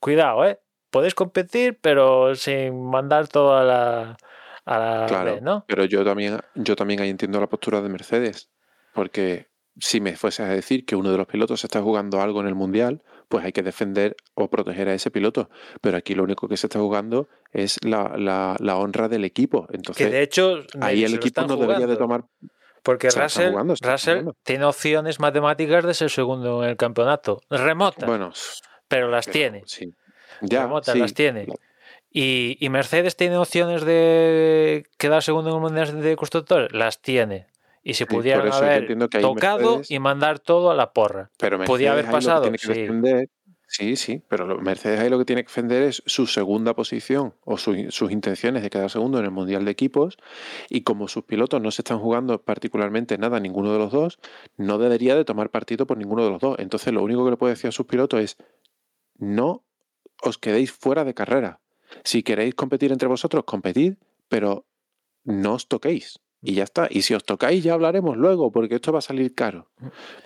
[0.00, 0.58] Cuidado, ¿eh?
[0.90, 4.16] Podéis competir, pero sin mandar todo a la...
[4.64, 5.64] A la Claro, ¿no?
[5.66, 8.48] pero yo también, yo también ahí entiendo la postura de Mercedes,
[8.94, 12.46] porque si me fueses a decir que uno de los pilotos está jugando algo en
[12.48, 15.48] el Mundial, pues hay que defender o proteger a ese piloto.
[15.80, 19.66] Pero aquí lo único que se está jugando es la, la- la honra del equipo.
[19.68, 20.64] Que Entonces, de hecho...
[20.80, 22.24] ahí el equipo no debería de tomar...
[22.82, 24.36] Porque Russell, jugando, Russell jugando.
[24.42, 27.40] tiene opciones matemáticas de ser segundo en el campeonato.
[27.48, 28.32] Remotas, Bueno,
[28.88, 29.62] pero las pero tiene.
[29.66, 29.94] Sí.
[30.40, 30.98] Ya, remotas sí.
[30.98, 31.46] las tiene.
[32.10, 36.72] Y, y Mercedes tiene opciones de quedar segundo en el Mundial de Constructores.
[36.72, 37.46] Las tiene.
[37.82, 38.86] Y se pudieran yo haber
[39.20, 41.30] tocado Mercedes- y mandar todo a la porra.
[41.38, 42.72] Pero Mercedes Podía haber ahí lo que pasado, tiene que sí.
[42.80, 43.28] defender-
[43.66, 47.56] sí, sí, pero Mercedes ahí lo que tiene que defender es su segunda posición o
[47.58, 50.16] su- sus intenciones de quedar segundo en el Mundial de Equipos
[50.68, 54.20] y como sus pilotos no se están jugando particularmente nada ninguno de los dos,
[54.56, 56.56] no debería de tomar partido por ninguno de los dos.
[56.60, 58.36] Entonces lo único que le puede decir a sus pilotos es
[59.18, 59.64] no
[60.22, 61.58] os quedéis fuera de carrera.
[62.04, 63.94] Si queréis competir entre vosotros, competid,
[64.28, 64.66] pero
[65.24, 66.20] no os toquéis.
[66.42, 66.88] Y ya está.
[66.90, 69.70] Y si os tocáis, ya hablaremos luego, porque esto va a salir caro.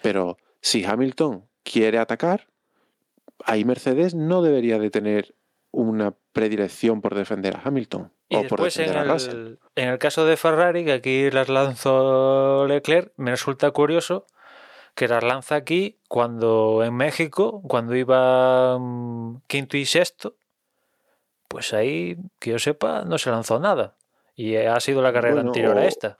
[0.02, 2.46] Pero si Hamilton quiere atacar,
[3.44, 5.34] ahí Mercedes no debería de tener
[5.72, 9.88] una predilección por defender a Hamilton Y o por después en defender a el, en
[9.90, 14.26] el caso de Ferrari, que aquí las lanzó Leclerc, me resulta curioso
[14.94, 20.36] que las lanza aquí cuando en México, cuando iba mm, quinto y sexto,
[21.48, 23.94] pues ahí, que yo sepa, no se lanzó nada.
[24.36, 26.18] Y ha sido la carrera Bueno, anterior a esta.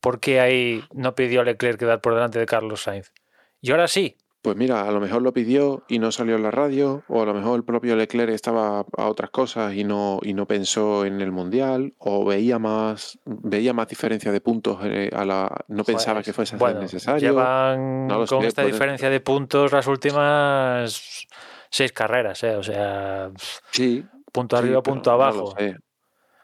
[0.00, 3.12] ¿Por qué ahí no pidió a Leclerc quedar por delante de Carlos Sainz?
[3.60, 6.52] Y ahora sí, Pues mira, a lo mejor lo pidió y no salió en la
[6.52, 10.32] radio, o a lo mejor el propio Leclerc estaba a otras cosas y no, y
[10.32, 15.24] no pensó en el mundial, o veía más, veía más diferencia de puntos eh, a
[15.24, 15.64] la.
[15.66, 17.30] no pensaba Joder, que fuese bueno, necesario.
[17.30, 21.26] Llevan No con esta diferencia de puntos las últimas
[21.68, 22.54] seis carreras, ¿eh?
[22.54, 23.30] O sea,
[23.72, 24.06] Sí.
[24.32, 25.54] punto arriba, punto abajo.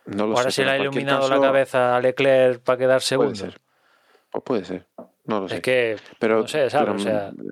[0.06, 3.00] No lo Ahora sé, se le ha iluminado la cabeza a Leclerc para quedar Puede
[3.00, 3.34] segundo.
[3.36, 3.60] ser.
[4.30, 4.86] Pues puede ser.
[5.24, 5.56] No lo sé.
[5.56, 6.86] Es que, pero, no sé, ¿sabes?
[6.88, 7.46] pero, O sea, mm,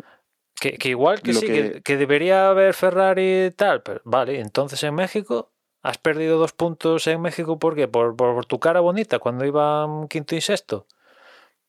[0.60, 1.52] que, que igual que sí, que...
[1.72, 5.50] que- que debería haber Ferrari y tal, pero vale, entonces en México
[5.82, 7.88] has perdido dos puntos en México, ¿por qué?
[7.88, 10.86] Por, por, por tu cara bonita cuando iban quinto y sexto.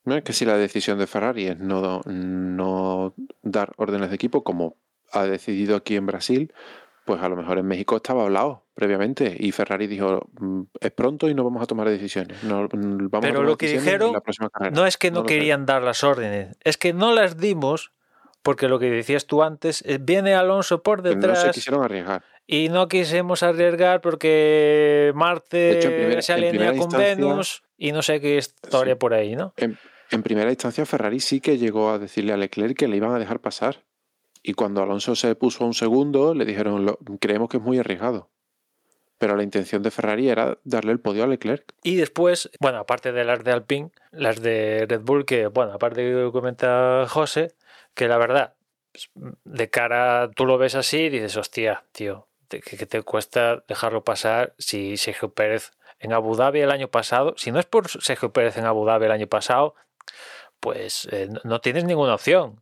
[0.05, 4.43] No es que si la decisión de Ferrari es no, no dar órdenes de equipo,
[4.43, 4.75] como
[5.13, 6.53] ha decidido aquí en Brasil,
[7.05, 11.29] pues a lo mejor en México estaba hablado previamente y Ferrari dijo "Mm, es pronto
[11.29, 12.43] y no vamos a tomar decisiones.
[12.43, 12.69] No, mm,
[13.09, 14.75] vamos a Pero tomar lo que dijeron la próxima carrera".
[14.75, 17.91] No es que no, querían dar las órdenes, es que no las dimos
[18.41, 21.83] porque lo que decías tú antes, eh, viene Alonso por Que no detrás se quisieron
[21.83, 22.23] arriesgar.
[22.45, 28.01] y no quisimos arriesgar porque Marte hecho, en primera- se alinea con Venus y no
[28.01, 28.99] sé qué historia Sí.
[28.99, 29.53] por ahí, ¿no?
[29.57, 29.77] En,
[30.11, 33.19] en primera instancia, Ferrari sí que llegó a decirle a Leclerc que le iban a
[33.19, 33.83] dejar pasar.
[34.45, 37.79] Y cuando Alonso se puso a un segundo, le dijeron, "Lo- creemos que es muy
[37.79, 38.29] arriesgado.
[39.23, 41.63] Pero la intención de Ferrari era darle el podio a Leclerc.
[41.81, 46.01] Y después, bueno, aparte de las de Alpine, las de Red Bull, que, bueno, aparte
[46.01, 47.53] que comenta José,
[47.93, 48.55] que la verdad,
[48.91, 49.09] pues,
[49.45, 54.55] de cara, tú lo ves así y dices, hostia, tío, que, te cuesta dejarlo pasar
[54.57, 58.57] si Sergio Pérez en Abu Dhabi el año pasado, si no es por Sergio Pérez
[58.57, 59.73] en Abu Dhabi el año pasado,
[60.59, 62.61] pues eh, no tienes ninguna opción.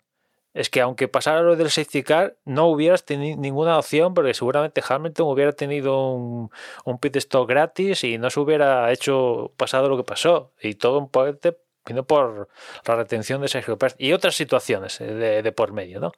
[0.54, 4.84] Es que aunque pasara lo del safety car, no hubieras tenido ninguna opción porque seguramente
[4.88, 6.52] Hamilton hubiera tenido un,
[6.84, 10.52] un pit stop gratis y no se hubiera hecho pasado lo que pasó.
[10.62, 12.50] Y todo un poquete vino por
[12.86, 16.12] la retención de Sergio Pérez y otras situaciones eh, de, por medio, ¿no?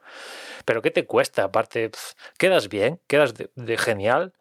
[0.66, 1.46] Pero ¿qué te cuesta?
[1.46, 1.92] Aparte,
[2.38, 4.34] quedas bien, quedas de genial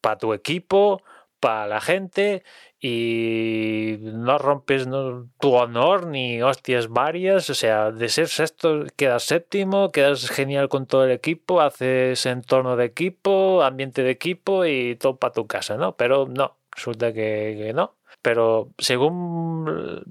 [0.00, 1.02] para tu equipo,
[1.40, 2.44] para la gente
[2.80, 7.48] y no rompes no, tu honor ni hostias varias.
[7.50, 12.76] O sea, de ser sexto quedas séptimo, quedas genial con todo el equipo, haces entorno
[12.76, 15.96] de equipo, ambiente de equipo y todo para tu casa, ¿no?
[15.96, 17.96] Pero no, resulta que, que no.
[18.22, 20.04] Pero según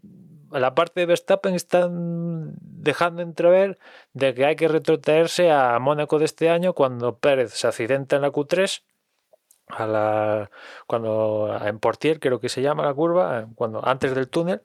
[0.52, 3.78] la parte de Verstappen están dejando entrever
[4.14, 8.22] de que hay que retrotraerse a Mónaco de este año cuando Pérez se accidenta en
[8.24, 8.84] la Q3
[9.68, 10.52] a la
[10.88, 14.62] cuando en Portier creo que se llama la curva cuando antes del túnel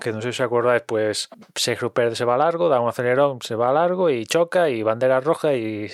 [0.00, 3.40] que no sé si os acordáis pues Sergio Pérez se va largo da un acelerón
[3.42, 5.90] se va largo y choca y bandera roja y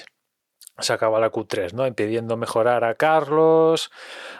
[0.78, 1.86] se acaba la Q3, ¿no?
[1.86, 3.90] Impidiendo mejorar a Carlos,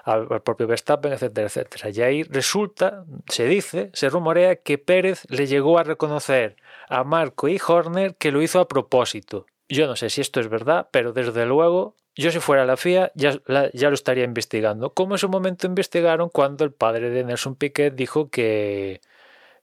[0.04, 1.90] al, propio Verstappen, etcétera, etcétera.
[1.90, 6.56] Y ahí resulta, se dice, se rumorea que Pérez le llegó a reconocer
[6.88, 9.46] a Marco y Horner que lo hizo a propósito.
[9.68, 13.12] Yo no sé si esto es verdad, pero desde luego yo si fuera la FIA
[13.14, 17.24] ya, la- ya lo estaría investigando, como en su momento investigaron cuando el padre de
[17.24, 19.00] Nelson Piquet dijo que,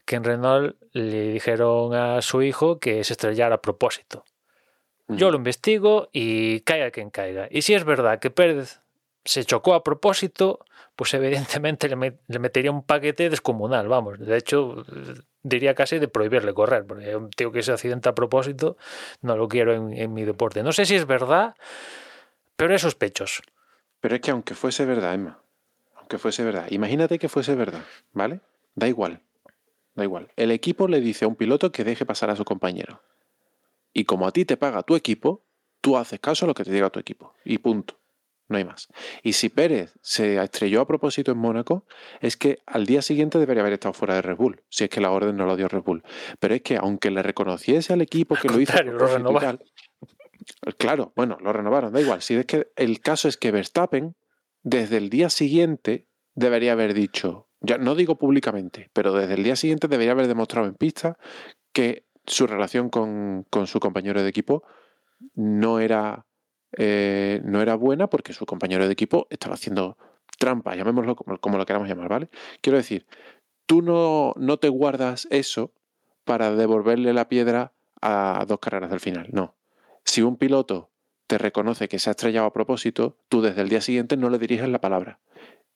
[0.06, 4.24] que en Renault le dijeron a su hijo que se estrellara a propósito.
[5.08, 7.48] Yo lo investigo y caiga quien caiga.
[7.52, 8.82] Y si es verdad que Pérez
[9.24, 10.66] se chocó a propósito,
[10.96, 14.18] pues evidentemente le, me- le metería un paquete descomunal, vamos.
[14.18, 14.84] De hecho,
[15.44, 18.78] diría casi de prohibirle correr, porque un tío que se accidenta a propósito
[19.22, 20.64] no lo quiero en, en mi deporte.
[20.64, 21.54] No sé si es verdad,
[22.56, 23.42] pero es sospechoso.
[24.00, 25.42] Pero es que aunque fuese verdad, Emma,
[25.96, 27.84] aunque fuese verdad, imagínate que fuese verdad,
[28.14, 28.42] ¿vale?
[28.76, 29.22] Da igual,
[29.96, 30.32] da igual.
[30.36, 33.02] El equipo le dice a un piloto que deje pasar a su compañero.
[33.94, 35.46] Y como a ti te paga tu equipo,
[35.82, 37.34] tú haces caso a lo que te diga tu equipo.
[37.46, 37.98] Y punto.
[38.48, 38.90] No hay más.
[39.24, 41.86] Y si Pérez se estrelló a propósito en Mónaco,
[42.22, 45.02] es que al día siguiente debería haber estado fuera de Red Bull, si es que
[45.02, 46.04] la orden no lo dio Red Bull.
[46.40, 49.58] Pero es que aunque le reconociese al equipo que lo hizo lo propósito y renovaron.
[49.58, 49.68] tal,
[50.78, 52.22] Claro, bueno, lo renovaron, da igual.
[52.22, 54.16] Si es que el caso es que Verstappen,
[54.64, 59.56] desde el día siguiente, debería haber dicho, ya no digo públicamente, pero desde el día
[59.56, 61.18] siguiente debería haber demostrado en pista
[61.74, 64.64] que su relación con, con su compañero de equipo
[65.34, 66.26] no era,
[66.78, 69.98] eh, no era buena porque su compañero de equipo estaba haciendo
[70.38, 72.30] trampa, llamémoslo como, como lo queramos llamar, ¿vale?
[72.62, 73.06] Quiero decir,
[73.66, 75.74] tú no, no te guardas eso
[76.24, 79.55] para devolverle la piedra a dos carreras del final, no.
[80.06, 80.92] Si un piloto
[81.28, 84.38] te reconoce que se ha estrellado a propósito, tú desde el día siguiente no le
[84.38, 85.20] diriges la palabra.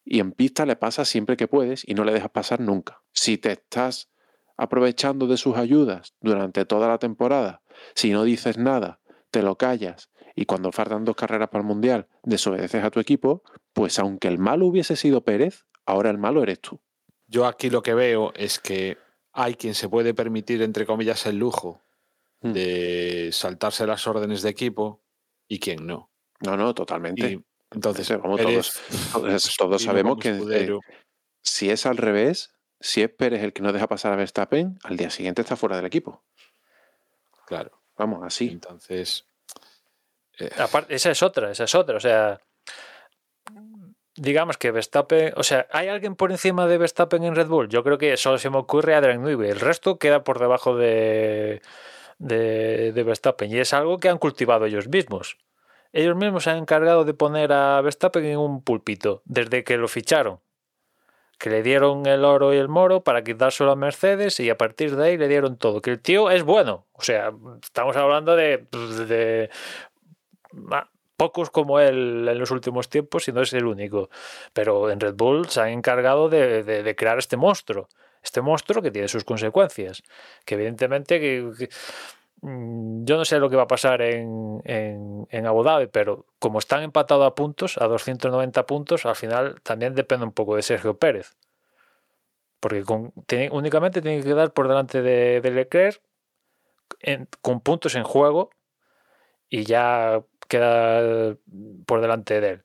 [0.06, 3.02] Y en pista le pasas siempre que puedes y no le dejas pasar nunca.
[3.12, 4.10] Si te estás
[4.56, 7.62] aprovechando de sus ayudas durante toda la temporada,
[7.96, 9.00] si no dices nada,
[9.32, 13.44] te lo callas y cuando faltan dos carreras para el Mundial desobedeces a tu equipo,
[13.74, 16.80] pues aunque el malo hubiese sido Pérez, ahora el malo eres tú.
[17.28, 18.98] Yo aquí lo que veo es que
[19.34, 21.82] hay quien se puede permitir, entre comillas, el lujo
[22.42, 22.54] Mm.
[22.54, 25.02] de saltarse las órdenes de equipo
[25.48, 26.10] y quien no.
[26.40, 27.32] No, no, totalmente.
[27.32, 28.74] Y entonces, Ese, vamos, Pérez,
[29.14, 30.80] Todos, todos sabemos que eh,
[31.42, 34.96] si es al revés, si es Pérez el que no deja pasar a Verstappen, al
[34.96, 36.24] día siguiente está fuera del equipo.
[37.46, 37.72] claro.
[37.98, 38.48] Vamos, así.
[38.48, 39.28] Entonces,
[40.40, 41.98] eh, Aparte, esa es otra, esa es otra.
[41.98, 42.40] O sea,
[44.16, 47.68] digamos que Verstappen, o sea, ¿hay alguien por encima de Verstappen en Red Bull?
[47.68, 49.50] Yo creo que solo se me ocurre Adrian Newey.
[49.50, 51.62] El resto queda por debajo de,
[52.20, 55.38] de, de Verstappen y es algo que han cultivado ellos mismos.
[55.92, 59.88] Ellos mismos se han encargado de poner a Verstappen en un pulpito desde que lo
[59.88, 60.40] ficharon.
[61.40, 64.96] Que le dieron el oro y el moro para quitárselo a Mercedes y a partir
[64.98, 65.82] de ahí le dieron todo.
[65.82, 66.86] Que el tío es bueno.
[66.92, 67.32] O sea,
[67.64, 68.68] estamos hablando de,
[69.08, 69.50] de
[71.18, 74.10] pocos como él en los últimos tiempos y no es el único.
[74.54, 77.88] Pero en Red Bull se han encargado de- de crear este monstruo.
[78.22, 80.04] Este monstruo que tiene sus consecuencias.
[80.46, 81.70] Que evidentemente que-
[82.42, 86.26] mm, yo no sé lo que va a pasar en, en, en Abu Dhabi, pero
[86.40, 90.62] como están empatados a puntos, a 290 puntos, al final también depende un poco de
[90.64, 91.36] Sergio Pérez.
[92.60, 92.84] Porque
[93.52, 96.02] únicamente tiene que quedar por delante de, Leclerc
[97.42, 98.50] con puntos en juego
[99.50, 101.36] y ya queda
[101.86, 102.64] por delante de él.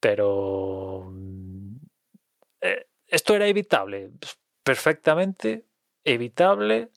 [0.00, 1.61] Pero mm,
[3.12, 5.66] esto era evitable, pues, perfectamente
[6.04, 6.90] evitable.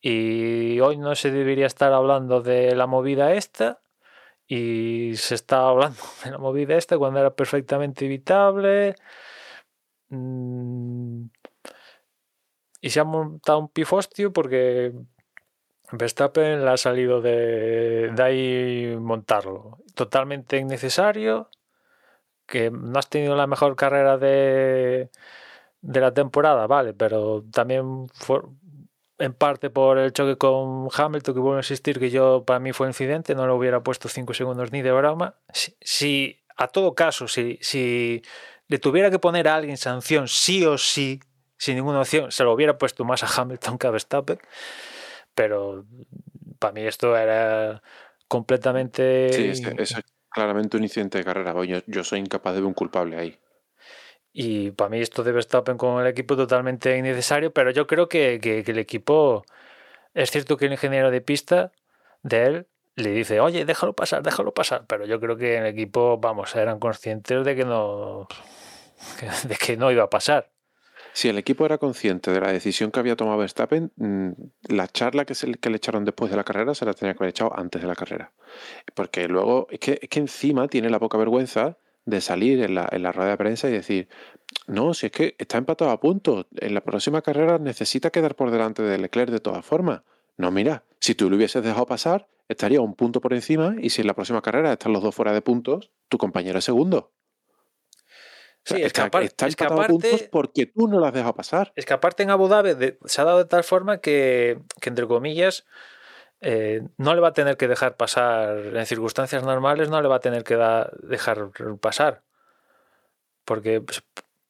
[0.00, 3.80] Y hoy no se debería estar hablando de la movida esta.
[4.46, 8.94] Y se está hablando de la movida esta cuando era perfectamente evitable.
[10.10, 11.26] Mm,
[12.80, 14.92] Y se ha montado un pifostio porque
[15.92, 19.78] Verstappen le ha salido de, de ahí montarlo.
[19.94, 21.50] Totalmente innecesario.
[22.46, 25.10] Que no has tenido la mejor carrera de,
[25.86, 28.40] de la temporada, vale, pero también fue
[29.18, 32.72] en parte por el choque con Hamilton, que vuelvo a insistir que yo para mí
[32.72, 35.36] fue incidente, no lo hubiera puesto 5 segundos ni de broma.
[35.80, 38.22] Si, a todo caso, si, si
[38.68, 41.20] le tuviera que poner a alguien sanción sí o sí,
[41.56, 44.38] sin ninguna opción, se lo hubiera puesto más a Hamilton que a Verstappen
[45.36, 45.84] pero
[46.58, 47.82] para mí esto era
[48.26, 51.52] completamente Sí, eso es claramente un incidente de carrera.
[51.64, 53.38] Yo, yo soy incapaz de ver un culpable ahí.
[54.38, 58.38] Y para mí esto de Verstappen con el equipo totalmente innecesario, pero yo creo que,
[58.40, 59.44] que- el equipo
[60.12, 61.72] es cierto que el ingeniero de pista
[62.22, 66.18] de él le dice, oye, déjalo pasar, déjalo pasar, pero yo creo que el equipo,
[66.18, 68.28] vamos, eran conscientes de que no
[69.48, 70.50] de que no iba a pasar.
[71.14, 74.30] Si el equipo era consciente de la decisión que había tomado Verstappen, mm,
[74.68, 77.18] la charla que, se, que le echaron después de la carrera se la tenía que
[77.18, 78.32] haber echado antes de la carrera.
[78.94, 82.88] Porque luego, es que, es que encima tiene la poca vergüenza de salir en la,
[82.90, 84.08] en la rueda de prensa y decir,
[84.66, 88.50] no, si es que está empatado a punto, en la próxima carrera necesita quedar por
[88.50, 90.02] delante de Leclerc de todas formas.
[90.38, 94.00] No, mira, si tú lo hubieses dejado pasar, estaría un punto por encima y si
[94.02, 97.12] en la próxima carrera están los dos fuera de puntos, tu compañero es segundo.
[98.64, 101.12] Sí, es que está, está es que empatado a puntos porque tú no lo has
[101.14, 101.72] dejado pasar.
[101.76, 104.88] Es que aparte en Abu Dhabi de- se ha dado de tal forma que, que,
[104.88, 105.64] entre comillas,
[106.40, 110.16] eh, no le va a tener que dejar pasar, en circunstancias normales, no le va
[110.16, 111.50] a tener que da- dejar
[111.80, 112.22] pasar.
[113.44, 114.02] Porque, pues,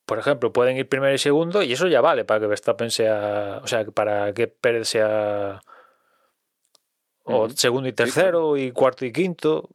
[0.05, 3.61] por ejemplo, pueden ir primero y segundo y eso ya vale para que Verstappen sea,
[3.63, 5.61] o sea, para que Pérez sea
[7.25, 9.69] o segundo y tercero y cuarto y quinto.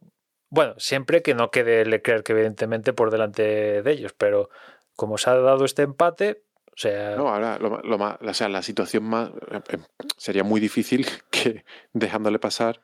[0.50, 4.50] Bueno, siempre que no quede Leclerc, evidentemente, por delante de ellos, pero
[4.96, 6.44] como se ha dado este empate,
[6.82, 9.78] sea, No, ahora lo, ma- o sea, la situación más eh, eh,
[10.18, 11.64] sería muy difícil que
[11.94, 12.82] dejándole pasar.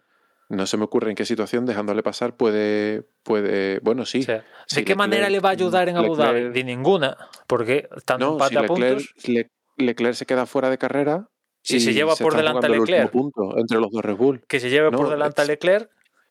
[0.49, 4.19] No se me ocurre en qué situación dejándole pasar puede, puede, bueno, sí.
[4.19, 6.39] O sea, ¿De si qué manera le va a ayudar en Abu Dhabi?
[6.39, 7.17] Leclerc- De ninguna,
[7.47, 9.27] porque tanto no, empate si a Leclerc, puntos.
[9.27, 11.27] Le- Leclerc se queda fuera de carrera.
[11.63, 13.11] Si se lleva por delante a Leclerc.
[13.11, 14.41] punto entre los dos Red Bull.
[14.47, 15.89] Que se lleve por delante a Leclerc,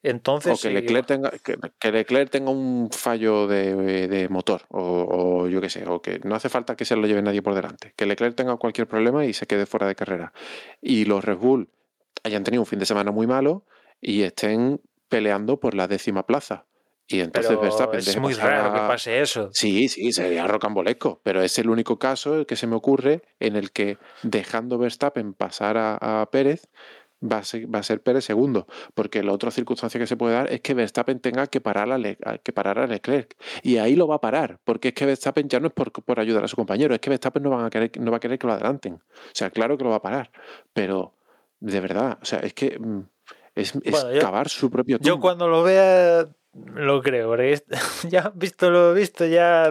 [0.08, 0.52] entonces.
[0.52, 5.42] O que sí, Leclerc tenga, que, que Leclerc tenga un fallo de, de motor, o,
[5.42, 7.54] o yo qué sé, o que no hace falta que se lo lleve nadie por
[7.54, 7.92] delante.
[7.96, 10.32] Que Leclerc tenga cualquier problema y se quede fuera de carrera.
[10.80, 11.68] Y los Red Bull
[12.22, 13.64] hayan tenido un fin de semana muy malo
[14.00, 16.66] y estén peleando por la décima plaza.
[17.08, 19.50] Y entonces pero Verstappen es muy raro que pase eso.
[19.52, 23.54] Sí, sí, sería rocambolesco, pero es el único caso el que se me ocurre en
[23.54, 26.68] el que dejando Verstappen pasar a, a Pérez
[27.30, 30.34] va a, ser, va a ser Pérez segundo, porque la otra circunstancia que se puede
[30.34, 33.96] dar es que Verstappen tenga que parar a, Le- que parar a Leclerc y ahí
[33.96, 36.48] lo va a parar, porque es que Verstappen ya no es por, por ayudar a
[36.48, 38.52] su compañero, es que Verstappen no, van a querer, no va a querer que lo
[38.52, 39.00] adelanten, o
[39.32, 40.30] sea, claro que lo va a parar,
[40.72, 41.14] pero
[41.60, 43.00] de verdad, o sea, es que mm,
[43.54, 45.20] es, es Bueno, yo- cavar su propio Yo tumbo.
[45.22, 46.26] cuando lo vea
[46.74, 47.60] lo creo, porque
[48.08, 49.70] ya visto lo visto, ya,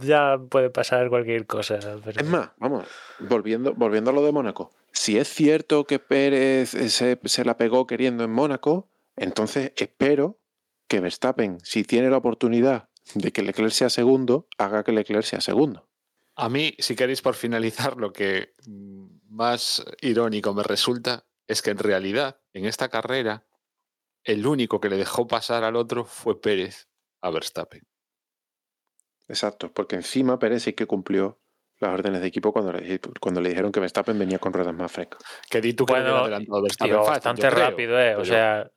[0.00, 1.78] ya puede pasar cualquier cosa.
[2.04, 2.84] pero- Es más, vamos,
[3.20, 4.72] volviendo, volviendo a lo de Mónaco.
[4.92, 10.38] Si es cierto que Pérez se, se la pegó queriendo en Mónaco, entonces espero
[10.88, 15.40] que Verstappen, si tiene la oportunidad de que Leclerc sea segundo, haga que Leclerc sea
[15.40, 15.88] segundo.
[16.34, 21.70] A mí, si queréis por finalizar, lo que mm, más irónico me resulta es que
[21.70, 23.46] en realidad, en esta carrera,
[24.24, 26.88] el único que le dejó pasar al otro fue Pérez
[27.20, 27.86] a Verstappen.
[29.28, 31.41] Exacto, porque encima Pérez sí que cumplió
[31.82, 34.90] las órdenes de equipo cuando le, cuando le dijeron que Verstappen venía con ruedas más
[34.90, 35.20] frescas.
[35.50, 38.16] Que di tú que Bueno, adelantado Verstappen bastante creo, rápido, ¿eh?
[38.16, 38.70] O sea.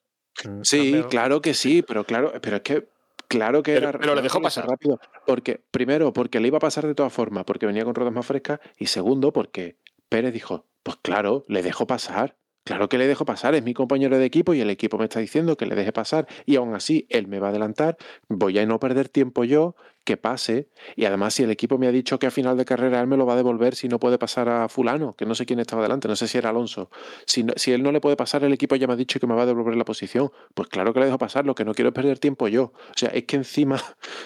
[0.64, 2.88] Sí, no me- claro que sí, pero claro, pero es que
[3.28, 4.68] claro que Pero- era pero le claro dejó pasar.
[4.68, 8.14] rápido, porque primero porque le iba a pasar de todas formas, porque venía con ruedas
[8.14, 9.78] más frescas y segundo porque
[10.10, 12.36] Pérez dijo, pues claro, le dejo pasar.
[12.66, 15.20] Claro que le dejo pasar, es mi compañero de equipo y el equipo me está
[15.20, 17.96] diciendo que le deje pasar y aún así él me va a adelantar,
[18.28, 19.76] voy a no perder tiempo yo,
[20.06, 23.02] que pase y además si el equipo me ha dicho que a final de carrera
[23.02, 25.46] él me lo va a devolver si no puede pasar a fulano, que no sé
[25.46, 26.90] quién estaba delante, no sé si era Alonso,
[27.26, 29.28] si, no- si él no le puede pasar el equipo ya me ha dicho que
[29.28, 31.74] me va a devolver la posición, pues claro que le dejo pasar, lo que no
[31.74, 32.64] quiero es perder tiempo yo.
[32.66, 33.82] O sea, es que encima,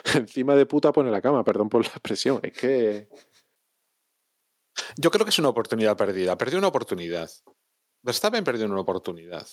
[0.16, 3.08] encima de puta pone la cama, perdón por la expresión, es que...
[4.98, 6.38] Yo creo que es una oportunidad perdida.
[6.38, 7.30] Perdió una oportunidad.
[8.04, 9.48] Verstappen perdió una oportunidad.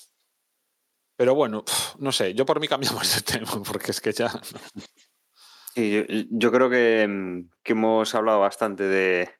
[1.16, 1.64] Pero bueno,
[1.98, 4.30] no sé, yo por mí cambiamos de tema, porque es que ya.
[5.76, 9.30] Yo, yo creo que, mm, que hemos hablado bastante de,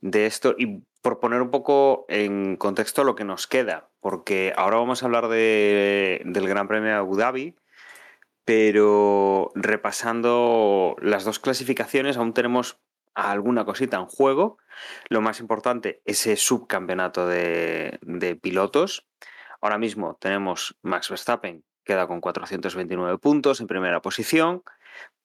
[0.00, 4.76] de esto y por poner un poco en contexto lo que nos queda, porque ahora
[4.76, 7.56] vamos a hablar de- del Gran Premio de Abu Dhabi,
[8.44, 12.78] pero repasando las dos clasificaciones aún tenemos
[13.14, 14.58] alguna cosita en juego.
[15.08, 19.06] Lo más importante, ese subcampeonato de, de pilotos.
[19.60, 24.62] Ahora mismo tenemos Max Verstappen, queda con 429 puntos en primera posición.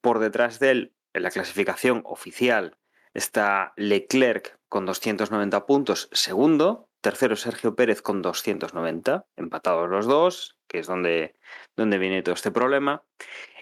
[0.06, 2.78] Por detrás de él, en la clasificación oficial,
[3.16, 6.92] está Leclerc con 290 puntos, segundo.
[7.02, 11.34] Tercero, Sergio Pérez con 290, empatados los dos, que es donde,
[11.76, 13.04] donde viene todo este problema.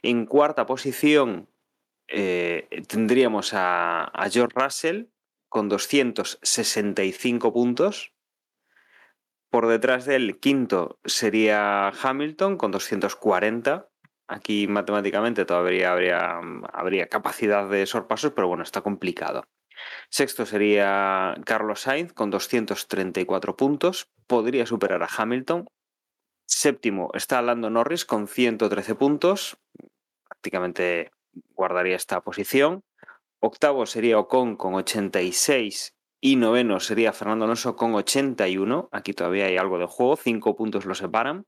[0.02, 1.48] En cuarta posición
[2.10, 5.06] eh, tendríamos a, a George Russell
[5.48, 8.12] con 265 puntos.
[9.50, 13.93] Por detrás del quinto sería Hamilton con 240.
[14.28, 16.40] Aquí matemáticamente todavía habría,
[16.72, 19.44] habría capacidad de sorpasos, pero bueno, está complicado.
[20.10, 24.08] Sexto sería Carlos Sainz con 234 puntos.
[24.28, 25.68] Podría superar a Hamilton.
[26.46, 29.58] Séptimo está Lando Norris con 113 puntos.
[30.28, 31.12] Prácticamente
[31.56, 32.84] guardaría esta posición.
[33.40, 38.88] Octavo sería Ocon con 86 y noveno sería Fernando Alonso con 81.
[38.92, 41.46] Aquí todavía hay algo de juego, cinco puntos lo separan.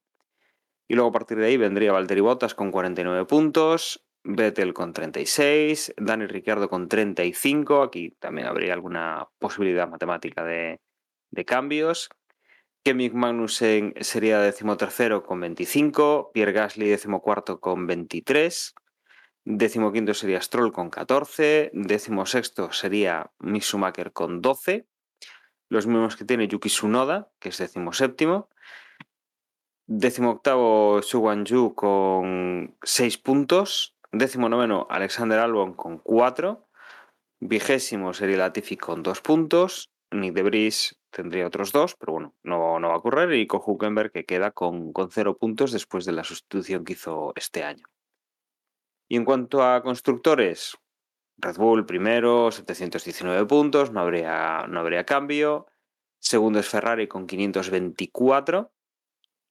[0.88, 5.94] Y luego a partir de ahí vendría Valtteri Bottas con 49 puntos, Vettel con 36,
[5.98, 7.84] Dani Ricciardo con 35.
[7.84, 10.80] Aquí también habría alguna posibilidad matemática de,
[11.46, 12.10] cambios.
[12.84, 18.76] Kevin Magnussen sería decimotercero con 25, Pierre Gasly decimocuarto con 23,
[19.44, 24.88] decimoquinto sería Stroll con 14, decimosexto sería Mick Schumacher con 12,
[25.68, 28.50] los mismos que tiene Yuki Tsunoda, que es decimoséptimo,
[29.88, 36.68] decimoctavo Su Yu con 6 puntos, decimonoveno Alexander Albon con 4,
[37.40, 42.80] vigésimo sería Latifi con 2 puntos, Nick de Vries tendría otros dos, pero bueno, no,
[42.80, 43.34] no va a ocurrir.
[43.34, 47.34] Y con Huckenberg que queda con, con cero puntos después de la sustitución que hizo
[47.36, 47.86] este año.
[49.08, 50.78] Y en cuanto a constructores,
[51.38, 55.68] Red Bull primero, 719 puntos, no habría, no habría cambio.
[56.20, 58.72] Segundo es Ferrari con 524.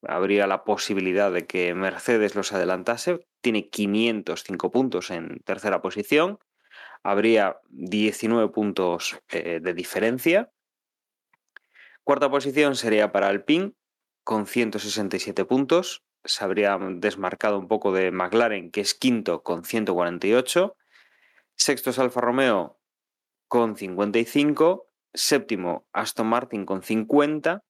[0.08, 3.26] Habría la posibilidad de que Mercedes los adelantase.
[3.40, 6.38] Tiene 505 puntos en tercera posición.
[7.02, 10.50] Habría 19 puntos eh, de diferencia.
[12.02, 13.72] Cuarta posición sería para Alpine
[14.24, 16.04] con 167 puntos.
[16.24, 20.76] Se habría desmarcado un poco de McLaren, que es quinto con 148.
[21.56, 22.78] Sexto es Alfa Romeo
[23.48, 24.88] con 55.
[25.12, 27.62] Séptimo, Aston Martin con 50.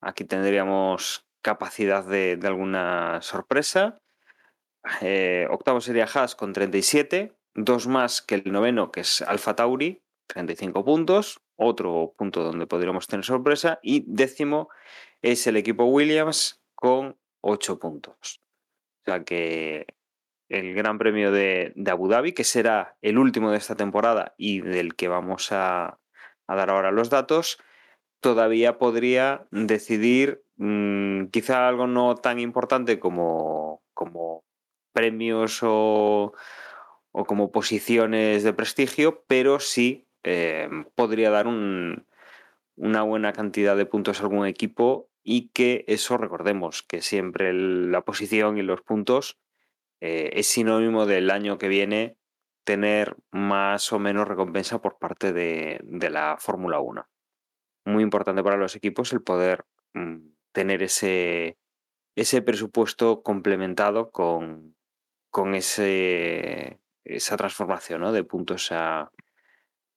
[0.00, 3.98] Aquí tendríamos capacidad de, alguna sorpresa.
[5.00, 7.34] Eh, octavo sería Haas con 37.
[7.54, 13.06] Dos más que el noveno, que es Alfa Tauri, 35 puntos otro punto donde podríamos
[13.06, 13.78] tener sorpresa.
[13.82, 14.68] Y décimo
[15.22, 18.42] es el equipo Williams con 8 puntos.
[19.02, 19.86] O sea que
[20.48, 24.94] el Gran Premio de, Abu Dhabi, que será el último de esta temporada y del
[24.94, 25.98] que vamos a,
[26.46, 27.58] dar ahora los datos,
[28.20, 34.44] todavía podría decidir mm, quizá algo no tan importante como, como
[34.92, 36.32] premios o,
[37.12, 44.20] o como posiciones de prestigio, pero sí eh, podría dar una buena cantidad de puntos
[44.20, 49.38] a algún equipo y que eso recordemos que siempre la posición y los puntos
[50.00, 52.16] eh, es sinónimo del año que viene
[52.64, 55.80] tener más o menos recompensa por parte de,
[56.10, 57.06] la Fórmula 1.
[57.86, 59.64] Muy importante para los equipos el poder
[59.94, 61.58] mm, tener ese,
[62.14, 64.76] ese presupuesto complementado con,
[65.30, 69.10] con ese, esa transformación de puntos a,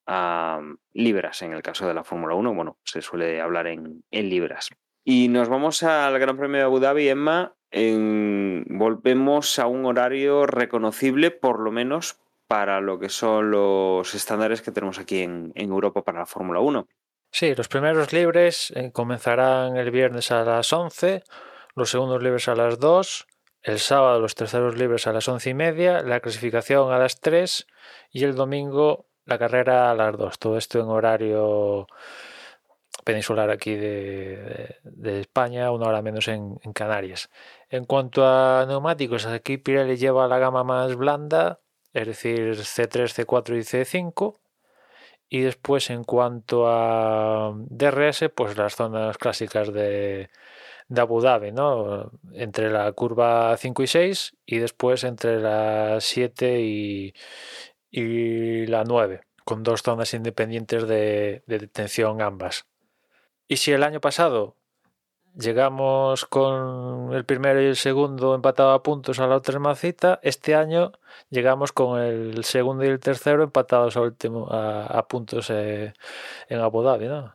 [0.07, 0.61] a
[0.93, 2.53] libras en el caso de la Fórmula 1.
[2.53, 4.69] Bueno, se suele hablar en, libras.
[5.03, 7.55] Y nos vamos al Gran Premio de Abu Dhabi, Emma.
[7.71, 14.71] volvemos a un horario reconocible, por lo menos para lo que son los estándares que
[14.71, 16.87] tenemos aquí en, Europa para la Fórmula 1.
[17.37, 21.21] Sí, los primeros libres eh, comenzarán el viernes a las 11,
[21.75, 23.27] los segundos libres a las 2,
[23.61, 27.67] el sábado los terceros libres a las 11 y media, la clasificación a las 3
[28.11, 30.39] y el domingo la carrera a las dos.
[30.39, 31.87] Todo esto en horario
[33.03, 37.29] peninsular aquí de, España, una hora menos en, Canarias.
[37.69, 41.59] En cuanto a neumáticos, aquí Pirelli lleva la gama más blanda,
[41.91, 44.44] es decir, C3, C4 y C5.
[45.29, 50.29] Y después, en cuanto a DRS, pues las zonas clásicas de,
[50.87, 52.11] de Abu Dhabi, ¿no?
[52.33, 57.13] Entre la curva 5 y 6 y después entre las 7 y,
[57.89, 62.67] y la 9, con dos zonas independientes de, detención ambas.
[63.47, 64.57] Y si el año pasado
[65.37, 70.55] llegamos con el primero y el segundo empatado a puntos a la última cita, este
[70.55, 70.93] año
[71.29, 75.93] llegamos con el segundo y el tercero empatados a, último, a, puntos eh,
[76.47, 77.07] en Abu Dhabi.
[77.07, 77.33] ¿no?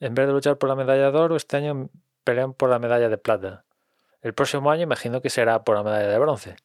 [0.00, 1.88] En vez de luchar por la medalla de oro, este año
[2.24, 3.64] pelean por la medalla de plata.
[4.22, 6.56] El próximo año imagino que será por la medalla de bronce.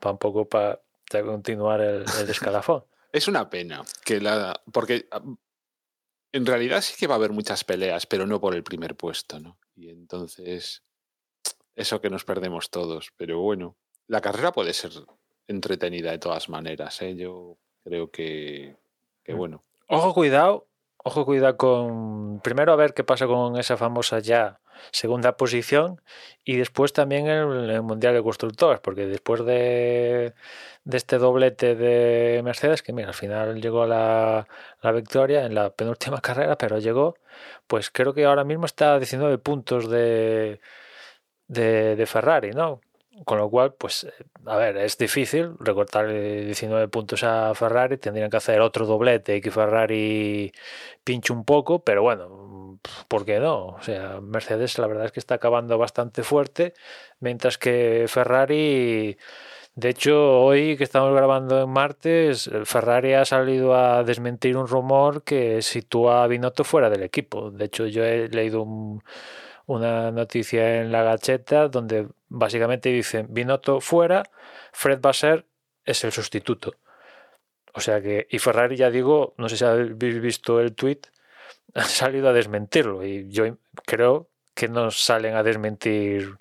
[0.00, 0.80] Para un poco para
[1.10, 2.84] continuar el, escalafón.
[3.12, 4.60] es una pena que la.
[4.70, 5.08] Porque
[6.32, 9.40] en realidad sí que va a haber muchas peleas, pero no por el primer puesto,
[9.40, 9.56] ¿no?
[9.76, 10.82] Y entonces.
[11.76, 13.12] Eso que nos perdemos todos.
[13.16, 13.76] Pero bueno,
[14.06, 14.92] la carrera puede ser
[15.48, 17.16] entretenida de todas maneras, ¿eh?
[17.16, 18.76] Yo creo que.
[19.22, 19.36] que mm.
[19.36, 19.64] bueno.
[19.88, 20.66] Ojo, cuidado.
[21.06, 22.40] Ojo, cuidado con.
[22.40, 24.60] Primero a ver qué pasa con esa famosa ya
[24.90, 26.00] segunda posición
[26.44, 30.34] y después también el, el Mundial de Constructores, porque después de,
[30.84, 34.48] de, este doblete de Mercedes, que mira, al final llegó la,
[34.82, 37.16] la victoria en la penúltima carrera, pero llegó,
[37.66, 40.60] pues creo que ahora mismo está a 19 puntos de,
[41.48, 42.80] de, de Ferrari, ¿no?
[43.24, 44.08] Con lo cual, pues,
[44.44, 47.96] a ver, es difícil recortar 19 puntos a Ferrari.
[47.96, 50.52] Tendrían que hacer otro doblete y que Ferrari
[51.04, 53.66] pinche un poco, pero bueno, ¿por qué no?
[53.66, 56.74] O sea, Mercedes la verdad es que está acabando bastante fuerte,
[57.20, 59.16] mientras que Ferrari,
[59.76, 65.22] de hecho, hoy que estamos grabando en martes, Ferrari ha salido a desmentir un rumor
[65.24, 67.50] que sitúa a Binotto fuera del equipo.
[67.50, 69.02] De hecho, yo he leído un
[69.66, 74.24] una noticia en la gacheta donde básicamente dicen Binotto fuera,
[74.72, 75.46] Fred Basser
[75.84, 76.74] es el sustituto.
[77.74, 81.00] O sea que, y Ferrari ya digo, no sé si habéis visto el tweet,
[81.74, 83.44] ha salido a desmentirlo y yo
[83.84, 86.36] creo que no salen a desmentir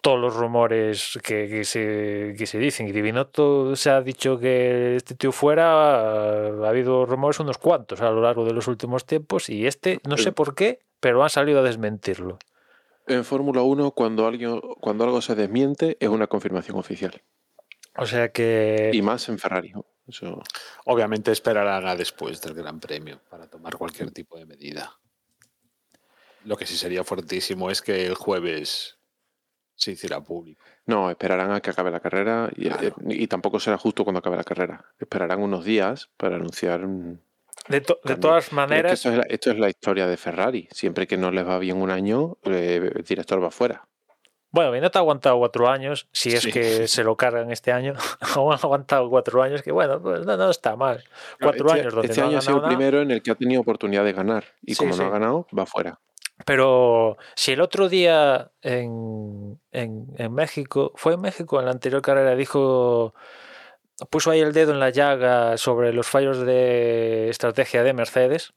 [0.00, 2.88] todos los rumores que, que se, que se dicen.
[2.88, 6.08] Y Binotto se ha dicho que este tío fuera,
[6.48, 10.16] ha habido rumores unos cuantos a lo largo de los últimos tiempos y este, no
[10.16, 12.38] sé por qué, pero han salido a desmentirlo.
[13.06, 17.22] En Fórmula 1, cuando, alguien, cuando algo se desmiente, es una confirmación oficial.
[17.96, 18.90] O sea que...
[18.92, 19.72] Y más en Ferrari.
[20.06, 20.42] Eso...
[20.84, 24.98] Obviamente esperarán a después del Gran Premio para tomar cualquier tipo de medida.
[26.44, 28.98] Lo que sí sería fuertísimo es que el jueves
[29.74, 30.62] se hiciera público.
[30.86, 32.94] No, esperarán a que acabe la carrera y, Claro.
[33.08, 34.84] y tampoco será justo cuando acabe la carrera.
[34.98, 36.86] Esperarán unos días para anunciar.
[37.68, 38.20] De, to- de cambio.
[38.20, 40.68] todas Pero es que maneras, esto, es la, esto es la historia de Ferrari.
[40.70, 43.86] Siempre que no les va bien un año, eh, el director va fuera.
[44.50, 46.52] bueno, Binotto ha aguantado cuatro años, si es Sí.
[46.52, 47.94] que se lo cargan este año,
[48.36, 51.04] aún ha aguantado cuatro años, que bueno, pues no, no está mal.
[51.40, 53.34] Cuatro este, años donde este no año ha sido el primero en el que ha
[53.34, 54.44] tenido oportunidad de ganar.
[54.62, 55.00] Y Sí, como sí.
[55.00, 55.98] no ha ganado, va fuera.
[56.46, 62.00] Pero si el otro día en, en, en México, fue en México en la anterior
[62.00, 63.12] carrera, dijo,
[64.10, 68.52] puso ahí el dedo en la llaga sobre los fallos de estrategia de Mercedes.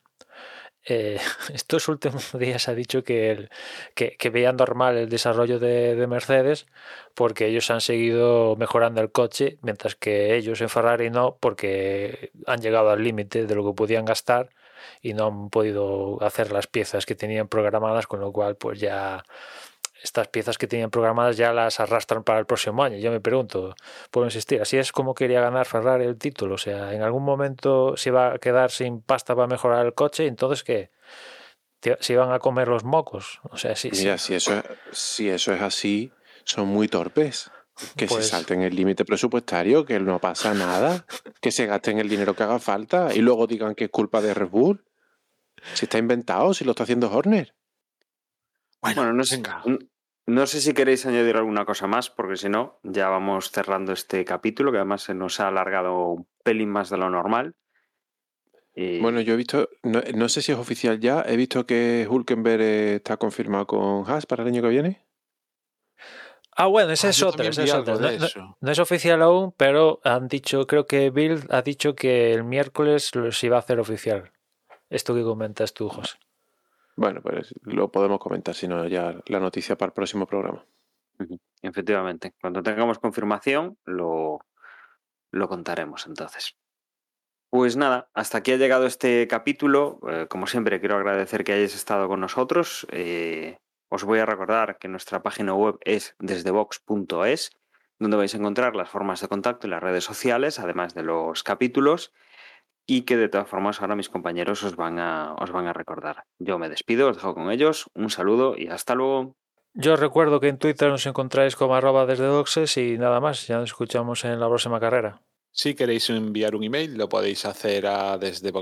[0.85, 1.19] eh,
[1.53, 3.49] estos últimos días ha dicho que, el-
[3.95, 6.67] que, que veía normal el desarrollo de, de Mercedes
[7.15, 12.61] porque ellos han seguido mejorando el coche, mientras que ellos en Ferrari no, porque han
[12.61, 14.49] llegado al límite de lo que podían gastar
[15.01, 19.23] y no han podido hacer las piezas que tenían programadas, con lo cual pues ya
[20.03, 22.97] estas piezas que tenían programadas ya las arrastran para el próximo año.
[22.97, 23.75] Yo me pregunto,
[24.09, 27.95] puedo insistir, así es como quería ganar Ferrari el título, o sea, en algún momento
[27.97, 30.89] se iba a quedar sin pasta para mejorar el coche, entonces que
[31.99, 34.03] se iban a comer los mocos, o sea, sí, sí.
[34.03, 36.11] Mira, si eso, es, si eso es así,
[36.43, 37.51] son muy torpes.
[37.95, 41.05] Que Pues- se salten el límite presupuestario, que no pasa nada,
[41.41, 44.33] que se gasten el dinero que haga falta y luego digan que es culpa de
[44.35, 44.85] Red Bull.
[45.73, 47.55] Si está inventado, si lo está haciendo Horner.
[48.81, 49.63] Bueno, no sé, venga.
[50.27, 54.23] No sé si queréis añadir alguna cosa más, porque si no, ya vamos cerrando este
[54.25, 57.55] capítulo, que además se nos ha alargado un pelín más de lo normal.
[58.75, 62.07] Y- Bueno, yo he visto, no, no sé si es oficial ya, he visto que
[62.09, 65.05] Hulkenberg está confirmado con Haas para el año que viene.
[66.55, 68.57] Ah, bueno, esa Ah, es esa vi es de No, no- eso.
[68.59, 73.11] no es oficial aún, pero han dicho, creo que Bill ha dicho que el miércoles
[73.31, 74.31] se iba a hacer oficial.
[74.89, 76.17] Esto que comentas tú, José.
[77.01, 80.63] Bueno, pues lo podemos comentar, si no, ya la noticia para el próximo programa.
[81.63, 84.37] Efectivamente, cuando tengamos confirmación lo,
[85.31, 86.55] lo contaremos entonces.
[87.49, 89.99] Pues nada, hasta aquí ha llegado este capítulo.
[90.11, 92.85] Eh, como siempre, quiero agradecer que hayáis estado con nosotros.
[92.91, 93.57] Eh,
[93.89, 97.49] os voy a recordar que nuestra página web es desdevox.es,
[97.97, 101.41] donde vais a encontrar las formas de contacto y las redes sociales, además de los
[101.41, 102.13] capítulos,
[102.85, 106.23] y que de todas formas ahora mis compañeros os van a, os van a recordar.
[106.39, 107.85] Yo me despido, os dejo con ellos.
[107.93, 109.35] Un saludo y hasta luego.
[109.73, 113.47] Yo os recuerdo que en Twitter nos encontráis como arroba desde doxes y nada más.
[113.47, 115.21] Ya nos escuchamos en la próxima carrera.
[115.53, 118.53] Si queréis enviar un email, lo podéis hacer a desde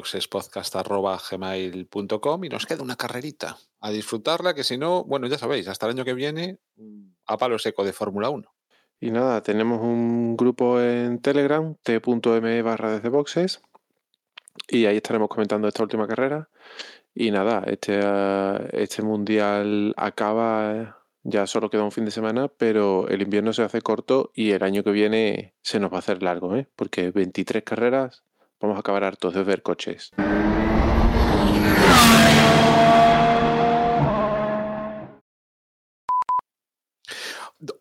[2.44, 3.58] y nos queda una carrerita.
[3.80, 6.58] A disfrutarla, que si no, bueno, ya sabéis, hasta el año que viene,
[7.28, 8.52] a palo seco de Fórmula 1.
[9.00, 13.62] Y nada, tenemos un grupo en Telegram, t.me barra desde boxes,
[14.68, 16.49] y ahí estaremos comentando esta última carrera.
[17.14, 20.88] Y nada, este, ah, este mundial acaba, eh,
[21.23, 24.64] ya solo queda un fin de semana, pero el invierno se hace corto y el
[24.64, 26.68] año que viene se nos va a hacer largo, ¿eh?
[26.76, 28.23] porque 23 carreras
[28.61, 30.11] vamos a acabar hartos de ver coches.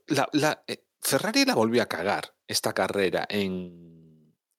[0.08, 3.87] La, la- eh, Ferrari la volvió a cagar esta carrera en,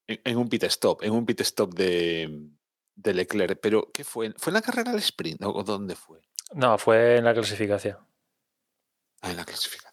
[0.09, 2.49] en, en un pit stop, en un pit stop de,
[2.95, 3.59] de Leclerc.
[3.61, 4.33] Pero, ¿qué fue?
[4.37, 6.19] ¿Fue en la carrera del sprint o dónde fue?
[6.53, 7.97] No, fue en la clasificación.
[9.21, 9.88] Ah, en la clasificación.